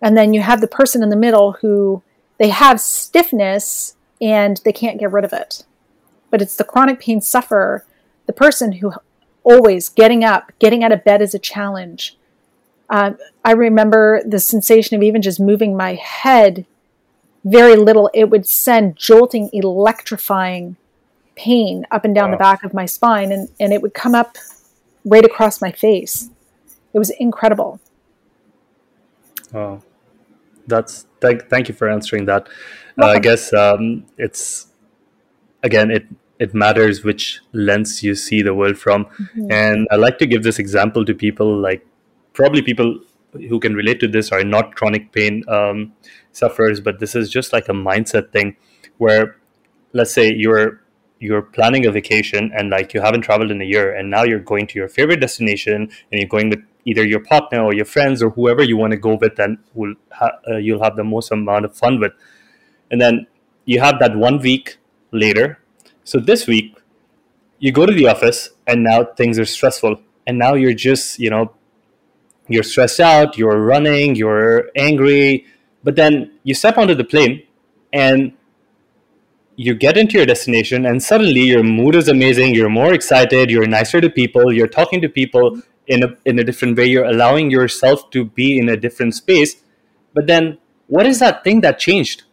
And 0.00 0.16
then 0.16 0.34
you 0.34 0.40
have 0.40 0.60
the 0.60 0.66
person 0.66 1.02
in 1.02 1.10
the 1.10 1.16
middle 1.16 1.52
who 1.52 2.02
they 2.38 2.48
have 2.48 2.80
stiffness 2.80 3.96
and 4.20 4.60
they 4.64 4.72
can't 4.72 4.98
get 4.98 5.12
rid 5.12 5.24
of 5.24 5.32
it. 5.32 5.64
But 6.30 6.42
it's 6.42 6.56
the 6.56 6.64
chronic 6.64 6.98
pain 6.98 7.20
sufferer, 7.20 7.84
the 8.26 8.32
person 8.32 8.72
who 8.72 8.92
always 9.44 9.88
getting 9.88 10.24
up, 10.24 10.52
getting 10.58 10.82
out 10.82 10.92
of 10.92 11.04
bed 11.04 11.22
is 11.22 11.34
a 11.34 11.38
challenge. 11.38 12.16
Uh, 12.88 13.12
I 13.44 13.52
remember 13.52 14.22
the 14.26 14.40
sensation 14.40 14.96
of 14.96 15.02
even 15.02 15.22
just 15.22 15.40
moving 15.40 15.76
my 15.76 15.94
head 15.94 16.66
very 17.44 17.76
little, 17.76 18.10
it 18.14 18.30
would 18.30 18.46
send 18.46 18.96
jolting, 18.96 19.50
electrifying 19.52 20.76
pain 21.34 21.86
up 21.90 22.04
and 22.04 22.14
down 22.14 22.30
wow. 22.30 22.36
the 22.36 22.38
back 22.38 22.64
of 22.64 22.74
my 22.74 22.86
spine, 22.86 23.32
and, 23.32 23.48
and 23.58 23.72
it 23.72 23.82
would 23.82 23.94
come 23.94 24.14
up 24.14 24.36
right 25.04 25.24
across 25.24 25.60
my 25.60 25.72
face. 25.72 26.30
It 26.92 26.98
was 26.98 27.10
incredible. 27.10 27.80
Oh, 29.54 29.82
that's 30.66 31.06
thank 31.20 31.48
thank 31.48 31.68
you 31.68 31.74
for 31.74 31.88
answering 31.88 32.26
that. 32.26 32.48
Uh, 33.00 33.06
I 33.06 33.18
guess 33.18 33.52
um, 33.52 34.04
it's 34.18 34.68
again 35.62 35.90
it 35.90 36.06
it 36.38 36.54
matters 36.54 37.04
which 37.04 37.40
lens 37.52 38.02
you 38.02 38.14
see 38.14 38.42
the 38.42 38.54
world 38.54 38.78
from, 38.78 39.06
mm-hmm. 39.06 39.50
and 39.50 39.88
I 39.90 39.96
like 39.96 40.18
to 40.18 40.26
give 40.26 40.42
this 40.42 40.58
example 40.58 41.04
to 41.04 41.14
people 41.14 41.56
like 41.56 41.86
probably 42.32 42.62
people 42.62 43.00
who 43.32 43.58
can 43.58 43.74
relate 43.74 44.00
to 44.00 44.08
this 44.08 44.30
are 44.30 44.44
not 44.44 44.74
chronic 44.74 45.12
pain 45.12 45.42
um, 45.48 45.92
sufferers, 46.32 46.80
but 46.80 47.00
this 47.00 47.14
is 47.14 47.30
just 47.30 47.52
like 47.52 47.68
a 47.68 47.72
mindset 47.72 48.30
thing 48.32 48.56
where, 48.98 49.36
let's 49.92 50.12
say 50.12 50.32
you're 50.32 50.80
you're 51.18 51.42
planning 51.42 51.86
a 51.86 51.92
vacation 51.92 52.50
and 52.52 52.70
like 52.70 52.92
you 52.92 53.00
haven't 53.00 53.22
traveled 53.22 53.50
in 53.50 53.60
a 53.60 53.64
year, 53.64 53.94
and 53.94 54.10
now 54.10 54.24
you're 54.24 54.40
going 54.40 54.66
to 54.66 54.78
your 54.78 54.88
favorite 54.88 55.20
destination 55.20 55.82
and 55.82 56.20
you're 56.20 56.28
going 56.28 56.50
with 56.50 56.60
either 56.84 57.04
your 57.04 57.20
partner 57.20 57.62
or 57.62 57.72
your 57.72 57.84
friends 57.84 58.22
or 58.22 58.30
whoever 58.30 58.62
you 58.62 58.76
want 58.76 58.90
to 58.90 58.96
go 58.96 59.14
with, 59.14 59.38
and 59.38 59.58
will 59.74 59.94
ha- 60.10 60.38
uh, 60.50 60.56
you'll 60.56 60.82
have 60.82 60.96
the 60.96 61.04
most 61.04 61.30
amount 61.30 61.64
of 61.64 61.74
fun 61.76 62.00
with, 62.00 62.12
and 62.90 63.00
then 63.00 63.26
you 63.64 63.80
have 63.80 63.98
that 64.00 64.16
one 64.16 64.38
week 64.40 64.78
later. 65.12 65.58
So 66.04 66.18
this 66.18 66.46
week, 66.48 66.76
you 67.60 67.70
go 67.70 67.86
to 67.86 67.92
the 67.92 68.08
office 68.08 68.50
and 68.66 68.82
now 68.82 69.04
things 69.04 69.38
are 69.38 69.44
stressful, 69.44 70.02
and 70.26 70.38
now 70.38 70.54
you're 70.54 70.74
just 70.74 71.18
you 71.18 71.30
know 71.30 71.54
you're 72.52 72.62
stressed 72.62 73.00
out, 73.00 73.36
you're 73.36 73.58
running, 73.60 74.14
you're 74.14 74.70
angry, 74.76 75.46
but 75.82 75.96
then 75.96 76.32
you 76.44 76.54
step 76.54 76.78
onto 76.78 76.94
the 76.94 77.04
plane 77.04 77.42
and 77.92 78.32
you 79.56 79.74
get 79.74 79.96
into 79.96 80.16
your 80.16 80.26
destination 80.26 80.86
and 80.86 81.02
suddenly 81.02 81.42
your 81.42 81.62
mood 81.62 81.94
is 81.94 82.08
amazing, 82.08 82.54
you're 82.54 82.70
more 82.70 82.92
excited, 82.92 83.50
you're 83.50 83.66
nicer 83.66 84.00
to 84.00 84.08
people, 84.08 84.52
you're 84.52 84.68
talking 84.68 85.00
to 85.00 85.08
people 85.08 85.60
in 85.86 86.02
a 86.04 86.16
in 86.24 86.38
a 86.38 86.44
different 86.44 86.76
way, 86.76 86.86
you're 86.86 87.04
allowing 87.04 87.50
yourself 87.50 88.10
to 88.10 88.24
be 88.24 88.58
in 88.58 88.68
a 88.68 88.76
different 88.76 89.14
space. 89.14 89.56
But 90.14 90.26
then 90.26 90.58
what 90.86 91.06
is 91.06 91.18
that 91.18 91.44
thing 91.44 91.60
that 91.62 91.78
changed? 91.78 92.24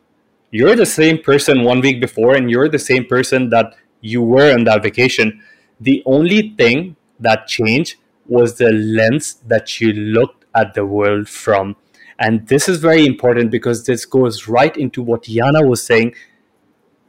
You're 0.51 0.75
the 0.75 0.85
same 0.85 1.21
person 1.21 1.63
one 1.63 1.81
week 1.81 2.01
before 2.01 2.35
and 2.35 2.49
you're 2.49 2.69
the 2.69 2.79
same 2.79 3.05
person 3.05 3.49
that 3.49 3.75
you 4.01 4.21
were 4.21 4.53
on 4.53 4.63
that 4.65 4.83
vacation. 4.83 5.41
The 5.79 6.01
only 6.05 6.55
thing 6.57 6.95
that 7.19 7.47
changed 7.47 7.95
was 8.29 8.57
the 8.57 8.71
lens 8.71 9.35
that 9.47 9.81
you 9.81 9.93
looked 9.93 10.45
at 10.55 10.73
the 10.73 10.85
world 10.85 11.27
from. 11.27 11.75
And 12.17 12.47
this 12.47 12.67
is 12.67 12.79
very 12.79 13.05
important 13.05 13.49
because 13.49 13.85
this 13.85 14.05
goes 14.05 14.47
right 14.47 14.75
into 14.75 15.01
what 15.01 15.23
Yana 15.23 15.67
was 15.67 15.83
saying 15.85 16.15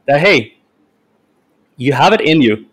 that, 0.05 0.21
hey, 0.21 0.57
you 1.77 1.93
have 1.93 2.13
it 2.13 2.21
in 2.21 2.41
you. 2.41 2.65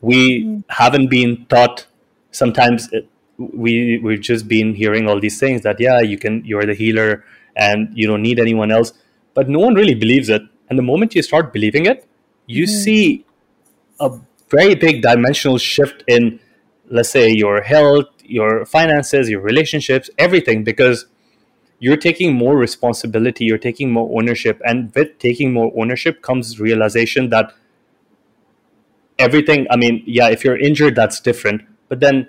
We 0.00 0.44
mm. 0.44 0.64
haven't 0.68 1.08
been 1.08 1.46
taught. 1.46 1.86
Sometimes 2.30 2.88
it, 2.92 3.08
we 3.38 3.98
we've 3.98 4.20
just 4.20 4.46
been 4.46 4.74
hearing 4.74 5.08
all 5.08 5.18
these 5.18 5.40
things 5.40 5.62
that 5.62 5.80
yeah, 5.80 6.00
you 6.00 6.18
can 6.18 6.44
you're 6.44 6.66
the 6.66 6.74
healer 6.74 7.24
and 7.56 7.88
you 7.94 8.06
don't 8.06 8.22
need 8.22 8.38
anyone 8.38 8.70
else, 8.70 8.92
but 9.34 9.48
no 9.48 9.58
one 9.58 9.74
really 9.74 9.94
believes 9.94 10.28
it. 10.28 10.42
And 10.68 10.78
the 10.78 10.82
moment 10.82 11.14
you 11.14 11.22
start 11.22 11.52
believing 11.52 11.86
it, 11.86 12.06
you 12.46 12.64
mm. 12.64 12.68
see 12.68 13.24
a 14.00 14.10
very 14.50 14.74
big 14.74 15.02
dimensional 15.02 15.58
shift 15.58 16.04
in, 16.06 16.40
let's 16.94 17.10
say, 17.10 17.28
your 17.28 17.60
health, 17.62 18.06
your 18.22 18.64
finances, 18.64 19.28
your 19.28 19.40
relationships, 19.40 20.08
everything, 20.16 20.62
because 20.62 21.06
you're 21.80 21.96
taking 21.96 22.32
more 22.32 22.56
responsibility, 22.56 23.44
you're 23.44 23.58
taking 23.58 23.90
more 23.92 24.08
ownership, 24.16 24.60
and 24.64 24.94
with 24.94 25.18
taking 25.18 25.52
more 25.52 25.72
ownership 25.76 26.22
comes 26.22 26.60
realization 26.60 27.30
that 27.30 27.52
everything. 29.18 29.66
I 29.70 29.76
mean, 29.76 30.04
yeah, 30.06 30.28
if 30.28 30.44
you're 30.44 30.56
injured, 30.56 30.94
that's 30.94 31.18
different, 31.18 31.62
but 31.88 31.98
then 31.98 32.28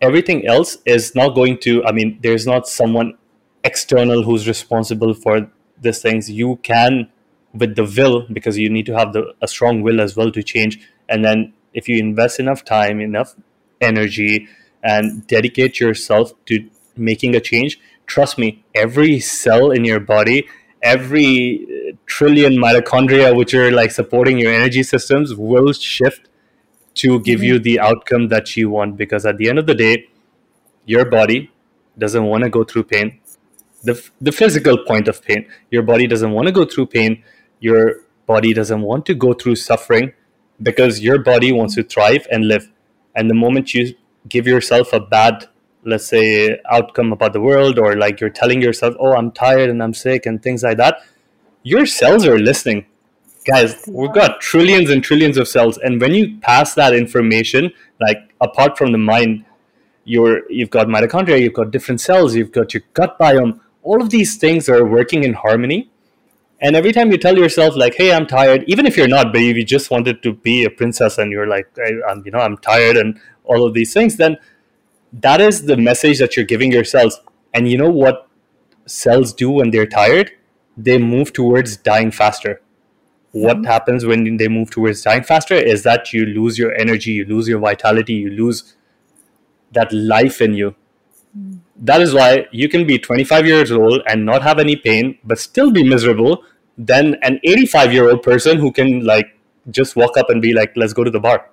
everything 0.00 0.44
else 0.46 0.78
is 0.84 1.14
not 1.14 1.36
going 1.36 1.58
to. 1.58 1.84
I 1.84 1.92
mean, 1.92 2.18
there's 2.22 2.44
not 2.44 2.66
someone 2.66 3.14
external 3.62 4.24
who's 4.24 4.48
responsible 4.48 5.14
for 5.14 5.48
these 5.80 6.02
things. 6.02 6.28
You 6.28 6.56
can, 6.64 7.08
with 7.54 7.76
the 7.76 7.84
will, 7.84 8.26
because 8.32 8.58
you 8.58 8.68
need 8.68 8.86
to 8.86 8.98
have 8.98 9.12
the 9.12 9.32
a 9.40 9.46
strong 9.46 9.82
will 9.82 10.00
as 10.00 10.16
well 10.16 10.32
to 10.32 10.42
change. 10.42 10.80
And 11.08 11.24
then 11.24 11.52
if 11.72 11.88
you 11.88 11.98
invest 11.98 12.40
enough 12.40 12.64
time, 12.64 13.00
enough 13.00 13.36
energy, 13.80 14.48
and 14.82 15.26
dedicate 15.26 15.80
yourself 15.80 16.32
to 16.46 16.68
making 16.96 17.34
a 17.34 17.40
change, 17.40 17.78
trust 18.06 18.38
me, 18.38 18.64
every 18.74 19.20
cell 19.20 19.70
in 19.70 19.84
your 19.84 20.00
body, 20.00 20.48
every 20.82 21.66
uh, 21.66 21.96
trillion 22.06 22.54
mitochondria 22.54 23.36
which 23.36 23.52
are 23.54 23.70
like 23.72 23.90
supporting 23.90 24.38
your 24.38 24.52
energy 24.52 24.82
systems 24.82 25.34
will 25.34 25.72
shift 25.72 26.28
to 26.94 27.20
give 27.20 27.40
mm-hmm. 27.40 27.46
you 27.46 27.58
the 27.58 27.80
outcome 27.80 28.28
that 28.28 28.56
you 28.56 28.70
want 28.70 28.96
because 28.96 29.26
at 29.26 29.36
the 29.36 29.48
end 29.48 29.58
of 29.58 29.66
the 29.66 29.74
day 29.74 30.08
your 30.84 31.04
body 31.04 31.50
doesn't 31.98 32.24
want 32.24 32.44
to 32.44 32.50
go 32.50 32.62
through 32.62 32.84
pain. 32.84 33.20
The, 33.82 34.02
the 34.20 34.32
physical 34.32 34.78
point 34.84 35.08
of 35.08 35.22
pain 35.22 35.46
your 35.70 35.82
body 35.82 36.06
doesn't 36.06 36.30
want 36.30 36.46
to 36.46 36.52
go 36.52 36.64
through 36.64 36.86
pain. 36.86 37.22
Your 37.60 38.00
body 38.26 38.52
doesn't 38.52 38.82
want 38.82 39.06
to 39.06 39.14
go 39.14 39.32
through 39.32 39.56
suffering 39.56 40.12
because 40.62 41.00
your 41.00 41.18
body 41.18 41.52
wants 41.52 41.74
to 41.74 41.82
thrive 41.82 42.26
and 42.30 42.48
live 42.48 42.70
and 43.16 43.28
the 43.28 43.34
moment 43.34 43.74
you 43.74 43.94
give 44.28 44.46
yourself 44.46 44.92
a 44.92 45.00
bad 45.00 45.48
let's 45.84 46.06
say 46.06 46.58
outcome 46.70 47.12
about 47.12 47.32
the 47.32 47.40
world 47.40 47.78
or 47.78 47.96
like 47.96 48.20
you're 48.20 48.30
telling 48.30 48.60
yourself 48.60 48.94
oh 49.00 49.12
i'm 49.12 49.30
tired 49.32 49.70
and 49.70 49.82
i'm 49.82 49.94
sick 49.94 50.26
and 50.26 50.42
things 50.42 50.62
like 50.62 50.76
that 50.76 51.00
your 51.66 51.84
cells 51.84 52.24
are 52.24 52.38
listening. 52.38 52.86
Guys 53.44 53.84
we've 53.88 54.12
got 54.12 54.40
trillions 54.40 54.90
and 54.90 55.02
trillions 55.02 55.36
of 55.36 55.46
cells 55.46 55.78
and 55.78 56.00
when 56.00 56.12
you 56.12 56.36
pass 56.40 56.74
that 56.74 56.92
information 56.92 57.72
like 58.00 58.18
apart 58.40 58.76
from 58.76 58.90
the 58.90 58.98
mind 58.98 59.44
you're 60.04 60.50
you've 60.50 60.70
got 60.70 60.88
mitochondria 60.88 61.40
you've 61.40 61.52
got 61.52 61.70
different 61.70 62.00
cells 62.00 62.34
you've 62.34 62.50
got 62.50 62.74
your 62.74 62.82
gut 62.92 63.16
biome 63.20 63.60
all 63.84 64.02
of 64.02 64.10
these 64.10 64.36
things 64.36 64.68
are 64.68 64.84
working 64.84 65.22
in 65.22 65.32
harmony 65.32 65.88
and 66.60 66.74
every 66.74 66.92
time 66.92 67.10
you 67.10 67.18
tell 67.18 67.36
yourself 67.36 67.76
like 67.76 67.94
hey 67.94 68.12
i'm 68.12 68.26
tired 68.26 68.64
even 68.66 68.86
if 68.86 68.96
you're 68.96 69.08
not 69.08 69.32
but 69.32 69.40
if 69.40 69.56
you 69.56 69.64
just 69.64 69.90
wanted 69.90 70.22
to 70.22 70.32
be 70.32 70.64
a 70.64 70.70
princess 70.70 71.18
and 71.18 71.30
you're 71.30 71.46
like 71.46 71.68
I, 71.78 72.10
am 72.10 72.22
you 72.24 72.30
know 72.30 72.38
i'm 72.38 72.56
tired 72.58 72.96
and 72.96 73.20
all 73.44 73.66
of 73.66 73.74
these 73.74 73.92
things 73.92 74.16
then 74.16 74.38
that 75.12 75.40
is 75.40 75.64
the 75.66 75.76
message 75.76 76.18
that 76.18 76.36
you're 76.36 76.46
giving 76.46 76.72
yourselves. 76.72 77.20
And 77.54 77.68
you 77.68 77.78
know 77.78 77.90
what 77.90 78.28
cells 78.86 79.32
do 79.32 79.50
when 79.50 79.70
they're 79.70 79.86
tired? 79.86 80.32
They 80.76 80.98
move 80.98 81.32
towards 81.32 81.76
dying 81.76 82.10
faster. 82.10 82.60
What 83.32 83.58
mm-hmm. 83.58 83.66
happens 83.66 84.04
when 84.04 84.36
they 84.36 84.48
move 84.48 84.70
towards 84.70 85.02
dying 85.02 85.22
faster 85.22 85.54
is 85.54 85.82
that 85.84 86.12
you 86.12 86.26
lose 86.26 86.58
your 86.58 86.74
energy, 86.74 87.12
you 87.12 87.24
lose 87.24 87.48
your 87.48 87.58
vitality, 87.58 88.14
you 88.14 88.30
lose 88.30 88.74
that 89.72 89.92
life 89.92 90.40
in 90.40 90.54
you. 90.54 90.74
That 91.76 92.00
is 92.00 92.14
why 92.14 92.46
you 92.50 92.68
can 92.68 92.86
be 92.86 92.98
25 92.98 93.46
years 93.46 93.70
old 93.70 94.02
and 94.06 94.24
not 94.24 94.42
have 94.42 94.58
any 94.58 94.76
pain, 94.76 95.18
but 95.24 95.38
still 95.38 95.70
be 95.70 95.84
miserable, 95.84 96.42
than 96.78 97.16
an 97.22 97.40
85 97.42 97.92
year 97.92 98.10
old 98.10 98.22
person 98.22 98.58
who 98.58 98.72
can 98.72 99.04
like 99.04 99.36
just 99.70 99.96
walk 99.96 100.16
up 100.16 100.30
and 100.30 100.42
be 100.42 100.52
like, 100.52 100.72
let's 100.76 100.92
go 100.92 101.04
to 101.04 101.10
the 101.10 101.20
bar. 101.20 101.50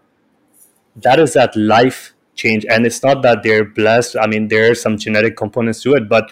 That 0.95 1.19
is 1.19 1.33
that 1.33 1.55
life 1.55 2.13
change 2.35 2.65
and 2.65 2.85
it's 2.85 3.03
not 3.03 3.21
that 3.23 3.43
they're 3.43 3.65
blessed. 3.65 4.15
I 4.19 4.27
mean 4.27 4.47
there 4.47 4.71
are 4.71 4.75
some 4.75 4.97
genetic 4.97 5.37
components 5.37 5.81
to 5.83 5.93
it 5.93 6.09
but 6.09 6.31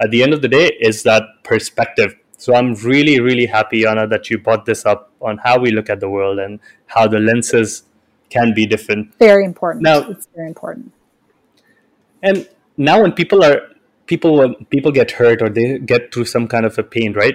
at 0.00 0.10
the 0.10 0.22
end 0.22 0.32
of 0.32 0.42
the 0.42 0.48
day 0.48 0.70
is 0.80 1.02
that 1.04 1.22
perspective. 1.42 2.16
So 2.36 2.54
i'm 2.54 2.74
really 2.74 3.20
really 3.20 3.46
happy 3.46 3.82
Yana 3.82 4.08
that 4.10 4.30
you 4.30 4.38
brought 4.38 4.64
this 4.64 4.86
up 4.86 5.10
on 5.20 5.38
how 5.38 5.58
we 5.58 5.72
look 5.72 5.90
at 5.90 5.98
the 5.98 6.08
world 6.08 6.38
and 6.38 6.60
how 6.86 7.08
the 7.08 7.18
lenses 7.18 7.82
can 8.30 8.54
be 8.54 8.66
different. 8.66 9.14
Very 9.18 9.44
important. 9.44 9.82
Now 9.82 10.08
it's 10.08 10.28
very 10.34 10.48
important. 10.48 10.92
And 12.22 12.48
now 12.78 13.02
when 13.02 13.12
people 13.12 13.44
are 13.44 13.60
people 14.06 14.38
when 14.38 14.54
people 14.76 14.90
get 14.90 15.10
hurt 15.12 15.42
or 15.42 15.50
they 15.50 15.78
get 15.78 16.12
through 16.12 16.24
some 16.24 16.48
kind 16.48 16.64
of 16.64 16.78
a 16.78 16.82
pain 16.82 17.12
right 17.12 17.34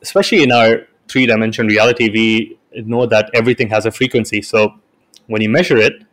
especially 0.00 0.42
in 0.42 0.50
our 0.50 0.86
three 1.08 1.26
dimension 1.26 1.66
reality 1.66 2.08
we 2.08 2.58
know 2.86 3.04
that 3.04 3.28
everything 3.34 3.68
has 3.68 3.84
a 3.84 3.90
frequency 3.90 4.40
so 4.40 4.74
when 5.26 5.42
you 5.42 5.48
measure 5.48 5.76
it 5.76 6.04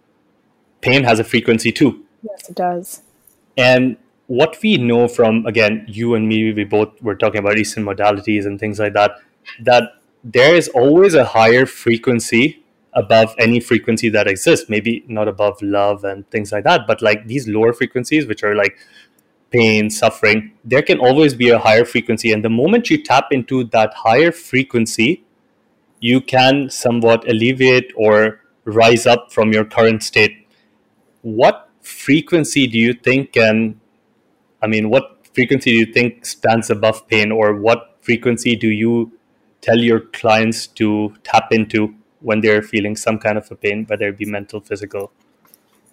pain 0.82 1.03
has 1.03 1.20
a 1.20 1.24
frequency 1.24 1.72
too. 1.72 2.03
Yes, 2.24 2.49
it 2.49 2.55
does. 2.55 3.01
And 3.58 3.97
what 4.28 4.58
we 4.62 4.78
know 4.78 5.08
from 5.08 5.45
again, 5.45 5.86
you 5.88 6.16
and 6.16 6.28
me, 6.28 6.53
we 6.53 6.64
both 6.64 7.01
were 7.01 7.16
talking 7.16 7.39
about 7.39 7.58
Eastern 7.58 7.86
modalities 7.86 8.45
and 8.45 8.60
things 8.60 8.80
like 8.80 8.93
that, 8.93 9.12
that 9.60 9.84
there 10.24 10.55
is 10.55 10.68
always 10.70 11.14
a 11.14 11.26
higher 11.26 11.66
frequency 11.66 12.64
above 12.98 13.34
any 13.39 13.62
frequency 13.62 14.10
that 14.10 14.28
exists. 14.28 14.70
Maybe 14.70 15.06
not 15.08 15.30
above 15.30 15.62
love 15.62 16.04
and 16.04 16.30
things 16.32 16.52
like 16.52 16.66
that, 16.66 16.88
but 16.88 17.02
like 17.02 17.28
these 17.28 17.48
lower 17.48 17.72
frequencies, 17.72 18.28
which 18.28 18.43
are 18.43 18.56
like 18.56 18.78
pain, 19.52 19.89
suffering, 19.89 20.52
there 20.66 20.82
can 20.82 21.00
always 21.00 21.34
be 21.34 21.50
a 21.50 21.60
higher 21.60 21.86
frequency. 21.86 22.34
And 22.34 22.43
the 22.43 22.50
moment 22.50 22.89
you 22.89 23.02
tap 23.02 23.28
into 23.32 23.64
that 23.66 23.93
higher 23.93 24.34
frequency, 24.34 25.24
you 26.02 26.20
can 26.22 26.70
somewhat 26.70 27.30
alleviate 27.30 27.93
or 27.95 28.41
rise 28.66 29.08
up 29.08 29.32
from 29.32 29.54
your 29.54 29.64
current 29.64 30.04
state 30.04 30.48
what 31.22 31.70
frequency 31.82 32.68
do 32.68 32.78
you 32.78 32.93
think 32.93 33.34
can 33.34 33.80
i 34.62 34.68
mean 34.68 34.89
what 34.89 35.26
frequency 35.34 35.72
do 35.72 35.78
you 35.78 35.93
think 35.93 36.26
stands 36.26 36.70
above 36.70 37.08
pain 37.08 37.32
or 37.32 37.56
what 37.56 37.98
frequency 38.02 38.56
do 38.56 38.70
you 38.70 39.12
tell 39.62 39.78
your 39.78 40.00
clients 40.00 40.68
to 40.68 41.14
tap 41.24 41.52
into 41.52 41.93
when 42.28 42.41
they're 42.41 42.61
feeling 42.73 42.95
some 42.95 43.17
kind 43.25 43.38
of 43.38 43.49
a 43.51 43.55
pain 43.55 43.86
whether 43.91 44.07
it 44.09 44.17
be 44.17 44.25
mental 44.38 44.59
physical 44.69 45.11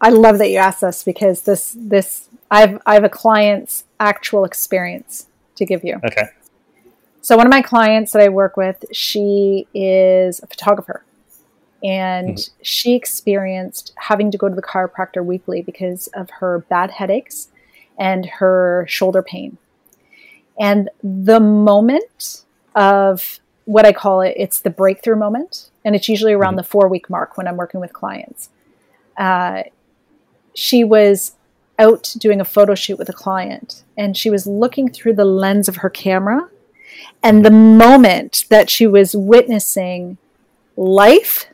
i 0.01 0.11
love 0.11 0.39
that 0.39 0.51
you 0.51 0.59
asked 0.69 0.81
this 0.81 1.03
because 1.03 1.43
this 1.43 1.77
this 1.95 2.29
i've 2.51 2.79
i 2.87 2.95
have 2.95 3.05
a 3.05 3.15
client's 3.23 3.85
actual 4.01 4.45
experience 4.45 5.27
to 5.55 5.65
give 5.65 5.85
you 5.85 6.01
okay 6.05 6.29
so 7.21 7.37
one 7.37 7.47
of 7.47 7.51
my 7.59 7.63
clients 7.63 8.13
that 8.13 8.23
i 8.23 8.29
work 8.29 8.57
with 8.57 8.85
she 8.93 9.67
is 9.75 10.41
a 10.43 10.47
photographer 10.47 11.05
and 11.85 12.39
mm-hmm. 12.39 12.63
she 12.63 12.95
experienced 12.95 13.93
having 13.97 14.31
to 14.31 14.39
go 14.39 14.49
to 14.49 14.55
the 14.55 14.63
chiropractor 14.63 15.23
weekly 15.23 15.61
because 15.61 16.07
of 16.09 16.31
her 16.41 16.61
bad 16.71 16.91
headaches 16.91 17.49
and 17.99 18.25
her 18.27 18.87
shoulder 18.89 19.23
pain. 19.23 19.59
And 20.59 20.89
the 21.03 21.41
moment 21.41 22.45
of 22.75 23.39
what 23.65 23.87
I 23.87 23.93
call 23.93 24.21
it, 24.21 24.35
it's 24.37 24.61
the 24.61 24.71
breakthrough 24.71 25.17
moment, 25.17 25.71
and 25.85 25.95
it's 25.95 26.09
usually 26.09 26.33
around 26.33 26.53
mm-hmm. 26.53 26.59
the 26.59 26.65
four 26.65 26.89
week 26.89 27.09
mark 27.09 27.37
when 27.37 27.49
I'm 27.49 27.57
working 27.57 27.81
with 27.81 27.93
clients. 27.93 28.51
Uh, 29.17 29.65
she 30.55 30.85
was 30.85 31.33
out 31.79 32.15
doing 32.19 32.41
a 32.41 32.45
photo 32.45 32.75
shoot 32.75 32.99
with 32.99 33.09
a 33.09 33.15
client, 33.15 33.83
and 33.97 34.17
she 34.17 34.31
was 34.31 34.47
looking 34.47 34.91
through 34.91 35.15
the 35.15 35.25
lens 35.25 35.69
of 35.69 35.77
her 35.77 35.91
camera. 35.91 36.49
And 37.23 37.45
the 37.45 37.51
moment 37.51 38.45
that 38.51 38.71
she 38.71 38.87
was 38.87 39.17
witnessing 39.17 40.19
life 40.77 41.47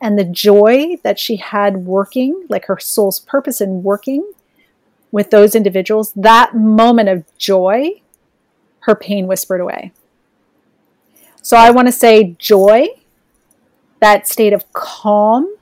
and 0.00 0.18
the 0.18 0.24
joy 0.24 0.96
that 1.02 1.18
she 1.18 1.36
had 1.36 1.78
working, 1.78 2.46
like 2.48 2.66
her 2.66 2.78
soul's 2.78 3.20
purpose 3.20 3.60
in 3.60 3.82
working 3.82 4.32
with 5.10 5.30
those 5.30 5.54
individuals, 5.54 6.12
that 6.14 6.54
moment 6.54 7.08
of 7.08 7.24
joy, 7.36 8.00
her 8.80 8.94
pain 8.94 9.26
whispered 9.26 9.60
away. 9.60 9.92
So 11.42 11.56
I 11.56 11.70
want 11.70 11.88
to 11.88 11.92
say 11.92 12.36
joy, 12.38 12.88
that 14.00 14.28
state 14.28 14.52
of 14.52 14.70
calm, 14.72 15.54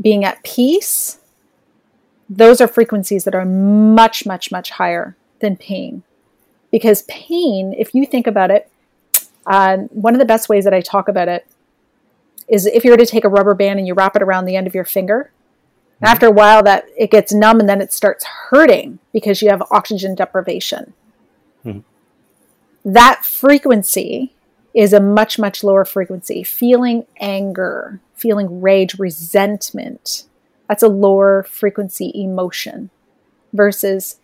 being 0.00 0.24
at 0.24 0.42
peace, 0.42 1.18
those 2.28 2.60
are 2.60 2.68
frequencies 2.68 3.24
that 3.24 3.34
are 3.34 3.44
much, 3.44 4.26
much, 4.26 4.50
much 4.50 4.70
higher 4.70 5.16
than 5.40 5.56
pain. 5.56 6.02
Because 6.70 7.02
pain, 7.02 7.74
if 7.78 7.94
you 7.94 8.04
think 8.04 8.26
about 8.26 8.50
it, 8.50 8.70
uh, 9.46 9.78
one 9.90 10.14
of 10.14 10.18
the 10.18 10.24
best 10.24 10.48
ways 10.48 10.64
that 10.64 10.74
I 10.74 10.80
talk 10.80 11.08
about 11.08 11.28
it 11.28 11.46
is 12.48 12.66
if 12.66 12.84
you 12.84 12.90
were 12.90 12.96
to 12.96 13.06
take 13.06 13.24
a 13.24 13.28
rubber 13.28 13.54
band 13.54 13.78
and 13.78 13.86
you 13.86 13.94
wrap 13.94 14.16
it 14.16 14.22
around 14.22 14.44
the 14.44 14.56
end 14.56 14.66
of 14.66 14.74
your 14.74 14.84
finger, 14.84 15.30
mm-hmm. 15.96 16.04
after 16.04 16.26
a 16.26 16.32
while 16.32 16.62
that 16.64 16.86
it 16.96 17.10
gets 17.10 17.32
numb 17.32 17.60
and 17.60 17.68
then 17.68 17.80
it 17.80 17.92
starts 17.92 18.24
hurting 18.24 18.98
because 19.12 19.40
you 19.40 19.48
have 19.48 19.62
oxygen 19.70 20.14
deprivation. 20.14 20.92
Mm-hmm. 21.64 21.80
That 22.92 23.24
frequency 23.24 24.32
is 24.76 24.92
a 24.92 25.00
much, 25.00 25.38
much 25.38 25.64
lower 25.64 25.86
frequency. 25.86 26.44
Feeling 26.44 27.06
anger, 27.18 27.98
feeling 28.14 28.60
rage, 28.60 28.98
resentment, 28.98 30.26
that's 30.68 30.82
a 30.82 30.88
lower 30.88 31.44
frequency 31.44 32.12
emotion 32.14 32.90
versus 33.54 34.20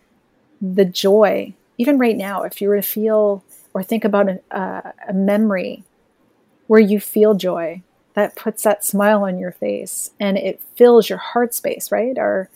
the 0.61 0.85
joy. 0.85 1.53
Even 1.79 1.97
right 1.97 2.15
now, 2.15 2.43
if 2.43 2.61
you 2.61 2.69
were 2.69 2.75
to 2.75 2.83
feel 2.83 3.43
or 3.73 3.81
think 3.81 4.05
about 4.05 4.29
a, 4.29 4.39
uh, 4.55 4.91
a 5.09 5.13
memory 5.13 5.83
where 6.67 6.79
you 6.79 6.99
feel 6.99 7.33
joy, 7.33 7.81
that 8.13 8.35
puts 8.35 8.61
that 8.61 8.85
smile 8.85 9.23
on 9.23 9.39
your 9.39 9.51
face 9.51 10.11
and 10.19 10.37
it 10.37 10.61
fills 10.75 11.09
your 11.09 11.17
heart 11.17 11.55
space, 11.55 11.91
right? 11.91 12.15
Our, 12.15 12.47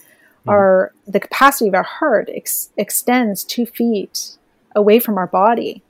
mm-hmm. 0.42 0.50
our, 0.52 0.94
the 1.08 1.20
capacity 1.20 1.68
of 1.68 1.74
our 1.74 1.82
heart 1.82 2.30
ex- 2.32 2.70
extends 2.78 3.44
two 3.44 3.66
feet 3.66 4.38
away 4.76 5.00
from 5.00 5.18
our 5.18 5.26
body 5.26 5.82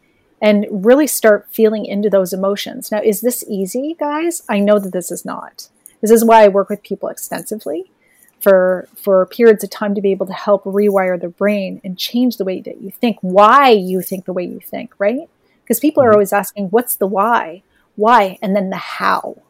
and 0.41 0.67
really 0.69 1.07
start 1.07 1.47
feeling 1.51 1.85
into 1.85 2.09
those 2.09 2.33
emotions. 2.33 2.91
Now, 2.91 3.01
is 3.01 3.21
this 3.21 3.43
easy, 3.47 3.95
guys? 3.99 4.43
I 4.47 4.59
know 4.59 4.79
that 4.79 4.93
this 4.93 5.11
is 5.11 5.25
not. 5.25 5.69
This 6.01 6.11
is 6.11 6.23
why 6.23 6.43
I 6.43 6.47
work 6.47 6.69
with 6.69 6.83
people 6.83 7.09
extensively 7.09 7.91
for 8.39 8.88
for 8.95 9.25
periods 9.25 9.63
of 9.63 9.69
time 9.69 9.95
to 9.95 10.01
be 10.01 10.11
able 10.11 10.27
to 10.27 10.33
help 10.33 10.63
rewire 10.63 11.19
the 11.19 11.29
brain 11.29 11.81
and 11.83 11.97
change 11.97 12.38
the 12.38 12.45
way 12.45 12.61
that 12.61 12.81
you 12.81 12.91
think, 12.91 13.17
why 13.21 13.69
you 13.69 14.01
think 14.01 14.25
the 14.25 14.33
way 14.33 14.43
you 14.43 14.59
think, 14.59 14.93
right? 14.99 15.27
Because 15.63 15.79
people 15.79 16.03
are 16.03 16.07
mm-hmm. 16.07 16.15
always 16.15 16.33
asking, 16.33 16.67
what's 16.67 16.95
the 16.95 17.07
why? 17.07 17.63
Why? 17.95 18.38
And 18.41 18.55
then 18.55 18.69
the 18.69 18.77
how. 18.77 19.41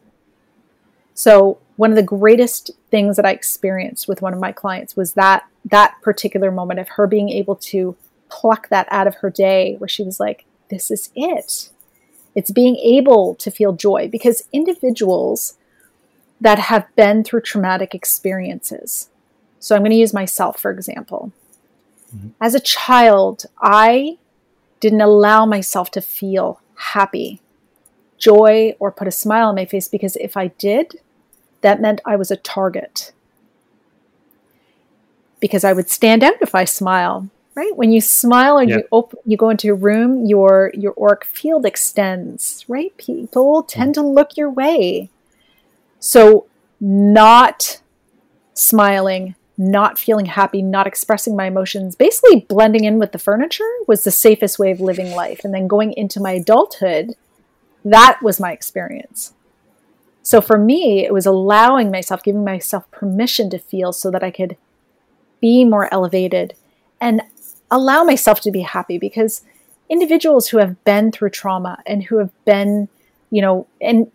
So 1.14 1.58
one 1.76 1.90
of 1.90 1.96
the 1.96 2.02
greatest 2.02 2.70
things 2.90 3.16
that 3.16 3.26
I 3.26 3.30
experienced 3.30 4.08
with 4.08 4.22
one 4.22 4.32
of 4.32 4.40
my 4.40 4.52
clients 4.52 4.96
was 4.96 5.14
that 5.14 5.44
that 5.64 5.96
particular 6.02 6.50
moment 6.50 6.80
of 6.80 6.88
her 6.90 7.06
being 7.06 7.28
able 7.28 7.56
to 7.56 7.94
pluck 8.30 8.68
that 8.68 8.88
out 8.90 9.06
of 9.06 9.16
her 9.16 9.30
day 9.30 9.76
where 9.76 9.88
she 9.88 10.02
was 10.02 10.18
like, 10.18 10.44
this 10.68 10.90
is 10.90 11.10
it. 11.14 11.70
It's 12.34 12.50
being 12.50 12.76
able 12.76 13.34
to 13.36 13.50
feel 13.50 13.72
joy 13.72 14.08
because 14.08 14.48
individuals 14.52 15.54
that 16.40 16.58
have 16.58 16.94
been 16.94 17.24
through 17.24 17.40
traumatic 17.40 17.94
experiences. 17.94 19.08
So 19.58 19.74
I'm 19.74 19.82
going 19.82 19.90
to 19.90 19.96
use 19.96 20.14
myself, 20.14 20.60
for 20.60 20.70
example. 20.70 21.32
Mm-hmm. 22.14 22.28
As 22.40 22.54
a 22.54 22.60
child, 22.60 23.46
I 23.60 24.18
didn't 24.80 25.00
allow 25.00 25.44
myself 25.46 25.90
to 25.92 26.00
feel 26.00 26.60
happy, 26.76 27.40
joy, 28.18 28.74
or 28.78 28.92
put 28.92 29.08
a 29.08 29.12
smile 29.12 29.48
on 29.48 29.56
my 29.56 29.64
face 29.64 29.88
because 29.88 30.16
if 30.16 30.36
I 30.36 30.48
did, 30.48 31.00
that 31.62 31.80
meant 31.80 32.00
I 32.06 32.16
was 32.16 32.30
a 32.30 32.36
target. 32.36 33.12
Because 35.40 35.64
I 35.64 35.72
would 35.72 35.90
stand 35.90 36.22
out 36.22 36.40
if 36.40 36.54
I 36.54 36.64
smile 36.64 37.28
right? 37.58 37.76
When 37.76 37.90
you 37.90 38.00
smile 38.00 38.56
or 38.60 38.62
yeah. 38.62 38.76
you 38.76 38.82
open, 38.92 39.18
you 39.24 39.36
go 39.36 39.50
into 39.50 39.68
a 39.70 39.74
room, 39.74 40.26
your 40.26 40.70
your 40.74 40.94
auric 40.96 41.24
field 41.24 41.66
extends, 41.66 42.64
right? 42.68 42.96
People 42.96 43.64
tend 43.64 43.94
to 43.94 44.02
look 44.02 44.36
your 44.36 44.48
way. 44.48 45.10
So, 45.98 46.46
not 46.80 47.80
smiling, 48.54 49.34
not 49.56 49.98
feeling 49.98 50.26
happy, 50.26 50.62
not 50.62 50.86
expressing 50.86 51.34
my 51.34 51.46
emotions, 51.46 51.96
basically 51.96 52.46
blending 52.48 52.84
in 52.84 53.00
with 53.00 53.10
the 53.10 53.18
furniture 53.18 53.72
was 53.88 54.04
the 54.04 54.12
safest 54.12 54.60
way 54.60 54.70
of 54.70 54.80
living 54.80 55.10
life. 55.10 55.40
And 55.42 55.52
then 55.52 55.66
going 55.66 55.92
into 55.92 56.20
my 56.20 56.32
adulthood, 56.32 57.16
that 57.84 58.20
was 58.22 58.38
my 58.38 58.52
experience. 58.52 59.32
So 60.22 60.40
for 60.40 60.58
me, 60.58 61.04
it 61.04 61.12
was 61.12 61.26
allowing 61.26 61.90
myself, 61.90 62.22
giving 62.22 62.44
myself 62.44 62.88
permission 62.92 63.50
to 63.50 63.58
feel 63.58 63.92
so 63.92 64.12
that 64.12 64.22
I 64.22 64.30
could 64.30 64.56
be 65.40 65.64
more 65.64 65.92
elevated 65.92 66.54
and 67.00 67.22
allow 67.70 68.04
myself 68.04 68.40
to 68.42 68.50
be 68.50 68.62
happy 68.62 68.98
because 68.98 69.42
individuals 69.88 70.48
who 70.48 70.58
have 70.58 70.82
been 70.84 71.10
through 71.12 71.30
trauma 71.30 71.82
and 71.86 72.04
who 72.04 72.18
have 72.18 72.30
been, 72.44 72.88
you 73.30 73.42
know, 73.42 73.66
and 73.80 74.10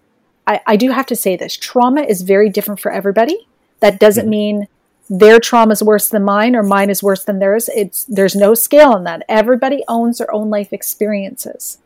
I, 0.45 0.59
I 0.65 0.75
do 0.75 0.91
have 0.91 1.05
to 1.07 1.15
say 1.15 1.35
this 1.35 1.55
trauma 1.55 2.01
is 2.01 2.21
very 2.21 2.49
different 2.49 2.79
for 2.79 2.91
everybody. 2.91 3.47
That 3.79 3.99
doesn't 3.99 4.23
mm-hmm. 4.23 4.29
mean 4.29 4.67
their 5.09 5.39
trauma 5.39 5.73
is 5.73 5.83
worse 5.83 6.09
than 6.09 6.23
mine 6.23 6.55
or 6.55 6.63
mine 6.63 6.89
is 6.89 7.03
worse 7.03 7.23
than 7.23 7.39
theirs. 7.39 7.69
It's 7.75 8.05
there's 8.05 8.35
no 8.35 8.53
scale 8.53 8.95
in 8.95 9.03
that. 9.03 9.23
Everybody 9.27 9.83
owns 9.87 10.17
their 10.17 10.33
own 10.33 10.49
life 10.49 10.71
experiences. 10.71 11.77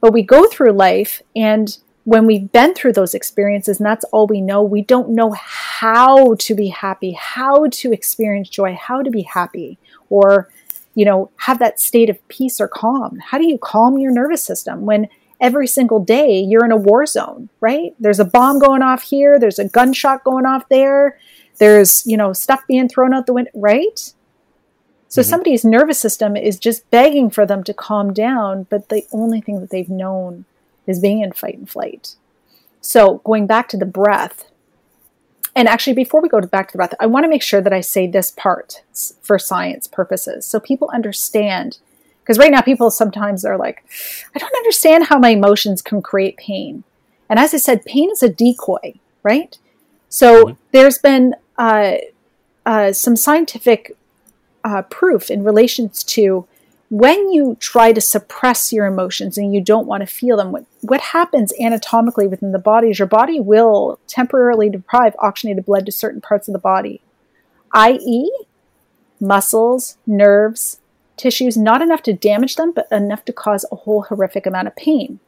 But 0.00 0.12
we 0.12 0.22
go 0.22 0.46
through 0.46 0.72
life 0.72 1.22
and 1.36 1.76
when 2.04 2.26
we've 2.26 2.50
been 2.50 2.74
through 2.74 2.94
those 2.94 3.14
experiences 3.14 3.78
and 3.78 3.86
that's 3.86 4.04
all 4.06 4.26
we 4.26 4.40
know, 4.40 4.62
we 4.62 4.82
don't 4.82 5.10
know 5.10 5.32
how 5.32 6.34
to 6.36 6.54
be 6.54 6.68
happy, 6.68 7.12
how 7.12 7.68
to 7.68 7.92
experience 7.92 8.48
joy, 8.48 8.74
how 8.74 9.02
to 9.02 9.10
be 9.10 9.22
happy 9.22 9.78
or 10.10 10.50
you 10.94 11.04
know 11.04 11.30
have 11.36 11.58
that 11.60 11.80
state 11.80 12.10
of 12.10 12.28
peace 12.28 12.60
or 12.60 12.68
calm. 12.68 13.18
How 13.18 13.38
do 13.38 13.46
you 13.46 13.56
calm 13.56 13.98
your 13.98 14.12
nervous 14.12 14.44
system 14.44 14.84
when 14.84 15.08
every 15.40 15.66
single 15.66 16.04
day 16.04 16.38
you're 16.38 16.64
in 16.64 16.72
a 16.72 16.76
war 16.76 17.06
zone 17.06 17.48
right? 17.60 17.94
There's 17.98 18.20
a 18.20 18.24
bomb 18.24 18.58
going 18.58 18.82
off 18.82 19.02
here. 19.02 19.38
There's 19.38 19.58
a 19.58 19.68
gunshot 19.68 20.24
going 20.24 20.44
off 20.44 20.68
there. 20.68 21.18
There's 21.58 22.06
you 22.06 22.16
know 22.16 22.32
stuff 22.32 22.60
being 22.68 22.88
thrown 22.88 23.14
out 23.14 23.26
the 23.26 23.32
window 23.32 23.50
right? 23.54 24.12
So 25.08 25.22
mm-hmm. 25.22 25.28
somebody's 25.28 25.64
nervous 25.64 25.98
system 25.98 26.36
is 26.36 26.58
just 26.58 26.88
begging 26.90 27.30
for 27.30 27.46
them 27.46 27.64
to 27.64 27.72
calm 27.72 28.12
down 28.12 28.66
but 28.68 28.90
the 28.90 29.06
only 29.12 29.40
thing 29.40 29.60
that 29.60 29.70
they've 29.70 29.88
known 29.88 30.44
is 30.86 31.00
being 31.00 31.20
in 31.20 31.32
fight 31.32 31.56
and 31.56 31.70
flight. 31.70 32.16
So 32.80 33.18
going 33.24 33.46
back 33.46 33.68
to 33.68 33.76
the 33.76 33.86
breath 33.86 34.49
and 35.56 35.68
actually, 35.68 35.94
before 35.94 36.20
we 36.20 36.28
go 36.28 36.40
back 36.40 36.68
to 36.68 36.72
the 36.72 36.78
breath, 36.78 36.94
I 37.00 37.06
want 37.06 37.24
to 37.24 37.28
make 37.28 37.42
sure 37.42 37.60
that 37.60 37.72
I 37.72 37.80
say 37.80 38.06
this 38.06 38.30
part 38.30 38.82
for 39.20 39.38
science 39.38 39.88
purposes 39.88 40.46
so 40.46 40.60
people 40.60 40.90
understand. 40.94 41.78
Because 42.22 42.38
right 42.38 42.52
now, 42.52 42.60
people 42.60 42.90
sometimes 42.90 43.44
are 43.44 43.56
like, 43.56 43.84
I 44.34 44.38
don't 44.38 44.54
understand 44.54 45.04
how 45.06 45.18
my 45.18 45.30
emotions 45.30 45.82
can 45.82 46.02
create 46.02 46.36
pain. 46.36 46.84
And 47.28 47.38
as 47.38 47.52
I 47.54 47.56
said, 47.56 47.84
pain 47.84 48.10
is 48.10 48.22
a 48.22 48.28
decoy, 48.28 48.94
right? 49.22 49.58
So 50.08 50.44
mm-hmm. 50.44 50.60
there's 50.70 50.98
been 50.98 51.34
uh, 51.58 51.94
uh, 52.64 52.92
some 52.92 53.16
scientific 53.16 53.96
uh, 54.62 54.82
proof 54.82 55.30
in 55.30 55.42
relations 55.42 56.04
to 56.04 56.46
when 56.90 57.30
you 57.30 57.56
try 57.60 57.92
to 57.92 58.00
suppress 58.00 58.72
your 58.72 58.84
emotions 58.84 59.38
and 59.38 59.54
you 59.54 59.60
don't 59.60 59.86
want 59.86 60.00
to 60.00 60.06
feel 60.06 60.36
them, 60.36 60.50
what, 60.50 60.64
what 60.80 61.00
happens 61.00 61.52
anatomically 61.58 62.26
within 62.26 62.50
the 62.50 62.58
body 62.58 62.90
is 62.90 62.98
your 62.98 63.06
body 63.06 63.38
will 63.38 64.00
temporarily 64.08 64.68
deprive 64.68 65.14
oxygenated 65.20 65.64
blood 65.64 65.86
to 65.86 65.92
certain 65.92 66.20
parts 66.20 66.48
of 66.48 66.52
the 66.52 66.58
body, 66.58 67.00
i.e., 67.72 68.28
muscles, 69.20 69.98
nerves, 70.04 70.80
tissues, 71.16 71.56
not 71.56 71.80
enough 71.80 72.02
to 72.02 72.12
damage 72.12 72.56
them, 72.56 72.72
but 72.72 72.90
enough 72.90 73.24
to 73.24 73.32
cause 73.32 73.64
a 73.70 73.76
whole 73.76 74.02
horrific 74.02 74.44
amount 74.44 74.66
of 74.66 74.74
pain. 74.74 75.20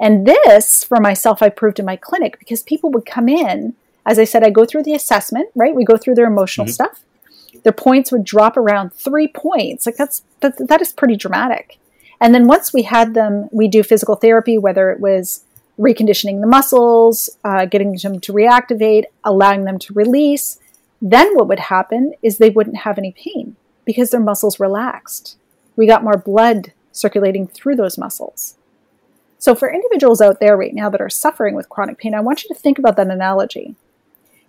And 0.00 0.26
this, 0.26 0.84
for 0.84 1.00
myself, 1.00 1.42
I 1.42 1.50
proved 1.50 1.78
in 1.78 1.84
my 1.84 1.96
clinic 1.96 2.38
because 2.38 2.62
people 2.62 2.90
would 2.92 3.04
come 3.04 3.28
in. 3.28 3.74
As 4.06 4.18
I 4.18 4.24
said, 4.24 4.42
I 4.42 4.48
go 4.48 4.64
through 4.64 4.84
the 4.84 4.94
assessment, 4.94 5.50
right? 5.54 5.74
We 5.74 5.84
go 5.84 5.98
through 5.98 6.14
their 6.14 6.28
emotional 6.28 6.66
mm-hmm. 6.66 6.72
stuff 6.72 7.02
their 7.62 7.72
points 7.72 8.12
would 8.12 8.24
drop 8.24 8.56
around 8.56 8.92
three 8.92 9.28
points. 9.28 9.86
Like 9.86 9.96
that's 9.96 10.22
that, 10.40 10.56
that 10.68 10.80
is 10.80 10.92
pretty 10.92 11.16
dramatic. 11.16 11.78
And 12.20 12.34
then 12.34 12.46
once 12.46 12.72
we 12.72 12.82
had 12.82 13.14
them, 13.14 13.48
we 13.52 13.68
do 13.68 13.82
physical 13.82 14.16
therapy, 14.16 14.58
whether 14.58 14.90
it 14.90 15.00
was 15.00 15.44
reconditioning 15.78 16.40
the 16.40 16.46
muscles, 16.46 17.30
uh, 17.44 17.64
getting 17.64 17.96
them 17.96 18.18
to 18.20 18.32
reactivate, 18.32 19.04
allowing 19.24 19.64
them 19.64 19.78
to 19.78 19.94
release. 19.94 20.58
Then 21.00 21.36
what 21.36 21.46
would 21.48 21.60
happen 21.60 22.14
is 22.22 22.38
they 22.38 22.50
wouldn't 22.50 22.78
have 22.78 22.98
any 22.98 23.12
pain 23.12 23.54
because 23.84 24.10
their 24.10 24.20
muscles 24.20 24.58
relaxed. 24.58 25.36
We 25.76 25.86
got 25.86 26.02
more 26.02 26.16
blood 26.16 26.72
circulating 26.90 27.46
through 27.46 27.76
those 27.76 27.96
muscles. 27.96 28.56
So, 29.38 29.54
for 29.54 29.72
individuals 29.72 30.20
out 30.20 30.40
there 30.40 30.56
right 30.56 30.74
now 30.74 30.90
that 30.90 31.00
are 31.00 31.08
suffering 31.08 31.54
with 31.54 31.68
chronic 31.68 31.98
pain, 31.98 32.12
I 32.12 32.20
want 32.20 32.42
you 32.42 32.48
to 32.48 32.60
think 32.60 32.78
about 32.78 32.96
that 32.96 33.06
analogy 33.06 33.76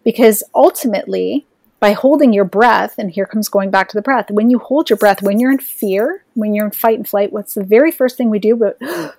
because 0.03 0.43
ultimately, 0.55 1.45
by 1.79 1.93
holding 1.93 2.33
your 2.33 2.45
breath, 2.45 2.95
and 2.97 3.11
here 3.11 3.25
comes 3.25 3.47
going 3.47 3.71
back 3.71 3.87
to 3.89 3.97
the 3.97 4.01
breath. 4.01 4.29
When 4.29 4.49
you 4.49 4.59
hold 4.59 4.89
your 4.89 4.97
breath, 4.97 5.21
when 5.21 5.39
you're 5.39 5.51
in 5.51 5.59
fear, 5.59 6.25
when 6.33 6.53
you're 6.53 6.65
in 6.65 6.71
fight 6.71 6.97
and 6.97 7.07
flight, 7.07 7.31
what's 7.31 7.53
the 7.53 7.63
very 7.63 7.91
first 7.91 8.17
thing 8.17 8.29
we 8.29 8.39
do? 8.39 8.55
But 8.55 8.77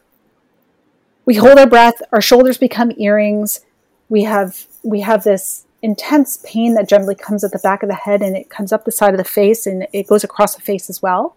we 1.24 1.36
hold 1.36 1.58
our 1.58 1.66
breath, 1.66 2.02
our 2.12 2.20
shoulders 2.20 2.58
become 2.58 2.92
earrings. 2.98 3.60
We 4.08 4.24
have 4.24 4.66
we 4.82 5.00
have 5.00 5.24
this 5.24 5.66
intense 5.82 6.38
pain 6.44 6.74
that 6.74 6.88
generally 6.88 7.14
comes 7.14 7.42
at 7.42 7.52
the 7.52 7.58
back 7.58 7.82
of 7.82 7.88
the 7.88 7.94
head 7.94 8.20
and 8.20 8.36
it 8.36 8.50
comes 8.50 8.72
up 8.72 8.84
the 8.84 8.92
side 8.92 9.14
of 9.14 9.18
the 9.18 9.24
face 9.24 9.66
and 9.66 9.86
it 9.92 10.06
goes 10.06 10.22
across 10.22 10.54
the 10.54 10.60
face 10.60 10.90
as 10.90 11.00
well. 11.00 11.36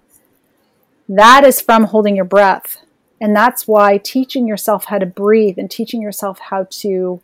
That 1.08 1.46
is 1.46 1.62
from 1.62 1.86
holding 1.86 2.16
your 2.16 2.26
breath. 2.26 2.78
And 3.22 3.34
that's 3.34 3.68
why 3.68 4.00
teaching 4.00 4.48
yourself 4.48 4.86
how 4.86 4.98
to 4.98 5.06
breathe 5.06 5.58
and 5.58 5.72
teaching 5.72 6.02
yourself 6.02 6.40
how 6.40 6.68
to 6.70 7.22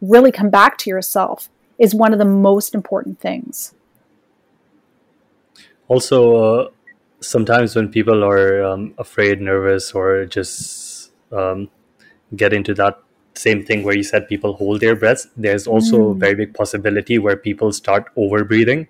really 0.00 0.32
come 0.32 0.50
back 0.50 0.76
to 0.78 0.90
yourself 0.90 1.48
is 1.78 1.94
one 1.94 2.12
of 2.12 2.18
the 2.18 2.24
most 2.24 2.74
important 2.74 3.20
things. 3.20 3.74
Also, 5.88 6.36
uh, 6.36 6.68
sometimes 7.20 7.76
when 7.76 7.88
people 7.88 8.24
are 8.24 8.64
um, 8.64 8.94
afraid, 8.98 9.40
nervous, 9.40 9.92
or 9.92 10.26
just 10.26 11.12
um, 11.32 11.68
get 12.34 12.52
into 12.52 12.74
that 12.74 12.98
same 13.34 13.64
thing 13.64 13.82
where 13.84 13.96
you 13.96 14.02
said 14.02 14.26
people 14.28 14.54
hold 14.54 14.80
their 14.80 14.96
breaths, 14.96 15.28
there's 15.36 15.66
also 15.66 15.98
mm. 15.98 16.10
a 16.12 16.14
very 16.14 16.34
big 16.34 16.54
possibility 16.54 17.18
where 17.18 17.36
people 17.36 17.72
start 17.72 18.06
over 18.16 18.44
breathing. 18.44 18.88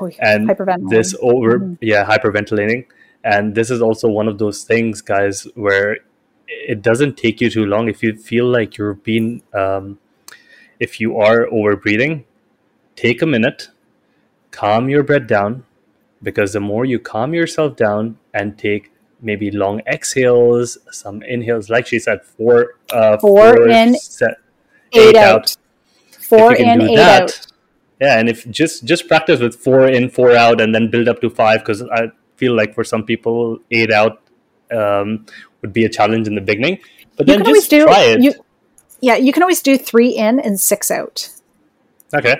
Oh, 0.00 0.10
and 0.18 0.50
this 0.88 1.14
over, 1.20 1.60
mm. 1.60 1.78
yeah, 1.80 2.04
hyperventilating. 2.04 2.86
And 3.24 3.54
this 3.54 3.70
is 3.70 3.80
also 3.80 4.08
one 4.08 4.26
of 4.26 4.38
those 4.38 4.64
things, 4.64 5.00
guys, 5.00 5.46
where 5.54 5.98
it 6.48 6.82
doesn't 6.82 7.16
take 7.16 7.40
you 7.40 7.50
too 7.50 7.66
long. 7.66 7.88
If 7.88 8.02
you 8.02 8.16
feel 8.16 8.46
like 8.46 8.76
you're 8.76 8.94
being, 8.94 9.42
um, 9.54 9.98
if 10.82 11.00
you 11.00 11.10
are 11.26 11.46
over 11.56 11.76
breathing, 11.76 12.24
take 12.96 13.22
a 13.22 13.26
minute, 13.34 13.68
calm 14.50 14.90
your 14.90 15.04
breath 15.08 15.26
down, 15.26 15.64
because 16.22 16.52
the 16.52 16.60
more 16.60 16.84
you 16.84 16.98
calm 16.98 17.34
yourself 17.34 17.76
down 17.76 18.18
and 18.34 18.58
take 18.58 18.90
maybe 19.20 19.50
long 19.50 19.80
exhales, 19.86 20.78
some 20.90 21.22
inhales, 21.22 21.70
like 21.70 21.86
she 21.86 21.98
said, 21.98 22.18
four, 22.24 22.56
uh, 22.90 23.16
four, 23.18 23.56
four 23.56 23.68
in, 23.68 23.94
set, 23.96 24.34
eight, 24.92 25.14
eight 25.14 25.16
out. 25.16 25.34
out. 25.34 25.56
Four 26.20 26.54
in, 26.54 26.80
eight 26.82 26.96
that, 26.96 27.22
out. 27.22 27.46
Yeah, 28.00 28.18
and 28.18 28.28
if 28.28 28.38
just 28.50 28.84
just 28.84 29.06
practice 29.06 29.38
with 29.40 29.54
four 29.54 29.86
in, 29.86 30.10
four 30.10 30.32
out, 30.44 30.60
and 30.60 30.74
then 30.74 30.90
build 30.90 31.08
up 31.08 31.20
to 31.20 31.30
five, 31.30 31.60
because 31.60 31.82
I 31.82 32.10
feel 32.36 32.56
like 32.56 32.74
for 32.74 32.82
some 32.82 33.04
people, 33.04 33.60
eight 33.70 33.92
out 33.92 34.18
um, 34.72 35.26
would 35.60 35.72
be 35.72 35.84
a 35.84 35.88
challenge 35.88 36.26
in 36.26 36.34
the 36.34 36.40
beginning. 36.40 36.78
But 37.16 37.28
you 37.28 37.36
then 37.36 37.44
just 37.44 37.70
do, 37.70 37.84
try 37.84 38.02
it. 38.02 38.22
You, 38.22 38.32
yeah, 39.02 39.16
you 39.16 39.32
can 39.32 39.42
always 39.42 39.60
do 39.60 39.76
three 39.76 40.10
in 40.10 40.38
and 40.40 40.58
six 40.58 40.90
out. 40.90 41.28
Okay, 42.14 42.36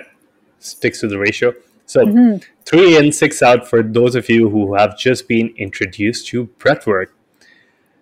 sticks 0.59 1.01
to 1.01 1.07
the 1.07 1.19
ratio. 1.19 1.53
So 1.85 2.05
mm-hmm. 2.05 2.37
three 2.65 2.97
in, 2.97 3.11
six 3.11 3.43
out 3.43 3.67
for 3.67 3.83
those 3.83 4.15
of 4.15 4.29
you 4.29 4.49
who 4.49 4.73
have 4.75 4.97
just 4.97 5.27
been 5.27 5.53
introduced 5.57 6.27
to 6.27 6.47
breathwork. 6.57 7.07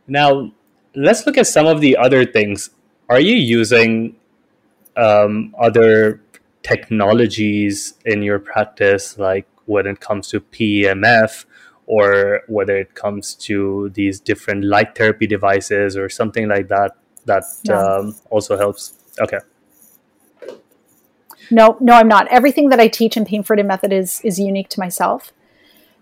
Now, 0.07 0.51
let's 0.95 1.25
look 1.25 1.37
at 1.37 1.47
some 1.47 1.65
of 1.65 1.81
the 1.81 1.97
other 1.97 2.23
things. 2.23 2.69
Are 3.09 3.19
you 3.19 3.35
using 3.35 4.15
um, 4.95 5.55
other 5.59 6.21
technologies 6.61 7.95
in 8.05 8.21
your 8.21 8.37
practice, 8.37 9.17
like 9.17 9.47
when 9.65 9.87
it 9.87 9.99
comes 9.99 10.27
to 10.29 10.39
PEMF, 10.39 11.45
or 11.87 12.41
whether 12.47 12.77
it 12.77 12.93
comes 12.93 13.33
to 13.33 13.89
these 13.95 14.19
different 14.19 14.63
light 14.63 14.95
therapy 14.95 15.25
devices 15.25 15.97
or 15.97 16.09
something 16.09 16.47
like 16.47 16.67
that, 16.67 16.95
that 17.31 17.73
um, 17.73 18.15
also 18.29 18.57
helps? 18.57 18.93
Okay. 19.19 19.39
No, 21.49 21.77
no, 21.79 21.93
I'm 21.93 22.07
not. 22.07 22.27
Everything 22.29 22.69
that 22.69 22.79
I 22.79 22.87
teach 22.87 23.17
in 23.17 23.25
pain 23.25 23.43
freedom 23.43 23.67
method 23.67 23.91
is 23.91 24.21
is 24.23 24.39
unique 24.39 24.69
to 24.69 24.79
myself. 24.79 25.33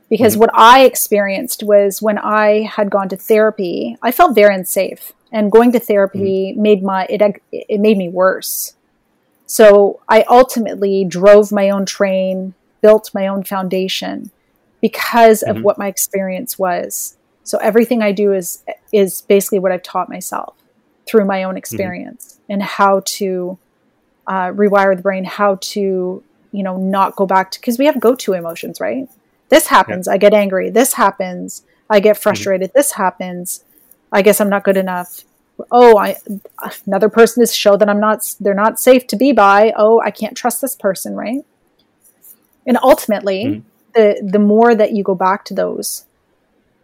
Because 0.10 0.34
mm-hmm. 0.34 0.42
what 0.42 0.52
I 0.54 0.86
experienced 0.86 1.64
was 1.64 2.02
when 2.02 2.18
I 2.18 2.64
had 2.64 2.90
gone 2.90 3.10
to 3.10 3.18
therapy, 3.18 3.98
I 4.02 4.12
felt 4.12 4.36
very 4.36 4.54
unsafe, 4.56 5.14
and 5.32 5.52
going 5.52 5.72
to 5.72 5.80
therapy 5.80 6.52
mm-hmm. 6.52 6.62
made 6.62 6.84
my 6.84 7.06
it 7.10 7.22
it 7.52 7.80
made 7.80 7.98
me 7.98 8.10
worse. 8.10 8.76
So 9.46 10.00
I 10.08 10.24
ultimately 10.30 11.04
drove 11.06 11.52
my 11.52 11.72
own 11.72 11.86
train, 11.86 12.54
built 12.82 13.10
my 13.16 13.26
own 13.26 13.44
foundation 13.44 14.30
because 14.82 15.42
mm-hmm. 15.42 15.58
of 15.58 15.64
what 15.64 15.80
my 15.80 15.88
experience 15.88 16.60
was. 16.60 17.18
So 17.44 17.58
everything 17.58 18.04
I 18.04 18.12
do 18.12 18.32
is 18.34 18.64
is 18.92 19.22
basically 19.22 19.60
what 19.60 19.72
I've 19.72 19.84
taught 19.84 20.10
myself 20.10 20.56
through 21.10 21.26
my 21.26 21.44
own 21.44 21.52
mm-hmm. 21.52 21.58
experience 21.58 22.40
and 22.48 22.62
how 22.62 23.02
to 23.06 23.58
uh, 24.28 24.52
rewire 24.52 24.96
the 24.96 25.02
brain 25.02 25.24
how 25.24 25.58
to 25.60 26.24
you 26.52 26.64
know 26.64 26.78
not 26.78 27.16
go 27.16 27.26
back 27.26 27.50
to 27.52 27.60
because 27.60 27.80
we 27.80 27.86
have 27.86 28.00
go-to 28.00 28.34
emotions 28.34 28.80
right 28.80 29.10
this 29.50 29.68
happens 29.68 30.06
yeah. 30.08 30.14
i 30.14 30.18
get 30.18 30.34
angry 30.34 30.70
this 30.70 30.94
happens 30.94 31.64
i 31.90 32.00
get 32.00 32.16
mm-hmm. 32.16 32.22
frustrated 32.22 32.70
mm-hmm. 32.70 32.78
this 32.78 32.92
happens 32.94 33.64
i 34.12 34.22
guess 34.22 34.40
i'm 34.40 34.50
not 34.50 34.64
good 34.64 34.78
enough 34.78 35.24
oh 35.72 35.98
i 35.98 36.16
another 36.86 37.10
person 37.10 37.42
is 37.42 37.56
show 37.56 37.76
that 37.76 37.90
i'm 37.90 38.00
not 38.00 38.36
they're 38.40 38.54
not 38.54 38.80
safe 38.80 39.08
to 39.08 39.16
be 39.16 39.32
by 39.32 39.74
oh 39.76 40.00
i 40.02 40.12
can't 40.12 40.38
trust 40.38 40.62
this 40.62 40.76
person 40.76 41.16
right 41.16 41.44
and 42.68 42.78
ultimately 42.84 43.46
mm-hmm. 43.46 43.60
the 43.94 44.30
the 44.32 44.40
more 44.40 44.76
that 44.76 44.94
you 44.94 45.04
go 45.04 45.16
back 45.16 45.44
to 45.44 45.54
those 45.54 46.06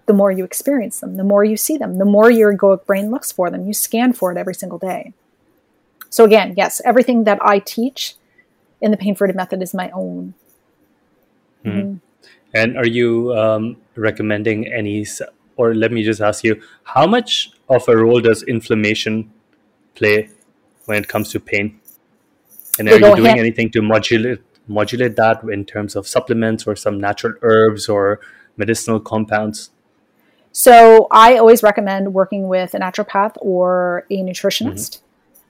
the 0.05 0.13
more 0.13 0.31
you 0.31 0.43
experience 0.43 0.99
them 0.99 1.17
the 1.17 1.23
more 1.23 1.43
you 1.43 1.57
see 1.57 1.77
them 1.77 1.97
the 1.97 2.05
more 2.05 2.29
your 2.29 2.55
egoic 2.55 2.85
brain 2.85 3.09
looks 3.09 3.31
for 3.31 3.49
them 3.49 3.65
you 3.65 3.73
scan 3.73 4.13
for 4.13 4.31
it 4.31 4.37
every 4.37 4.53
single 4.53 4.77
day 4.77 5.13
so 6.15 6.23
again, 6.23 6.53
yes, 6.55 6.81
everything 6.85 7.25
that 7.25 7.39
I 7.41 7.59
teach 7.59 8.15
in 8.79 8.91
the 8.91 8.95
pain 8.95 9.15
freedom 9.15 9.35
method 9.35 9.61
is 9.61 9.73
my 9.73 9.89
own. 9.89 10.33
Mm-hmm. 11.65 11.77
Mm-hmm. 11.77 11.95
And 12.53 12.77
are 12.77 12.87
you 12.87 13.35
um, 13.35 13.75
recommending 13.97 14.65
any, 14.71 15.05
or 15.57 15.75
let 15.75 15.91
me 15.91 16.03
just 16.03 16.21
ask 16.21 16.45
you, 16.45 16.61
how 16.83 17.05
much 17.05 17.51
of 17.67 17.85
a 17.89 17.97
role 17.97 18.21
does 18.21 18.43
inflammation 18.43 19.29
play 19.95 20.29
when 20.85 20.97
it 20.97 21.09
comes 21.09 21.31
to 21.33 21.39
pain? 21.41 21.81
And 22.79 22.87
are 22.87 22.93
you 22.93 23.15
doing 23.17 23.25
hand- 23.25 23.39
anything 23.39 23.69
to 23.71 23.81
modulate 23.81 24.39
modulate 24.69 25.17
that 25.17 25.43
in 25.43 25.65
terms 25.65 25.97
of 25.97 26.07
supplements 26.07 26.65
or 26.65 26.77
some 26.77 26.97
natural 26.97 27.33
herbs 27.41 27.89
or 27.89 28.21
medicinal 28.55 29.01
compounds? 29.01 29.69
So 30.57 31.09
I 31.11 31.35
always 31.35 31.63
recommend 31.63 32.13
working 32.13 32.47
with 32.47 32.73
a 32.73 32.79
naturopath 32.79 33.35
or 33.41 34.05
a 34.09 34.19
nutritionist. 34.19 35.01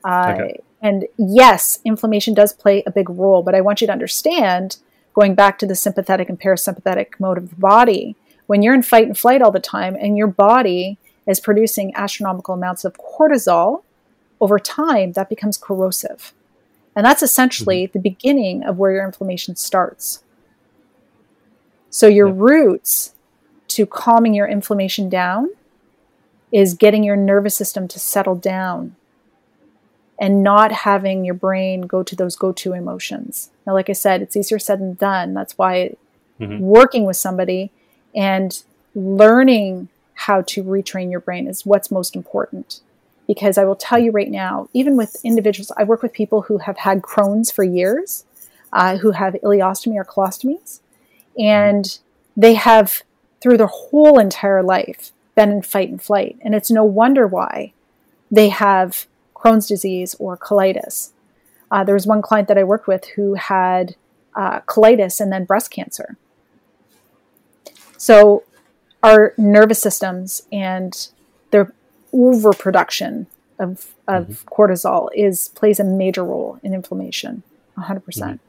Mm-hmm. 0.03 0.09
Uh, 0.09 0.33
okay. 0.33 0.59
And 0.81 1.05
yes, 1.15 1.77
inflammation 1.85 2.33
does 2.33 2.53
play 2.53 2.81
a 2.87 2.91
big 2.91 3.07
role, 3.11 3.43
but 3.43 3.53
I 3.53 3.61
want 3.61 3.81
you 3.81 3.87
to 3.87 3.93
understand, 3.93 4.77
going 5.13 5.35
back 5.35 5.59
to 5.59 5.67
the 5.67 5.75
sympathetic 5.75 6.27
and 6.27 6.41
parasympathetic 6.41 7.19
mode 7.19 7.37
of 7.37 7.51
the 7.51 7.55
body, 7.57 8.15
when 8.47 8.63
you're 8.63 8.73
in 8.73 8.81
fight 8.81 9.05
and 9.05 9.15
flight 9.15 9.43
all 9.43 9.51
the 9.51 9.59
time 9.59 9.95
and 9.95 10.17
your 10.17 10.25
body 10.25 10.97
is 11.27 11.39
producing 11.39 11.95
astronomical 11.95 12.55
amounts 12.55 12.83
of 12.83 12.97
cortisol, 12.97 13.83
over 14.41 14.57
time 14.57 15.11
that 15.11 15.29
becomes 15.29 15.55
corrosive. 15.55 16.33
And 16.95 17.05
that's 17.05 17.21
essentially 17.21 17.83
mm-hmm. 17.83 17.93
the 17.93 18.09
beginning 18.09 18.63
of 18.63 18.79
where 18.79 18.93
your 18.93 19.05
inflammation 19.05 19.55
starts. 19.55 20.23
So, 21.91 22.07
your 22.07 22.29
yeah. 22.29 22.33
roots 22.37 23.14
to 23.75 23.85
calming 23.85 24.33
your 24.33 24.47
inflammation 24.47 25.09
down 25.09 25.49
is 26.51 26.73
getting 26.73 27.03
your 27.03 27.15
nervous 27.15 27.55
system 27.55 27.87
to 27.89 27.99
settle 27.99 28.35
down 28.35 28.95
and 30.19 30.41
not 30.43 30.71
having 30.71 31.25
your 31.25 31.33
brain 31.33 31.81
go 31.81 32.01
to 32.01 32.15
those 32.15 32.35
go 32.35 32.51
to 32.53 32.73
emotions. 32.73 33.49
Now, 33.67 33.73
like 33.73 33.89
I 33.89 33.93
said, 33.93 34.21
it's 34.21 34.37
easier 34.37 34.59
said 34.59 34.79
than 34.79 34.93
done. 34.93 35.33
That's 35.33 35.57
why 35.57 35.95
mm-hmm. 36.39 36.59
working 36.59 37.05
with 37.05 37.17
somebody 37.17 37.71
and 38.15 38.63
learning 38.93 39.89
how 40.13 40.41
to 40.41 40.63
retrain 40.63 41.11
your 41.11 41.19
brain 41.19 41.47
is 41.47 41.65
what's 41.65 41.91
most 41.91 42.15
important. 42.15 42.79
Because 43.27 43.57
I 43.57 43.65
will 43.65 43.75
tell 43.75 43.99
you 43.99 44.11
right 44.11 44.29
now, 44.29 44.69
even 44.71 44.95
with 44.95 45.17
individuals, 45.23 45.71
I 45.75 45.83
work 45.83 46.01
with 46.01 46.13
people 46.13 46.43
who 46.43 46.59
have 46.59 46.77
had 46.77 47.01
Crohn's 47.01 47.51
for 47.51 47.63
years, 47.63 48.23
uh, 48.71 48.97
who 48.97 49.11
have 49.11 49.33
ileostomy 49.33 49.95
or 49.95 50.05
colostomies, 50.05 50.79
and 51.37 51.99
they 52.37 52.53
have, 52.53 53.01
through 53.45 53.57
their 53.57 53.67
whole 53.67 54.17
entire 54.17 54.63
life, 54.63 55.11
been 55.35 55.51
in 55.51 55.61
fight 55.61 55.87
and 55.87 56.01
flight. 56.01 56.35
And 56.41 56.55
it's 56.55 56.71
no 56.71 56.83
wonder 56.83 57.27
why 57.27 57.73
they 58.31 58.49
have 58.49 59.05
Crohn's 59.35 59.67
disease 59.67 60.15
or 60.17 60.35
colitis. 60.35 61.11
Uh, 61.69 61.83
there 61.83 61.93
was 61.93 62.07
one 62.07 62.23
client 62.23 62.47
that 62.47 62.57
I 62.57 62.63
worked 62.63 62.87
with 62.87 63.05
who 63.09 63.35
had 63.35 63.95
uh, 64.35 64.61
colitis 64.61 65.21
and 65.21 65.31
then 65.31 65.45
breast 65.45 65.69
cancer. 65.69 66.17
So, 67.97 68.41
our 69.03 69.35
nervous 69.37 69.79
systems 69.79 70.47
and 70.51 71.09
their 71.51 71.71
overproduction 72.11 73.27
of, 73.59 73.93
of 74.07 74.25
mm-hmm. 74.25 74.49
cortisol 74.49 75.09
is 75.13 75.49
plays 75.49 75.79
a 75.79 75.83
major 75.83 76.23
role 76.23 76.59
in 76.63 76.73
inflammation. 76.73 77.43
100%. 77.77 78.03
percent 78.03 78.41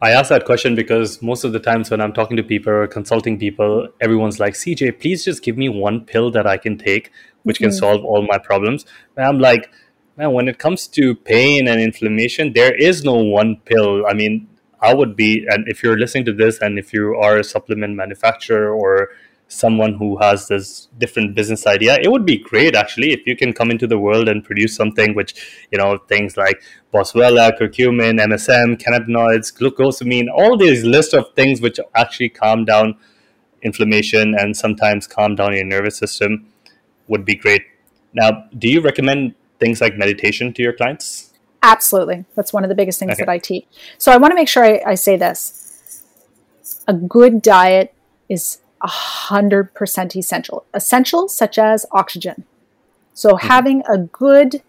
I 0.00 0.10
ask 0.10 0.28
that 0.28 0.44
question 0.44 0.76
because 0.76 1.20
most 1.22 1.42
of 1.42 1.52
the 1.52 1.58
times 1.58 1.90
when 1.90 2.00
I'm 2.00 2.12
talking 2.12 2.36
to 2.36 2.42
people 2.42 2.72
or 2.72 2.86
consulting 2.86 3.36
people, 3.38 3.88
everyone's 4.00 4.38
like, 4.38 4.54
CJ, 4.54 5.00
please 5.00 5.24
just 5.24 5.42
give 5.42 5.56
me 5.56 5.68
one 5.68 6.04
pill 6.04 6.30
that 6.30 6.46
I 6.46 6.56
can 6.56 6.78
take, 6.78 7.10
which 7.42 7.56
mm-hmm. 7.56 7.64
can 7.64 7.72
solve 7.72 8.04
all 8.04 8.22
my 8.22 8.38
problems. 8.38 8.86
And 9.16 9.26
I'm 9.26 9.40
like, 9.40 9.72
man, 10.16 10.32
when 10.32 10.46
it 10.46 10.58
comes 10.58 10.86
to 10.88 11.16
pain 11.16 11.66
and 11.66 11.80
inflammation, 11.80 12.52
there 12.52 12.74
is 12.74 13.02
no 13.02 13.14
one 13.14 13.56
pill. 13.64 14.06
I 14.06 14.14
mean, 14.14 14.48
I 14.80 14.94
would 14.94 15.16
be, 15.16 15.44
and 15.48 15.66
if 15.66 15.82
you're 15.82 15.98
listening 15.98 16.24
to 16.26 16.32
this, 16.32 16.60
and 16.60 16.78
if 16.78 16.92
you 16.92 17.16
are 17.16 17.36
a 17.36 17.42
supplement 17.44 17.96
manufacturer 17.96 18.72
or 18.72 19.10
someone 19.48 19.94
who 19.94 20.18
has 20.18 20.46
this 20.46 20.88
different 20.98 21.34
business 21.34 21.66
idea, 21.66 21.96
it 22.02 22.10
would 22.10 22.26
be 22.26 22.36
great 22.36 22.74
actually 22.74 23.12
if 23.12 23.26
you 23.26 23.34
can 23.34 23.52
come 23.52 23.70
into 23.70 23.86
the 23.86 23.98
world 23.98 24.28
and 24.28 24.44
produce 24.44 24.76
something 24.76 25.14
which, 25.14 25.66
you 25.72 25.78
know, 25.78 25.96
things 26.08 26.36
like 26.36 26.62
boswellia, 26.92 27.48
uh, 27.48 27.56
curcumin, 27.56 28.20
MSM, 28.20 28.76
cannabinoids, 28.76 29.52
glucosamine, 29.58 30.26
all 30.32 30.56
these 30.56 30.84
list 30.84 31.14
of 31.14 31.32
things 31.34 31.60
which 31.62 31.80
actually 31.94 32.28
calm 32.28 32.64
down 32.64 32.94
inflammation 33.62 34.34
and 34.38 34.56
sometimes 34.56 35.06
calm 35.06 35.34
down 35.34 35.54
your 35.54 35.64
nervous 35.64 35.96
system 35.96 36.46
would 37.08 37.24
be 37.24 37.34
great. 37.34 37.62
Now, 38.12 38.44
do 38.56 38.68
you 38.68 38.80
recommend 38.80 39.34
things 39.58 39.80
like 39.80 39.96
meditation 39.96 40.52
to 40.54 40.62
your 40.62 40.74
clients? 40.74 41.32
Absolutely. 41.62 42.24
That's 42.36 42.52
one 42.52 42.64
of 42.64 42.68
the 42.68 42.74
biggest 42.74 42.98
things 42.98 43.12
okay. 43.12 43.22
that 43.22 43.28
I 43.28 43.38
teach. 43.38 43.66
So 43.96 44.12
I 44.12 44.16
want 44.18 44.30
to 44.32 44.36
make 44.36 44.48
sure 44.48 44.64
I, 44.64 44.80
I 44.86 44.94
say 44.94 45.16
this. 45.16 46.04
A 46.86 46.92
good 46.92 47.42
diet 47.42 47.94
is 48.28 48.58
100% 48.82 50.16
essential. 50.16 50.64
Essential, 50.74 51.28
such 51.28 51.58
as 51.58 51.86
oxygen. 51.92 52.44
So 53.12 53.30
mm-hmm. 53.30 53.48
having 53.48 53.82
a 53.88 53.98
good 53.98 54.62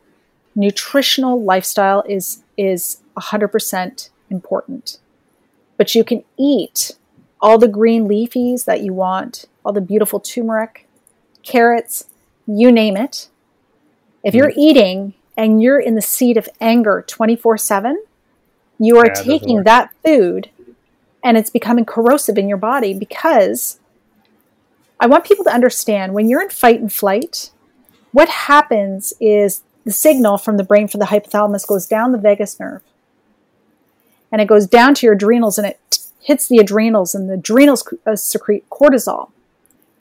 nutritional 0.55 1.41
lifestyle 1.41 2.03
is, 2.07 2.43
is 2.57 3.01
100% 3.17 4.09
important. 4.29 4.97
But 5.77 5.95
you 5.95 6.03
can 6.03 6.23
eat 6.37 6.93
all 7.41 7.57
the 7.57 7.67
green 7.67 8.07
leafies 8.07 8.65
that 8.65 8.81
you 8.81 8.93
want, 8.93 9.45
all 9.63 9.71
the 9.71 9.81
beautiful 9.81 10.19
turmeric, 10.19 10.87
carrots, 11.43 12.05
you 12.45 12.71
name 12.71 12.97
it, 12.97 13.29
If 14.23 14.33
you're 14.33 14.51
eating 14.57 15.13
and 15.37 15.61
you're 15.61 15.79
in 15.79 15.95
the 15.95 16.01
seat 16.01 16.35
of 16.35 16.49
anger 16.59 17.03
24 17.07 17.57
7, 17.57 18.03
you 18.77 18.97
are 18.97 19.07
Yeah, 19.07 19.13
taking 19.13 19.63
that 19.63 19.91
food 20.03 20.49
and 21.23 21.37
it's 21.37 21.49
becoming 21.49 21.85
corrosive 21.85 22.37
in 22.37 22.49
your 22.49 22.57
body 22.57 22.93
because 22.93 23.78
I 24.99 25.07
want 25.07 25.25
people 25.25 25.45
to 25.45 25.53
understand 25.53 26.13
when 26.13 26.27
you're 26.27 26.41
in 26.41 26.49
fight 26.49 26.79
and 26.79 26.91
flight, 26.91 27.51
what 28.11 28.29
happens 28.29 29.13
is 29.19 29.63
the 29.85 29.91
signal 29.91 30.37
from 30.37 30.57
the 30.57 30.63
brain 30.63 30.87
from 30.87 30.99
the 30.99 31.07
hypothalamus 31.07 31.65
goes 31.65 31.87
down 31.87 32.11
the 32.11 32.17
vagus 32.17 32.59
nerve 32.59 32.81
and 34.31 34.41
it 34.41 34.47
goes 34.47 34.67
down 34.67 34.93
to 34.95 35.05
your 35.05 35.13
adrenals 35.13 35.57
and 35.57 35.67
it 35.67 35.79
t- 35.89 36.01
hits 36.21 36.47
the 36.47 36.57
adrenals 36.57 37.15
and 37.15 37.29
the 37.29 37.33
adrenals 37.33 37.87
uh, 38.05 38.15
secrete 38.15 38.69
cortisol. 38.69 39.31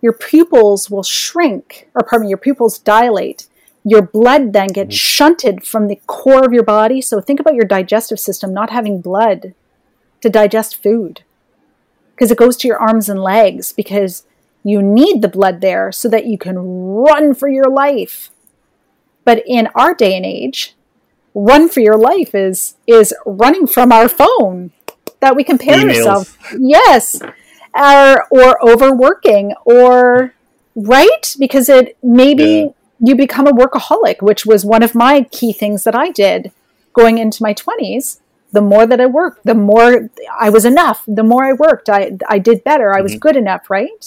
Your 0.01 0.13
pupils 0.13 0.91
will 0.91 1.03
shrink, 1.03 1.89
or 1.95 2.03
pardon 2.03 2.27
me, 2.27 2.29
your 2.29 2.39
pupils 2.39 2.79
dilate. 2.79 3.47
Your 3.85 4.03
blood 4.03 4.53
then 4.53 4.69
gets 4.69 4.95
shunted 4.95 5.65
from 5.65 5.89
the 5.89 6.01
core 6.07 6.45
of 6.45 6.53
your 6.53 6.63
body. 6.63 7.01
So 7.01 7.21
think 7.21 7.41
about 7.41 7.55
your 7.55 7.65
digestive 7.65 8.21
system 8.21 8.53
not 8.53 8.71
having 8.71 9.01
blood 9.01 9.55
to 10.21 10.29
digest 10.29 10.81
food 10.83 11.23
because 12.15 12.31
it 12.31 12.39
goes 12.39 12.57
to 12.59 12.69
your 12.69 12.79
arms 12.79 13.09
and 13.09 13.23
legs 13.23 13.73
because 13.73 14.25
you 14.71 14.79
need 14.83 15.17
the 15.23 15.29
blood 15.39 15.57
there 15.61 15.87
so 16.01 16.07
that 16.15 16.27
you 16.31 16.37
can 16.47 16.57
run 16.59 17.35
for 17.35 17.49
your 17.49 17.71
life. 17.85 18.31
But 19.25 19.43
in 19.47 19.69
our 19.75 19.93
day 19.95 20.13
and 20.17 20.27
age, 20.27 20.75
run 21.35 21.69
for 21.69 21.81
your 21.81 21.99
life 22.11 22.35
is 22.35 22.59
is 22.87 23.15
running 23.27 23.67
from 23.67 23.93
our 23.93 24.09
phone 24.09 24.71
that 25.21 25.37
we 25.37 25.43
compare 25.53 25.77
Emails. 25.79 26.07
ourselves. 26.07 26.37
Yes. 26.59 27.21
Or 27.75 28.27
or 28.31 28.49
overworking 28.71 29.55
or 29.65 30.35
right? 30.75 31.25
Because 31.39 31.69
it 31.69 31.97
maybe 32.03 32.45
Yeah. 32.45 32.67
you 33.09 33.15
become 33.27 33.47
a 33.47 33.53
workaholic, 33.63 34.23
which 34.29 34.43
was 34.47 34.65
one 34.65 34.83
of 34.83 34.95
my 34.95 35.15
key 35.37 35.53
things 35.53 35.85
that 35.85 35.95
I 35.95 36.11
did 36.11 36.51
going 36.93 37.19
into 37.19 37.43
my 37.43 37.53
20s. 37.55 38.21
The 38.51 38.63
more 38.63 38.87
that 38.87 39.01
I 39.01 39.07
worked, 39.07 39.45
the 39.45 39.55
more 39.55 40.09
I 40.47 40.49
was 40.57 40.65
enough. 40.65 40.99
The 41.07 41.23
more 41.33 41.45
I 41.45 41.53
worked, 41.53 41.89
I, 41.91 42.13
I 42.29 42.39
did 42.39 42.65
better. 42.65 42.89
I 42.99 43.03
was 43.03 43.15
Mhm. 43.15 43.21
good 43.21 43.37
enough, 43.37 43.69
right? 43.79 44.03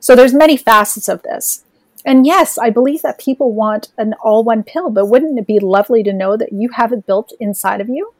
So 0.00 0.16
there's 0.16 0.34
many 0.34 0.56
facets 0.56 1.08
of 1.08 1.22
this. 1.22 1.64
And 2.04 2.26
yes, 2.26 2.56
I 2.56 2.70
believe 2.70 3.02
that 3.02 3.18
people 3.18 3.52
want 3.52 3.88
an 3.98 4.14
all 4.22 4.42
one 4.42 4.62
pill, 4.62 4.90
but 4.90 5.06
wouldn't 5.06 5.38
it 5.38 5.46
be 5.46 5.58
lovely 5.58 6.02
to 6.02 6.12
know 6.12 6.36
that 6.36 6.52
you 6.52 6.70
have 6.70 6.92
it 6.92 7.06
built 7.06 7.32
inside 7.38 7.80
of 7.80 7.88
you? 7.88 8.14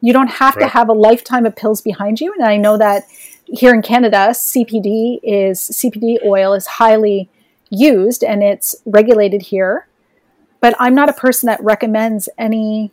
You 0.00 0.12
don't 0.12 0.28
have 0.28 0.58
to 0.58 0.66
have 0.66 0.88
a 0.88 0.92
lifetime 0.92 1.46
of 1.46 1.54
pills 1.54 1.80
behind 1.80 2.20
you. 2.20 2.32
And 2.32 2.44
I 2.44 2.56
know 2.56 2.76
that 2.76 3.04
here 3.46 3.72
in 3.74 3.82
Canada, 3.82 4.28
CBD 4.30 5.20
is 5.22 5.60
CBD 5.60 6.24
oil 6.24 6.54
is 6.54 6.66
highly 6.66 7.28
used 7.70 8.24
and 8.24 8.42
it's 8.42 8.74
regulated 8.84 9.42
here. 9.42 9.86
But 10.60 10.74
I'm 10.78 10.94
not 10.94 11.08
a 11.08 11.12
person 11.12 11.48
that 11.48 11.62
recommends 11.62 12.28
any 12.38 12.90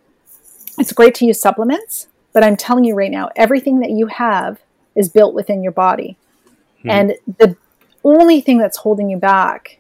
it's 0.78 0.94
great 0.94 1.14
to 1.16 1.26
use 1.26 1.42
supplements, 1.42 2.08
but 2.32 2.44
I'm 2.44 2.56
telling 2.56 2.86
you 2.86 2.96
right 2.96 3.12
now, 3.12 3.30
everything 3.36 3.80
that 3.80 3.90
you 3.90 4.08
have 4.08 4.62
is 4.96 5.10
built 5.10 5.34
within 5.34 5.62
your 5.62 5.74
body. 5.74 6.18
Hmm. 6.84 6.90
And 6.90 7.14
the 7.38 7.56
only 8.04 8.42
thing 8.42 8.58
that's 8.58 8.78
holding 8.78 9.10
you 9.10 9.18
back 9.18 9.80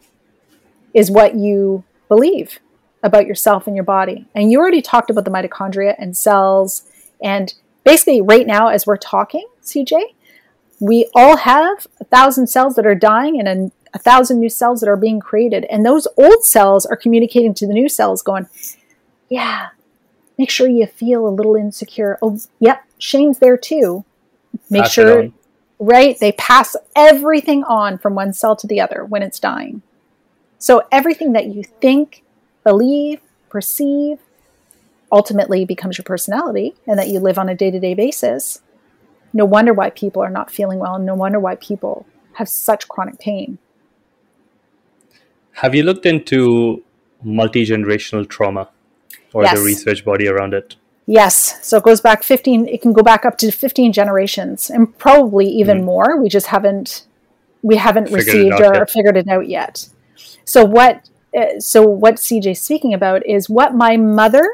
is 0.93 1.11
what 1.11 1.35
you 1.35 1.83
believe 2.07 2.59
about 3.03 3.25
yourself 3.25 3.67
and 3.67 3.75
your 3.75 3.85
body. 3.85 4.25
And 4.35 4.51
you 4.51 4.59
already 4.59 4.81
talked 4.81 5.09
about 5.09 5.25
the 5.25 5.31
mitochondria 5.31 5.95
and 5.97 6.15
cells. 6.17 6.83
And 7.21 7.53
basically, 7.83 8.21
right 8.21 8.45
now, 8.45 8.67
as 8.67 8.85
we're 8.85 8.97
talking, 8.97 9.47
CJ, 9.63 10.01
we 10.79 11.09
all 11.13 11.37
have 11.37 11.87
a 11.99 12.05
thousand 12.05 12.47
cells 12.47 12.75
that 12.75 12.85
are 12.85 12.95
dying 12.95 13.39
and 13.39 13.47
a, 13.47 13.71
a 13.93 13.99
thousand 13.99 14.39
new 14.39 14.49
cells 14.49 14.81
that 14.81 14.89
are 14.89 14.97
being 14.97 15.19
created. 15.19 15.65
And 15.65 15.85
those 15.85 16.07
old 16.17 16.43
cells 16.43 16.85
are 16.85 16.95
communicating 16.95 17.53
to 17.55 17.67
the 17.67 17.73
new 17.73 17.89
cells, 17.89 18.21
going, 18.21 18.47
Yeah, 19.29 19.69
make 20.37 20.49
sure 20.49 20.67
you 20.67 20.85
feel 20.87 21.27
a 21.27 21.29
little 21.29 21.55
insecure. 21.55 22.17
Oh, 22.21 22.39
yep, 22.59 22.83
Shane's 22.97 23.39
there 23.39 23.57
too. 23.57 24.05
Make 24.69 24.83
Pass 24.83 24.93
sure. 24.93 25.29
Right? 25.79 26.19
They 26.19 26.33
pass 26.33 26.75
everything 26.95 27.63
on 27.63 27.97
from 27.97 28.13
one 28.15 28.33
cell 28.33 28.55
to 28.57 28.67
the 28.67 28.81
other 28.81 29.05
when 29.05 29.23
it's 29.23 29.39
dying. 29.39 29.81
So 30.57 30.83
everything 30.91 31.33
that 31.33 31.47
you 31.47 31.63
think, 31.63 32.23
believe, 32.63 33.21
perceive 33.49 34.19
ultimately 35.11 35.65
becomes 35.65 35.97
your 35.97 36.03
personality 36.03 36.75
and 36.85 36.99
that 36.99 37.07
you 37.07 37.19
live 37.19 37.39
on 37.39 37.49
a 37.49 37.55
day 37.55 37.71
to 37.71 37.79
day 37.79 37.93
basis. 37.93 38.61
No 39.33 39.45
wonder 39.45 39.73
why 39.73 39.89
people 39.89 40.21
are 40.21 40.29
not 40.29 40.51
feeling 40.51 40.79
well, 40.79 40.95
and 40.95 41.05
no 41.05 41.15
wonder 41.15 41.39
why 41.39 41.55
people 41.55 42.05
have 42.33 42.49
such 42.49 42.87
chronic 42.87 43.19
pain. 43.19 43.59
Have 45.53 45.75
you 45.75 45.83
looked 45.83 46.05
into 46.05 46.83
multi 47.23 47.65
generational 47.65 48.27
trauma 48.27 48.69
or 49.33 49.43
Yes. 49.43 49.57
the 49.57 49.63
research 49.63 50.03
body 50.03 50.27
around 50.27 50.53
it? 50.53 50.75
Yes, 51.11 51.57
so 51.67 51.77
it 51.77 51.83
goes 51.83 52.01
back 52.01 52.21
15, 52.21 52.67
it 52.67 52.83
can 52.83 52.93
go 52.93 53.01
back 53.01 53.25
up 53.25 53.35
to 53.39 53.51
15 53.51 53.93
generations 53.93 54.69
and 54.69 54.95
probably 54.99 55.47
even 55.47 55.83
more. 55.83 56.21
We 56.21 56.29
just 56.29 56.45
haven't 56.45 57.07
we 57.63 57.77
haven't 57.77 58.09
Figured 58.09 58.27
received 58.27 58.61
or 58.61 58.75
yet. 58.75 58.91
figured 58.91 59.17
it 59.17 59.27
out 59.27 59.47
yet. 59.49 59.89
So 60.45 60.63
what 60.63 61.09
uh, 61.35 61.59
so 61.59 61.81
what 61.81 62.17
CJ's 62.17 62.61
speaking 62.61 62.93
about 62.93 63.25
is 63.25 63.49
what 63.49 63.73
my 63.73 63.97
mother 63.97 64.47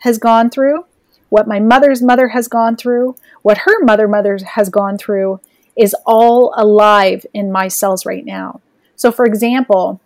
has 0.00 0.18
gone 0.18 0.50
through, 0.50 0.84
what 1.28 1.46
my 1.46 1.60
mother's 1.60 2.02
mother 2.02 2.30
has 2.30 2.48
gone 2.48 2.74
through, 2.74 3.14
what 3.42 3.58
her 3.58 3.84
mother 3.84 4.08
mother 4.08 4.36
has 4.44 4.68
gone 4.68 4.98
through 4.98 5.38
is 5.76 5.94
all 6.06 6.52
alive 6.56 7.24
in 7.32 7.52
my 7.52 7.68
cells 7.68 8.04
right 8.04 8.24
now. 8.24 8.60
So 8.96 9.12
for 9.12 9.26
example, 9.26 10.00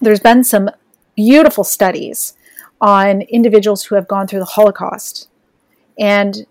there's 0.00 0.18
been 0.18 0.42
some 0.42 0.68
beautiful 1.14 1.62
studies 1.62 2.34
on 2.80 3.22
individuals 3.22 3.84
who 3.84 3.94
have 3.94 4.06
gone 4.06 4.26
through 4.26 4.38
the 4.40 4.44
Holocaust 4.44 5.28
and 5.98 6.46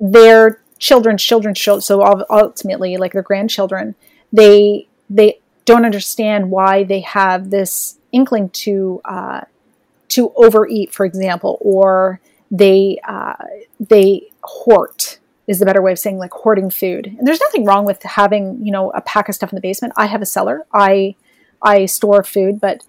their 0.00 0.60
children's 0.78 1.22
children's 1.22 1.58
children. 1.58 1.82
So 1.82 2.24
ultimately, 2.30 2.96
like 2.96 3.12
their 3.12 3.22
grandchildren, 3.22 3.94
they 4.32 4.88
they 5.10 5.40
don't 5.64 5.84
understand 5.84 6.50
why 6.50 6.84
they 6.84 7.00
have 7.00 7.50
this 7.50 7.98
inkling 8.12 8.50
to 8.50 9.00
uh, 9.04 9.42
to 10.08 10.32
overeat, 10.36 10.92
for 10.92 11.04
example, 11.04 11.58
or 11.60 12.20
they 12.50 12.98
uh, 13.06 13.34
they 13.78 14.30
hoard 14.42 15.18
is 15.46 15.58
the 15.58 15.66
better 15.66 15.82
way 15.82 15.92
of 15.92 15.98
saying 15.98 16.18
like 16.18 16.30
hoarding 16.30 16.70
food. 16.70 17.06
And 17.06 17.26
there's 17.26 17.40
nothing 17.40 17.64
wrong 17.64 17.84
with 17.84 18.02
having 18.02 18.64
you 18.64 18.72
know 18.72 18.90
a 18.90 19.00
pack 19.00 19.28
of 19.28 19.34
stuff 19.34 19.52
in 19.52 19.56
the 19.56 19.62
basement. 19.62 19.94
I 19.96 20.06
have 20.06 20.22
a 20.22 20.26
cellar. 20.26 20.66
I 20.72 21.14
I 21.62 21.86
store 21.86 22.22
food, 22.22 22.60
but 22.60 22.84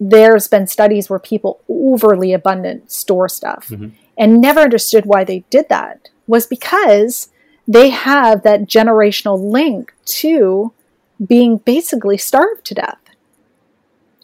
there's 0.00 0.48
been 0.48 0.66
studies 0.66 1.10
where 1.10 1.18
people 1.18 1.60
overly 1.68 2.32
abundant 2.32 2.90
store 2.90 3.28
stuff 3.28 3.68
mm-hmm. 3.68 3.88
and 4.16 4.40
never 4.40 4.60
understood 4.60 5.06
why 5.06 5.24
they 5.24 5.44
did 5.50 5.68
that 5.68 6.08
was 6.26 6.46
because 6.46 7.30
they 7.66 7.90
have 7.90 8.42
that 8.42 8.62
generational 8.62 9.38
link 9.38 9.92
to 10.04 10.72
being 11.24 11.58
basically 11.58 12.16
starved 12.16 12.64
to 12.66 12.74
death. 12.74 12.98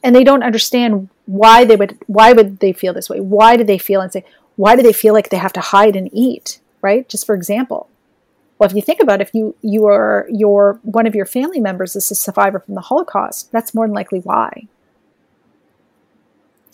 And 0.03 0.14
they 0.14 0.25
don't 0.25 0.43
understand 0.43 1.09
why 1.27 1.64
they 1.64 1.77
would 1.77 1.99
why 2.07 2.33
would 2.33 2.61
they 2.61 2.72
feel 2.72 2.93
this 2.93 3.09
way? 3.09 3.20
Why 3.20 3.57
do 3.57 3.64
they 3.64 3.79
feel 3.79 4.01
and 4.01 4.12
say 4.12 4.25
why 4.57 4.77
do 4.77 4.83
they 4.83 4.93
feel 4.93 5.14
like 5.14 5.31
they 5.31 5.39
have 5.39 5.53
to 5.55 5.61
hide 5.61 5.97
and 5.97 6.11
eat 6.12 6.61
right? 6.83 7.09
Just 7.09 7.27
for 7.27 7.35
example 7.35 7.89
well 8.59 8.68
if 8.68 8.77
you 8.77 8.83
think 8.83 9.01
about 9.01 9.20
it, 9.20 9.29
if 9.29 9.35
you 9.35 9.55
you 9.62 9.87
are 9.87 10.27
your 10.31 10.79
one 10.83 11.07
of 11.07 11.14
your 11.14 11.27
family 11.27 11.61
members 11.61 11.97
is 11.97 12.11
a 12.11 12.14
survivor 12.14 12.61
from 12.61 12.75
the 12.75 12.81
holocaust 12.83 13.51
that's 13.53 13.75
more 13.75 13.87
than 13.87 13.95
likely 13.95 14.20
why 14.20 14.68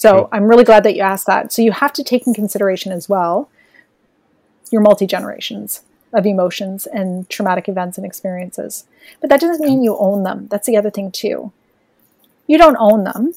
so 0.00 0.10
Cool. 0.12 0.28
i'm 0.32 0.44
really 0.44 0.64
glad 0.64 0.82
that 0.84 0.96
you 0.96 1.02
asked 1.02 1.26
that. 1.26 1.52
So 1.52 1.62
you 1.62 1.72
have 1.72 1.92
to 1.92 2.02
take 2.02 2.26
in 2.26 2.32
consideration 2.34 2.90
as 2.90 3.08
well 3.08 3.50
your 4.70 4.80
multi 4.80 5.06
generations 5.06 5.82
of 6.12 6.26
emotions 6.26 6.86
and 6.86 7.28
traumatic 7.28 7.68
events 7.68 7.98
and 7.98 8.06
experiences. 8.06 8.84
But 9.20 9.30
that 9.30 9.40
doesn't 9.40 9.64
mean 9.64 9.82
you 9.82 9.96
own 9.98 10.22
them. 10.22 10.48
That's 10.48 10.66
the 10.66 10.76
other 10.76 10.90
thing 10.90 11.12
too. 11.12 11.52
You 12.46 12.58
don't 12.58 12.76
own 12.80 13.04
them. 13.04 13.34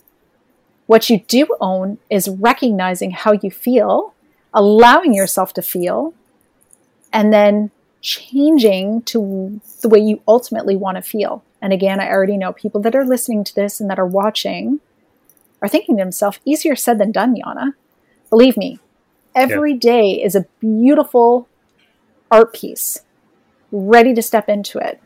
What 0.88 1.10
you 1.10 1.20
do 1.20 1.48
own 1.60 1.98
is 2.10 2.30
recognizing 2.30 3.12
how 3.12 3.34
you 3.34 3.52
feel, 3.52 4.14
allowing 4.54 5.14
yourself 5.14 5.54
to 5.54 5.62
feel, 5.62 6.14
and 7.12 7.32
then 7.32 7.72
changing 8.02 9.02
to 9.04 9.62
the 9.82 9.90
way 9.90 10.00
you 10.00 10.22
ultimately 10.28 10.76
want 10.76 10.98
to 10.98 11.02
feel. 11.02 11.44
And 11.62 11.74
again, 11.74 12.00
I 12.00 12.10
already 12.10 12.38
know 12.38 12.54
people 12.54 12.82
that 12.82 12.96
are 12.96 13.06
listening 13.06 13.44
to 13.46 13.56
this 13.56 13.80
and 13.80 13.90
that 13.90 14.00
are 14.00 14.06
watching 14.06 14.82
are 15.64 15.68
thinking 15.68 15.98
to 15.98 16.04
themselves, 16.04 16.40
easier 16.46 16.76
said 16.76 17.00
than 17.00 17.12
done, 17.12 17.36
Yana. 17.36 17.74
Believe 18.30 18.56
me, 18.56 18.80
every 19.36 19.74
day 19.74 20.22
is 20.24 20.36
a 20.36 20.46
beautiful 20.60 21.48
art 22.30 22.54
piece, 22.54 23.00
ready 23.72 24.14
to 24.14 24.22
step 24.22 24.48
into 24.48 24.78
it. 24.78 25.02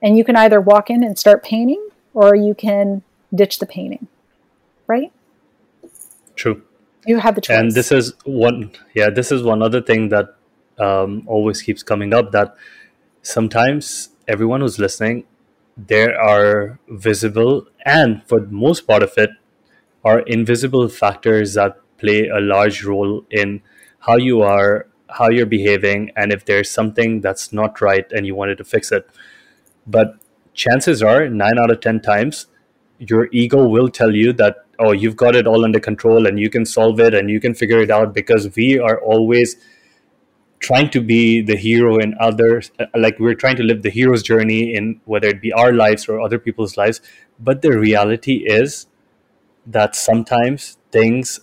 And 0.00 0.16
you 0.16 0.24
can 0.24 0.36
either 0.36 0.60
walk 0.60 0.88
in 0.88 1.04
and 1.04 1.18
start 1.18 1.42
painting, 1.42 1.88
or 2.14 2.34
you 2.34 2.54
can 2.54 3.02
ditch 3.34 3.58
the 3.58 3.66
painting 3.66 4.08
right? 4.86 5.12
True. 6.34 6.62
You 7.06 7.18
have 7.18 7.34
the 7.34 7.40
choice. 7.40 7.56
and 7.56 7.70
this 7.70 7.92
is 7.92 8.14
one 8.24 8.72
yeah 8.94 9.10
this 9.10 9.30
is 9.30 9.44
one 9.44 9.62
other 9.62 9.80
thing 9.80 10.08
that 10.08 10.34
um, 10.78 11.22
always 11.26 11.62
keeps 11.62 11.84
coming 11.84 12.12
up 12.12 12.32
that 12.32 12.56
sometimes 13.22 14.08
everyone 14.26 14.60
who's 14.60 14.80
listening 14.80 15.24
there 15.76 16.18
are 16.18 16.78
visible 16.88 17.66
and 17.84 18.22
for 18.26 18.40
the 18.40 18.52
most 18.52 18.86
part 18.86 19.02
of 19.02 19.12
it 19.16 19.30
are 20.04 20.20
invisible 20.20 20.88
factors 20.88 21.54
that 21.54 21.76
play 21.98 22.28
a 22.28 22.40
large 22.40 22.84
role 22.84 23.24
in 23.30 23.60
how 24.00 24.16
you 24.16 24.42
are, 24.42 24.86
how 25.10 25.28
you're 25.28 25.46
behaving, 25.46 26.10
and 26.16 26.32
if 26.32 26.44
there's 26.44 26.70
something 26.70 27.20
that's 27.20 27.52
not 27.52 27.80
right 27.80 28.10
and 28.12 28.26
you 28.26 28.34
wanted 28.34 28.58
to 28.58 28.64
fix 28.64 28.92
it. 28.92 29.08
But 29.86 30.14
chances 30.54 31.02
are, 31.02 31.28
nine 31.28 31.58
out 31.58 31.70
of 31.70 31.80
10 31.80 32.00
times, 32.00 32.46
your 32.98 33.28
ego 33.32 33.66
will 33.66 33.88
tell 33.88 34.14
you 34.14 34.32
that, 34.34 34.64
oh, 34.78 34.92
you've 34.92 35.16
got 35.16 35.34
it 35.34 35.46
all 35.46 35.64
under 35.64 35.80
control 35.80 36.26
and 36.26 36.38
you 36.38 36.50
can 36.50 36.64
solve 36.64 37.00
it 37.00 37.14
and 37.14 37.28
you 37.28 37.40
can 37.40 37.54
figure 37.54 37.80
it 37.80 37.90
out 37.90 38.14
because 38.14 38.54
we 38.54 38.78
are 38.78 39.00
always 39.00 39.56
trying 40.58 40.90
to 40.90 41.00
be 41.00 41.42
the 41.42 41.56
hero 41.56 41.98
in 41.98 42.14
others 42.18 42.70
like 42.94 43.18
we're 43.18 43.34
trying 43.34 43.56
to 43.56 43.62
live 43.62 43.82
the 43.82 43.90
hero's 43.90 44.22
journey 44.22 44.74
in 44.74 45.00
whether 45.04 45.28
it 45.28 45.40
be 45.40 45.52
our 45.52 45.72
lives 45.72 46.08
or 46.08 46.20
other 46.20 46.38
people's 46.38 46.76
lives. 46.76 47.00
But 47.38 47.62
the 47.62 47.78
reality 47.78 48.44
is 48.46 48.86
that 49.66 49.94
sometimes 49.94 50.78
things 50.90 51.40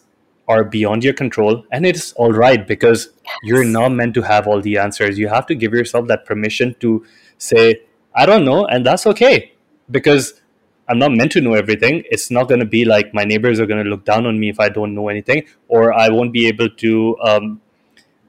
are 0.48 0.64
beyond 0.64 1.04
your 1.04 1.14
control 1.14 1.66
and 1.72 1.86
it's 1.86 2.12
all 2.14 2.32
right 2.32 2.68
because 2.68 3.10
yes. 3.24 3.36
you're 3.44 3.64
not 3.64 3.90
meant 3.90 4.14
to 4.16 4.22
have 4.22 4.48
all 4.48 4.62
the 4.62 4.78
answers. 4.78 5.18
You 5.18 5.28
have 5.30 5.46
to 5.48 5.56
give 5.56 5.74
yourself 5.74 6.08
that 6.08 6.26
permission 6.26 6.76
to 6.80 7.06
say 7.38 7.82
i 8.16 8.26
don't 8.26 8.46
know 8.46 8.66
and 8.66 8.86
that's 8.86 9.06
okay 9.08 9.54
because 9.90 10.42
i'm 10.88 11.00
not 11.00 11.12
meant 11.12 11.32
to 11.34 11.42
know 11.42 11.54
everything. 11.54 12.04
It's 12.10 12.30
not 12.30 12.48
going 12.50 12.60
to 12.60 12.66
be 12.66 12.84
like 12.86 13.14
my 13.14 13.24
neighbors 13.24 13.60
are 13.60 13.66
going 13.66 13.84
to 13.84 13.90
look 13.90 14.06
down 14.06 14.26
on 14.26 14.40
me 14.40 14.50
if 14.50 14.60
i 14.60 14.70
don't 14.70 14.94
know 14.96 15.08
anything 15.08 15.46
or 15.68 15.94
i 15.94 16.10
won't 16.10 16.34
be 16.34 16.48
able 16.48 16.70
to 16.70 17.18
um, 17.22 17.62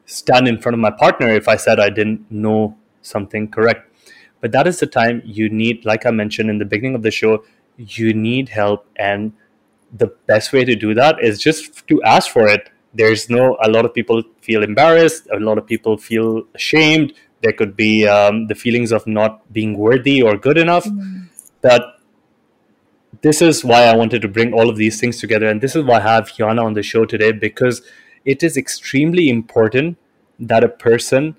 stand 0.06 0.46
in 0.46 0.58
front 0.58 0.74
of 0.74 0.80
my 0.80 0.90
partner 0.90 1.28
if 1.28 1.48
i 1.48 1.56
said 1.56 1.80
i 1.80 1.88
didn't 1.88 2.30
know 2.30 2.76
something 3.02 3.48
correct 3.48 3.90
but 4.40 4.52
that 4.52 4.66
is 4.66 4.80
the 4.80 4.86
time 4.86 5.22
you 5.24 5.48
need 5.48 5.84
like 5.84 6.04
i 6.06 6.10
mentioned 6.10 6.50
in 6.50 6.58
the 6.58 6.64
beginning 6.64 6.94
of 6.94 7.02
the 7.02 7.10
show 7.10 7.44
you 7.76 8.12
need 8.14 8.48
help 8.50 8.86
and 8.96 9.32
the 9.96 10.08
best 10.26 10.52
way 10.52 10.64
to 10.64 10.74
do 10.74 10.92
that 10.94 11.22
is 11.22 11.38
just 11.38 11.86
to 11.86 12.02
ask 12.02 12.30
for 12.30 12.48
it. 12.48 12.68
There's 12.92 13.30
no, 13.30 13.56
a 13.62 13.70
lot 13.70 13.84
of 13.84 13.94
people 13.94 14.22
feel 14.40 14.62
embarrassed, 14.62 15.28
a 15.32 15.38
lot 15.38 15.58
of 15.58 15.66
people 15.66 15.96
feel 15.96 16.42
ashamed. 16.54 17.12
There 17.42 17.52
could 17.52 17.76
be 17.76 18.06
um, 18.06 18.46
the 18.46 18.54
feelings 18.54 18.92
of 18.92 19.06
not 19.06 19.52
being 19.52 19.76
worthy 19.76 20.22
or 20.22 20.36
good 20.36 20.58
enough. 20.58 20.84
Mm. 20.84 21.28
That 21.60 21.82
this 23.20 23.40
is 23.40 23.64
why 23.64 23.84
I 23.84 23.96
wanted 23.96 24.22
to 24.22 24.28
bring 24.28 24.52
all 24.52 24.68
of 24.68 24.76
these 24.76 25.00
things 25.00 25.18
together. 25.18 25.46
And 25.46 25.60
this 25.60 25.76
is 25.76 25.84
why 25.84 25.98
I 25.98 26.00
have 26.00 26.28
Yana 26.28 26.64
on 26.64 26.74
the 26.74 26.82
show 26.82 27.04
today 27.04 27.32
because 27.32 27.82
it 28.24 28.42
is 28.42 28.56
extremely 28.56 29.28
important 29.28 29.98
that 30.38 30.64
a 30.64 30.68
person 30.68 31.36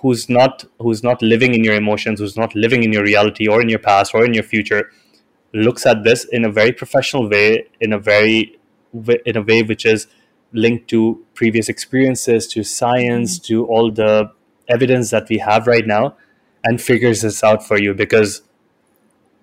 who's 0.00 0.28
not 0.28 0.64
who's 0.80 1.02
not 1.02 1.22
living 1.22 1.54
in 1.54 1.64
your 1.64 1.74
emotions 1.74 2.20
who's 2.20 2.36
not 2.36 2.54
living 2.54 2.82
in 2.82 2.92
your 2.92 3.02
reality 3.02 3.48
or 3.48 3.60
in 3.62 3.68
your 3.68 3.78
past 3.78 4.14
or 4.14 4.24
in 4.24 4.34
your 4.34 4.42
future 4.42 4.90
looks 5.56 5.86
at 5.86 6.04
this 6.04 6.24
in 6.24 6.44
a 6.44 6.50
very 6.50 6.72
professional 6.72 7.28
way, 7.28 7.66
in 7.80 7.92
a 7.92 7.98
very 7.98 8.58
in 9.24 9.36
a 9.36 9.42
way 9.42 9.62
which 9.62 9.84
is 9.84 10.06
linked 10.52 10.88
to 10.88 11.24
previous 11.34 11.68
experiences, 11.68 12.46
to 12.46 12.62
science, 12.62 13.38
mm-hmm. 13.38 13.46
to 13.46 13.66
all 13.66 13.90
the 13.90 14.30
evidence 14.68 15.10
that 15.10 15.28
we 15.28 15.38
have 15.38 15.66
right 15.66 15.86
now, 15.86 16.16
and 16.64 16.80
figures 16.80 17.22
this 17.22 17.42
out 17.42 17.66
for 17.66 17.78
you 17.78 17.94
because 17.94 18.42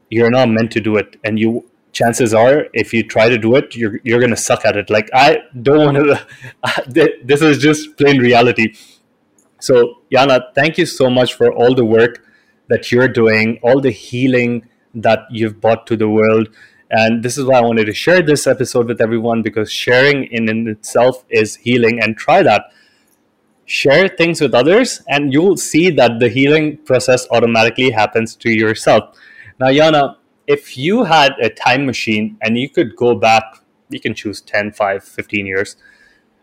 you're 0.09 0.32
not 0.32 0.49
meant 0.49 0.71
to 0.71 0.80
do 0.80 0.95
it, 0.97 1.19
and 1.24 1.39
you 1.39 1.69
chances 1.94 2.34
are 2.34 2.66
if 2.74 2.94
you 2.94 3.04
try 3.04 3.30
to 3.30 3.38
do 3.38 3.56
it 3.56 3.76
you're, 3.76 4.00
you're 4.04 4.20
gonna 4.20 4.36
suck 4.36 4.66
at 4.66 4.76
it 4.76 4.89
like 4.89 5.10
i 5.14 5.38
don't 5.62 5.94
want 5.94 5.98
to 6.94 7.14
this 7.24 7.41
is 7.41 7.60
just 7.60 7.96
plain 7.98 8.20
reality 8.20 8.74
so 9.60 10.02
yana 10.12 10.41
thank 10.56 10.78
you 10.78 10.86
so 10.86 11.10
much 11.10 11.34
for 11.36 11.54
all 11.54 11.74
the 11.74 11.86
work 11.86 12.26
that 12.68 12.91
you're 12.91 13.08
doing 13.08 13.60
all 13.64 13.80
the 13.80 13.91
healing 13.91 14.68
that 14.94 15.26
you've 15.30 15.60
brought 15.60 15.88
to 15.88 15.98
the 15.98 16.10
world. 16.10 16.50
And 16.89 17.24
this 17.24 17.38
is 17.38 17.46
why 17.46 17.58
I 17.58 17.62
wanted 17.62 17.86
to 17.86 17.94
share 17.94 18.22
this 18.22 18.46
episode 18.46 18.88
with 18.88 19.02
everyone 19.02 19.41
because 19.41 19.72
sharing 19.72 20.26
in, 20.26 20.48
in 20.48 20.68
itself 20.68 21.26
is 21.30 21.56
healing. 21.56 22.00
And 22.02 22.16
try 22.16 22.44
that. 22.44 22.66
Share 23.66 24.08
things 24.10 24.41
with 24.41 24.54
others, 24.54 25.02
and 25.08 25.32
you'll 25.32 25.56
see 25.56 25.89
that 25.91 26.20
the 26.20 26.28
healing 26.28 26.78
process 26.80 27.26
automatically 27.32 27.91
happens 27.91 28.36
to 28.36 28.50
yourself. 28.50 29.18
Now, 29.58 29.68
Yana, 29.68 30.18
if 30.48 30.78
you 30.78 31.04
had 31.04 31.34
a 31.41 31.50
time 31.50 31.86
machine 31.86 32.38
and 32.41 32.58
you 32.58 32.70
could 32.70 32.96
go 32.96 33.16
back, 33.16 33.44
you 33.89 34.00
can 34.00 34.14
choose 34.14 34.41
10, 34.41 34.72
5, 34.74 35.04
15 35.04 35.46
years, 35.46 35.76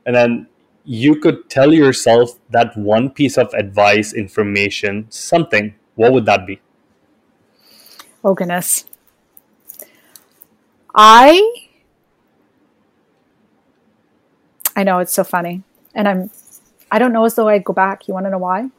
and 0.06 0.14
then 0.14 0.46
you 0.84 1.16
could 1.16 1.48
tell 1.50 1.72
yourself 1.72 2.38
that 2.50 2.76
one 2.76 3.10
piece 3.10 3.36
of 3.36 3.52
advice, 3.54 4.12
information, 4.12 5.06
something, 5.10 5.74
what 5.94 6.12
would 6.12 6.24
that 6.26 6.46
be? 6.46 6.60
Oh 8.24 8.34
goodness. 8.34 8.86
I 10.94 11.62
I 14.74 14.82
know 14.82 14.98
it's 14.98 15.12
so 15.12 15.24
funny. 15.24 15.62
And 15.94 16.08
I'm 16.08 16.30
I 16.90 16.98
don't 16.98 17.12
know 17.12 17.24
as 17.24 17.34
though 17.34 17.48
I'd 17.48 17.64
go 17.64 17.72
back. 17.72 18.08
You 18.08 18.14
want 18.14 18.26
to 18.26 18.30
know 18.30 18.38
why? 18.38 18.70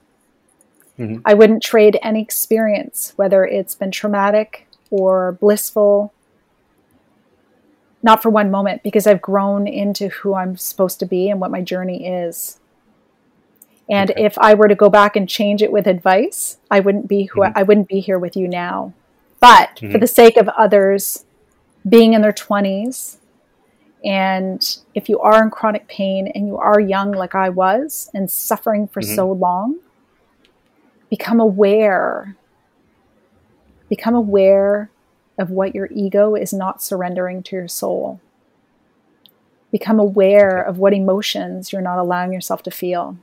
Mm-hmm. 1.00 1.22
I 1.26 1.34
wouldn't 1.34 1.64
trade 1.64 1.98
any 2.02 2.22
experience, 2.22 3.14
whether 3.16 3.46
it's 3.46 3.76
been 3.76 3.92
traumatic 3.92 4.68
or 4.92 5.32
blissful, 5.34 6.14
not 8.04 8.22
for 8.22 8.30
one 8.30 8.52
moment, 8.52 8.84
because 8.84 9.08
I've 9.08 9.22
grown 9.22 9.68
into 9.68 10.10
who 10.10 10.36
I'm 10.36 10.58
supposed 10.58 11.00
to 11.00 11.06
be 11.06 11.30
and 11.30 11.40
what 11.40 11.52
my 11.52 11.62
journey 11.62 12.08
is. 12.08 12.60
And 13.90 14.12
okay. 14.12 14.24
if 14.24 14.38
I 14.38 14.54
were 14.54 14.68
to 14.68 14.76
go 14.76 14.90
back 14.90 15.16
and 15.16 15.28
change 15.28 15.62
it 15.62 15.72
with 15.72 15.88
advice, 15.88 16.58
I 16.70 16.80
wouldn't 16.80 17.08
be 17.08 17.26
who 17.26 17.42
mm-hmm. 17.42 17.58
I, 17.58 17.62
I 17.62 17.64
wouldn't 17.64 17.88
be 17.88 18.00
here 18.00 18.20
with 18.20 18.36
you 18.36 18.48
now. 18.48 18.94
But 19.40 19.78
mm-hmm. 19.78 19.92
for 19.92 19.98
the 19.98 20.08
sake 20.08 20.38
of 20.38 20.48
others 20.50 21.26
being 21.88 22.14
in 22.14 22.22
their 22.22 22.32
20s, 22.32 23.18
and 24.04 24.78
if 24.96 25.10
you 25.10 25.20
are 25.20 25.44
in 25.44 25.52
chronic 25.52 25.88
pain 25.88 26.28
and 26.34 26.48
you 26.48 26.58
are 26.58 26.80
young 26.80 27.12
like 27.12 27.36
I 27.36 27.50
was 27.50 28.10
and 28.14 28.32
suffering 28.32 28.88
for 28.88 29.02
mm-hmm. 29.02 29.16
so 29.16 29.32
long, 29.32 29.80
become 31.10 31.40
aware. 31.40 32.36
Become 33.92 34.16
aware 34.16 34.90
of 35.38 35.50
what 35.50 35.76
your 35.76 35.90
ego 35.92 36.34
is 36.34 36.54
not 36.54 36.82
surrendering 36.82 37.44
to 37.44 37.58
your 37.58 37.68
soul. 37.68 38.22
Become 39.70 40.00
aware 40.00 40.62
of 40.62 40.78
what 40.78 40.94
emotions 40.94 41.74
you're 41.74 41.82
not 41.82 42.00
allowing 42.00 42.32
yourself 42.32 42.64
to 42.64 42.72
feel. 42.72 43.18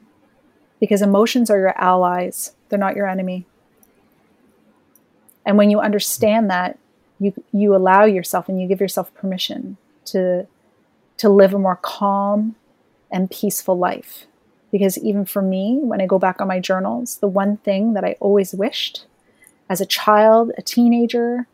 Because 0.79 1.01
emotions 1.01 1.49
are 1.49 1.57
your 1.57 1.73
allies, 1.81 2.53
they're 2.69 2.79
not 2.79 2.97
your 2.97 3.09
enemy. 3.09 3.47
And 5.47 5.57
when 5.57 5.71
you 5.71 5.81
understand 5.81 6.51
that, 6.51 6.79
you 7.19 7.33
you 7.51 7.75
allow 7.75 8.05
yourself 8.05 8.47
and 8.47 8.61
you 8.61 8.69
give 8.69 8.83
yourself 8.83 9.15
permission 9.15 9.79
to 10.05 10.47
to 11.17 11.31
live 11.31 11.55
a 11.55 11.59
more 11.59 11.77
calm 11.77 12.57
and 13.11 13.31
peaceful 13.31 13.79
life. 13.79 14.27
Because 14.71 14.99
even 14.99 15.25
for 15.25 15.41
me, 15.41 15.79
when 15.81 16.03
I 16.03 16.07
go 16.07 16.19
back 16.19 16.43
on 16.43 16.49
my 16.49 16.61
journals, 16.61 17.17
the 17.17 17.27
one 17.27 17.57
thing 17.57 17.95
that 17.95 18.05
I 18.05 18.17
always 18.21 18.53
wished 18.53 19.07
as 19.69 19.81
a 19.81 19.87
child, 19.87 20.53
a 20.57 20.63
teenager, 20.63 21.47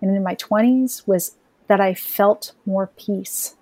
and 0.00 0.14
in 0.14 0.22
my 0.22 0.34
20s 0.36 1.06
was 1.06 1.36
that 1.68 1.80
I 1.80 1.94
felt 1.94 2.52
more 2.64 2.88
peace. 2.98 3.56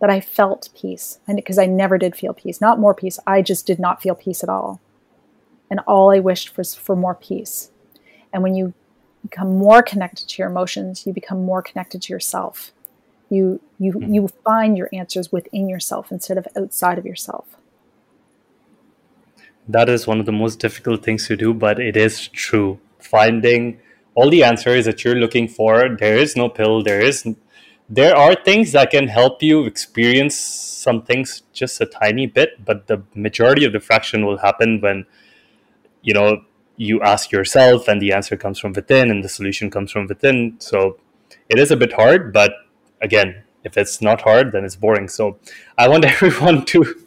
That 0.00 0.10
I 0.10 0.20
felt 0.20 0.68
peace. 0.74 1.20
And 1.26 1.36
because 1.36 1.58
I 1.58 1.66
never 1.66 1.96
did 1.96 2.16
feel 2.16 2.34
peace, 2.34 2.60
not 2.60 2.78
more 2.78 2.94
peace, 2.94 3.18
I 3.26 3.40
just 3.42 3.66
did 3.66 3.78
not 3.78 4.02
feel 4.02 4.14
peace 4.14 4.42
at 4.42 4.48
all. 4.48 4.80
And 5.70 5.80
all 5.86 6.10
I 6.10 6.18
wished 6.18 6.56
was 6.56 6.74
for 6.74 6.94
more 6.94 7.14
peace. 7.14 7.70
And 8.32 8.42
when 8.42 8.54
you 8.54 8.74
become 9.22 9.56
more 9.56 9.82
connected 9.82 10.28
to 10.28 10.42
your 10.42 10.50
emotions, 10.50 11.06
you 11.06 11.12
become 11.12 11.44
more 11.44 11.62
connected 11.62 12.02
to 12.02 12.12
yourself. 12.12 12.72
You 13.30 13.60
you 13.78 13.92
mm-hmm. 13.92 14.14
you 14.14 14.28
find 14.44 14.78
your 14.78 14.88
answers 14.92 15.32
within 15.32 15.68
yourself 15.68 16.12
instead 16.12 16.38
of 16.38 16.46
outside 16.56 16.98
of 16.98 17.06
yourself. 17.06 17.56
That 19.66 19.88
is 19.88 20.06
one 20.06 20.20
of 20.20 20.26
the 20.26 20.32
most 20.32 20.60
difficult 20.60 21.02
things 21.02 21.26
to 21.26 21.36
do, 21.36 21.52
but 21.52 21.80
it 21.80 21.96
is 21.96 22.28
true. 22.28 22.78
Finding 22.98 23.80
all 24.14 24.30
the 24.30 24.42
answers 24.42 24.86
that 24.86 25.04
you're 25.04 25.14
looking 25.14 25.48
for, 25.48 25.96
there 25.98 26.16
is 26.16 26.36
no 26.36 26.48
pill, 26.48 26.82
there 26.82 27.00
is 27.00 27.26
there 27.88 28.16
are 28.16 28.34
things 28.34 28.72
that 28.72 28.90
can 28.90 29.06
help 29.08 29.42
you 29.42 29.64
experience 29.64 30.36
some 30.36 31.02
things 31.02 31.42
just 31.52 31.80
a 31.80 31.86
tiny 31.86 32.26
bit, 32.26 32.64
but 32.64 32.88
the 32.88 33.02
majority 33.14 33.64
of 33.64 33.72
the 33.72 33.80
fraction 33.80 34.26
will 34.26 34.38
happen 34.38 34.80
when 34.80 35.06
you 36.02 36.14
know 36.14 36.42
you 36.76 37.00
ask 37.02 37.32
yourself 37.32 37.88
and 37.88 38.00
the 38.02 38.12
answer 38.12 38.36
comes 38.36 38.58
from 38.58 38.72
within 38.72 39.10
and 39.10 39.24
the 39.24 39.28
solution 39.28 39.70
comes 39.70 39.90
from 39.90 40.06
within. 40.06 40.56
So 40.58 40.98
it 41.48 41.58
is 41.58 41.70
a 41.70 41.76
bit 41.76 41.92
hard 41.92 42.32
but 42.32 42.52
again 43.00 43.42
if 43.64 43.76
it's 43.76 44.00
not 44.00 44.22
hard 44.22 44.52
then 44.52 44.64
it's 44.64 44.76
boring. 44.76 45.08
So 45.08 45.38
i 45.78 45.88
want 45.88 46.04
everyone 46.12 46.64
to 46.66 47.02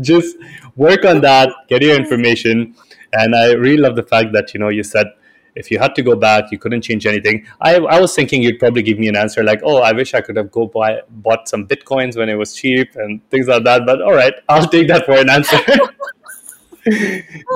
just 0.00 0.36
work 0.76 1.04
on 1.04 1.20
that 1.22 1.52
get 1.68 1.82
your 1.82 1.96
information 1.96 2.74
and 3.12 3.34
i 3.34 3.52
really 3.52 3.76
love 3.76 3.96
the 3.96 4.02
fact 4.02 4.32
that 4.32 4.54
you 4.54 4.60
know 4.60 4.68
you 4.68 4.82
said 4.82 5.06
if 5.54 5.70
you 5.70 5.78
had 5.78 5.94
to 5.94 6.02
go 6.02 6.14
back 6.14 6.52
you 6.52 6.58
couldn't 6.58 6.82
change 6.82 7.04
anything. 7.04 7.44
I, 7.60 7.76
I 7.76 8.00
was 8.00 8.14
thinking 8.14 8.42
you'd 8.42 8.60
probably 8.60 8.82
give 8.82 8.98
me 8.98 9.08
an 9.08 9.16
answer 9.16 9.42
like 9.42 9.60
oh 9.64 9.78
i 9.78 9.92
wish 9.92 10.14
i 10.14 10.20
could 10.20 10.36
have 10.36 10.52
go 10.52 10.66
buy 10.66 11.00
bought 11.08 11.48
some 11.48 11.66
bitcoins 11.66 12.16
when 12.16 12.28
it 12.28 12.36
was 12.36 12.54
cheap 12.54 12.94
and 12.94 13.28
things 13.30 13.48
like 13.48 13.64
that. 13.64 13.84
But 13.84 14.00
all 14.02 14.14
right 14.14 14.34
i'll 14.48 14.68
take 14.68 14.88
that 14.88 15.04
for 15.04 15.12
an 15.12 15.30
answer. 15.30 15.58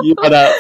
Yeah, 0.03 0.15
uh, 0.21 0.53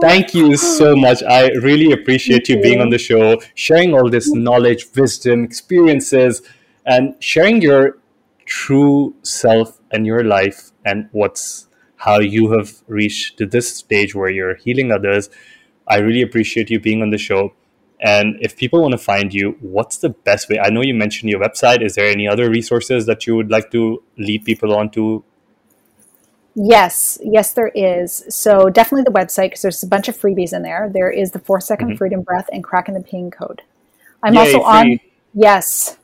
Thank 0.00 0.34
you 0.34 0.56
so 0.56 0.94
much. 0.94 1.22
I 1.22 1.48
really 1.62 1.92
appreciate 1.92 2.48
you 2.48 2.60
being 2.60 2.80
on 2.80 2.90
the 2.90 2.98
show, 2.98 3.40
sharing 3.54 3.94
all 3.94 4.10
this 4.10 4.32
knowledge, 4.32 4.86
wisdom, 4.94 5.44
experiences, 5.44 6.42
and 6.84 7.14
sharing 7.20 7.62
your 7.62 7.98
true 8.44 9.14
self 9.22 9.80
and 9.90 10.06
your 10.06 10.22
life 10.22 10.72
and 10.84 11.08
what's 11.12 11.68
how 11.96 12.18
you 12.20 12.52
have 12.52 12.82
reached 12.86 13.38
to 13.38 13.46
this 13.46 13.76
stage 13.76 14.14
where 14.14 14.30
you're 14.30 14.56
healing 14.56 14.92
others. 14.92 15.30
I 15.88 15.98
really 15.98 16.22
appreciate 16.22 16.70
you 16.70 16.80
being 16.80 17.02
on 17.02 17.10
the 17.10 17.18
show. 17.18 17.54
And 18.00 18.36
if 18.40 18.56
people 18.56 18.82
want 18.82 18.92
to 18.92 18.98
find 18.98 19.32
you, 19.32 19.56
what's 19.60 19.98
the 19.98 20.10
best 20.10 20.48
way? 20.48 20.58
I 20.58 20.70
know 20.70 20.82
you 20.82 20.94
mentioned 20.94 21.30
your 21.30 21.40
website. 21.40 21.82
Is 21.82 21.94
there 21.94 22.10
any 22.10 22.28
other 22.28 22.50
resources 22.50 23.06
that 23.06 23.26
you 23.26 23.36
would 23.36 23.50
like 23.50 23.70
to 23.70 24.02
lead 24.18 24.44
people 24.44 24.74
on 24.74 24.90
to 24.90 25.24
Yes, 26.56 27.18
yes, 27.22 27.52
there 27.52 27.72
is. 27.74 28.24
So 28.28 28.70
definitely 28.70 29.02
the 29.02 29.18
website 29.18 29.46
because 29.46 29.62
there's 29.62 29.82
a 29.82 29.88
bunch 29.88 30.08
of 30.08 30.16
freebies 30.16 30.52
in 30.52 30.62
there. 30.62 30.88
There 30.92 31.10
is 31.10 31.32
the 31.32 31.40
four 31.40 31.60
second 31.60 31.88
mm-hmm. 31.88 31.96
freedom 31.96 32.22
breath 32.22 32.48
and 32.52 32.62
cracking 32.62 32.94
the 32.94 33.02
pain 33.02 33.30
code. 33.30 33.62
I'm 34.22 34.34
Yay, 34.34 34.40
also 34.40 34.58
free. 34.58 34.92
on. 34.92 35.00
Yes, 35.34 35.98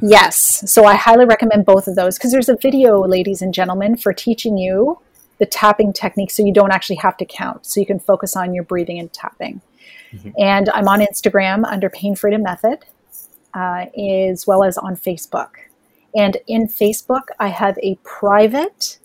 yes. 0.00 0.70
So 0.70 0.84
I 0.84 0.94
highly 0.94 1.24
recommend 1.24 1.66
both 1.66 1.88
of 1.88 1.96
those 1.96 2.16
because 2.16 2.30
there's 2.30 2.48
a 2.48 2.56
video, 2.56 3.04
ladies 3.04 3.42
and 3.42 3.52
gentlemen, 3.52 3.96
for 3.96 4.12
teaching 4.12 4.56
you 4.56 5.00
the 5.40 5.46
tapping 5.46 5.92
technique 5.92 6.30
so 6.30 6.44
you 6.44 6.52
don't 6.52 6.70
actually 6.70 6.96
have 6.96 7.16
to 7.16 7.24
count. 7.24 7.66
So 7.66 7.80
you 7.80 7.86
can 7.86 7.98
focus 7.98 8.36
on 8.36 8.54
your 8.54 8.62
breathing 8.62 8.98
and 9.00 9.12
tapping. 9.12 9.60
Mm-hmm. 10.12 10.30
And 10.38 10.68
I'm 10.70 10.86
on 10.86 11.00
Instagram 11.00 11.64
under 11.64 11.90
Pain 11.90 12.14
Freedom 12.14 12.42
Method, 12.42 12.84
uh, 13.54 13.86
as 13.98 14.46
well 14.46 14.62
as 14.62 14.78
on 14.78 14.94
Facebook. 14.94 15.50
And 16.14 16.36
in 16.46 16.68
Facebook, 16.68 17.24
I 17.40 17.48
have 17.48 17.76
a 17.82 17.96
private 18.04 18.98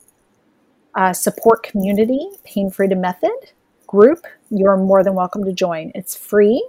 uh, 0.93 1.13
support 1.13 1.63
community, 1.63 2.27
Pain 2.43 2.69
Freedom 2.69 3.01
Method 3.01 3.51
group, 3.87 4.25
you're 4.49 4.77
more 4.77 5.03
than 5.03 5.13
welcome 5.13 5.43
to 5.45 5.53
join. 5.53 5.91
It's 5.95 6.15
free 6.15 6.63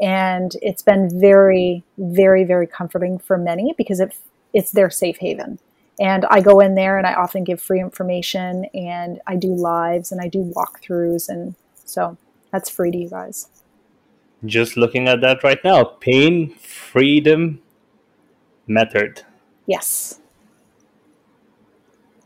and 0.00 0.52
it's 0.62 0.82
been 0.82 1.08
very, 1.20 1.84
very, 1.98 2.44
very 2.44 2.66
comforting 2.66 3.18
for 3.18 3.38
many 3.38 3.74
because 3.76 4.00
it, 4.00 4.14
it's 4.52 4.72
their 4.72 4.90
safe 4.90 5.18
haven. 5.18 5.58
And 6.00 6.24
I 6.26 6.40
go 6.40 6.60
in 6.60 6.74
there 6.74 6.98
and 6.98 7.06
I 7.06 7.14
often 7.14 7.44
give 7.44 7.60
free 7.60 7.80
information 7.80 8.64
and 8.74 9.20
I 9.26 9.36
do 9.36 9.54
lives 9.54 10.10
and 10.10 10.20
I 10.20 10.28
do 10.28 10.52
walkthroughs. 10.56 11.28
And 11.28 11.54
so 11.84 12.16
that's 12.50 12.68
free 12.68 12.90
to 12.90 12.98
you 12.98 13.10
guys. 13.10 13.48
Just 14.44 14.76
looking 14.76 15.08
at 15.08 15.20
that 15.20 15.42
right 15.44 15.62
now 15.64 15.84
Pain 15.84 16.54
Freedom 16.54 17.60
Method. 18.66 19.22
Yes. 19.66 20.20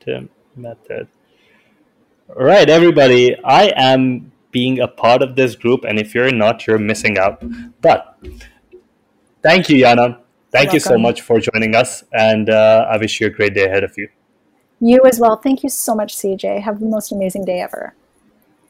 The 0.05 0.29
Method. 0.57 1.09
All 2.29 2.45
right, 2.45 2.69
everybody. 2.69 3.37
I 3.45 3.73
am 3.77 4.33
being 4.51 4.81
a 4.81 4.89
part 4.89 5.23
of 5.23 5.37
this 5.37 5.55
group, 5.55 5.85
and 5.85 5.99
if 5.99 6.15
you're 6.15 6.33
not, 6.33 6.67
you're 6.67 6.79
missing 6.79 7.19
out. 7.19 7.43
But 7.81 8.19
thank 9.43 9.69
you, 9.69 9.85
Yana. 9.85 10.21
Thank 10.51 10.73
you 10.73 10.81
so 10.81 10.97
much 10.97 11.21
for 11.21 11.41
joining 11.41 11.75
us, 11.75 12.05
and 12.13 12.49
uh, 12.49 12.87
I 12.91 12.97
wish 12.97 13.21
you 13.21 13.27
a 13.27 13.31
great 13.31 13.55
day 13.55 13.67
ahead 13.67 13.85
of 13.85 13.93
you. 13.99 14.09
You 14.81 15.01
as 15.05 15.21
well. 15.21 15.37
Thank 15.37 15.63
you 15.63 15.69
so 15.69 15.95
much, 15.95 16.17
CJ. 16.17 16.63
Have 16.63 16.81
the 16.81 16.87
most 16.87 17.13
amazing 17.13 17.45
day 17.45 17.61
ever. 17.61 17.95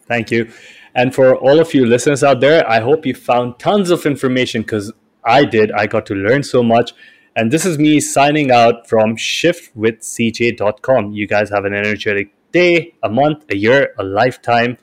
Thank 0.07 0.31
you. 0.31 0.51
And 0.95 1.14
for 1.14 1.37
all 1.37 1.61
of 1.61 1.74
you 1.74 1.85
listeners 1.87 2.24
out 2.24 2.41
there, 2.41 2.68
I 2.68 2.81
hope 2.81 3.07
you 3.07 3.14
found 3.14 3.59
tons 3.59 3.91
of 3.91 4.07
information 4.07 4.62
because 4.62 4.91
I 5.24 5.45
did. 5.45 5.70
I 5.72 5.87
got 5.87 6.07
to 6.07 6.14
learn 6.14 6.43
so 6.43 6.62
much. 6.62 6.93
And 7.37 7.53
this 7.53 7.66
is 7.66 7.79
me 7.79 8.01
signing 8.01 8.51
out 8.51 8.89
from 8.89 9.16
shiftwithcj.com. 9.16 11.12
You 11.12 11.26
guys 11.29 11.51
have 11.51 11.66
an 11.66 11.74
energetic 11.74 12.33
day, 12.51 12.95
a 13.03 13.09
month, 13.09 13.45
a 13.51 13.57
year, 13.57 13.95
a 13.99 14.03
lifetime. 14.03 14.79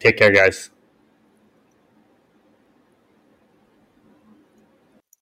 Take 0.00 0.16
care, 0.16 0.32
guys. 0.32 0.70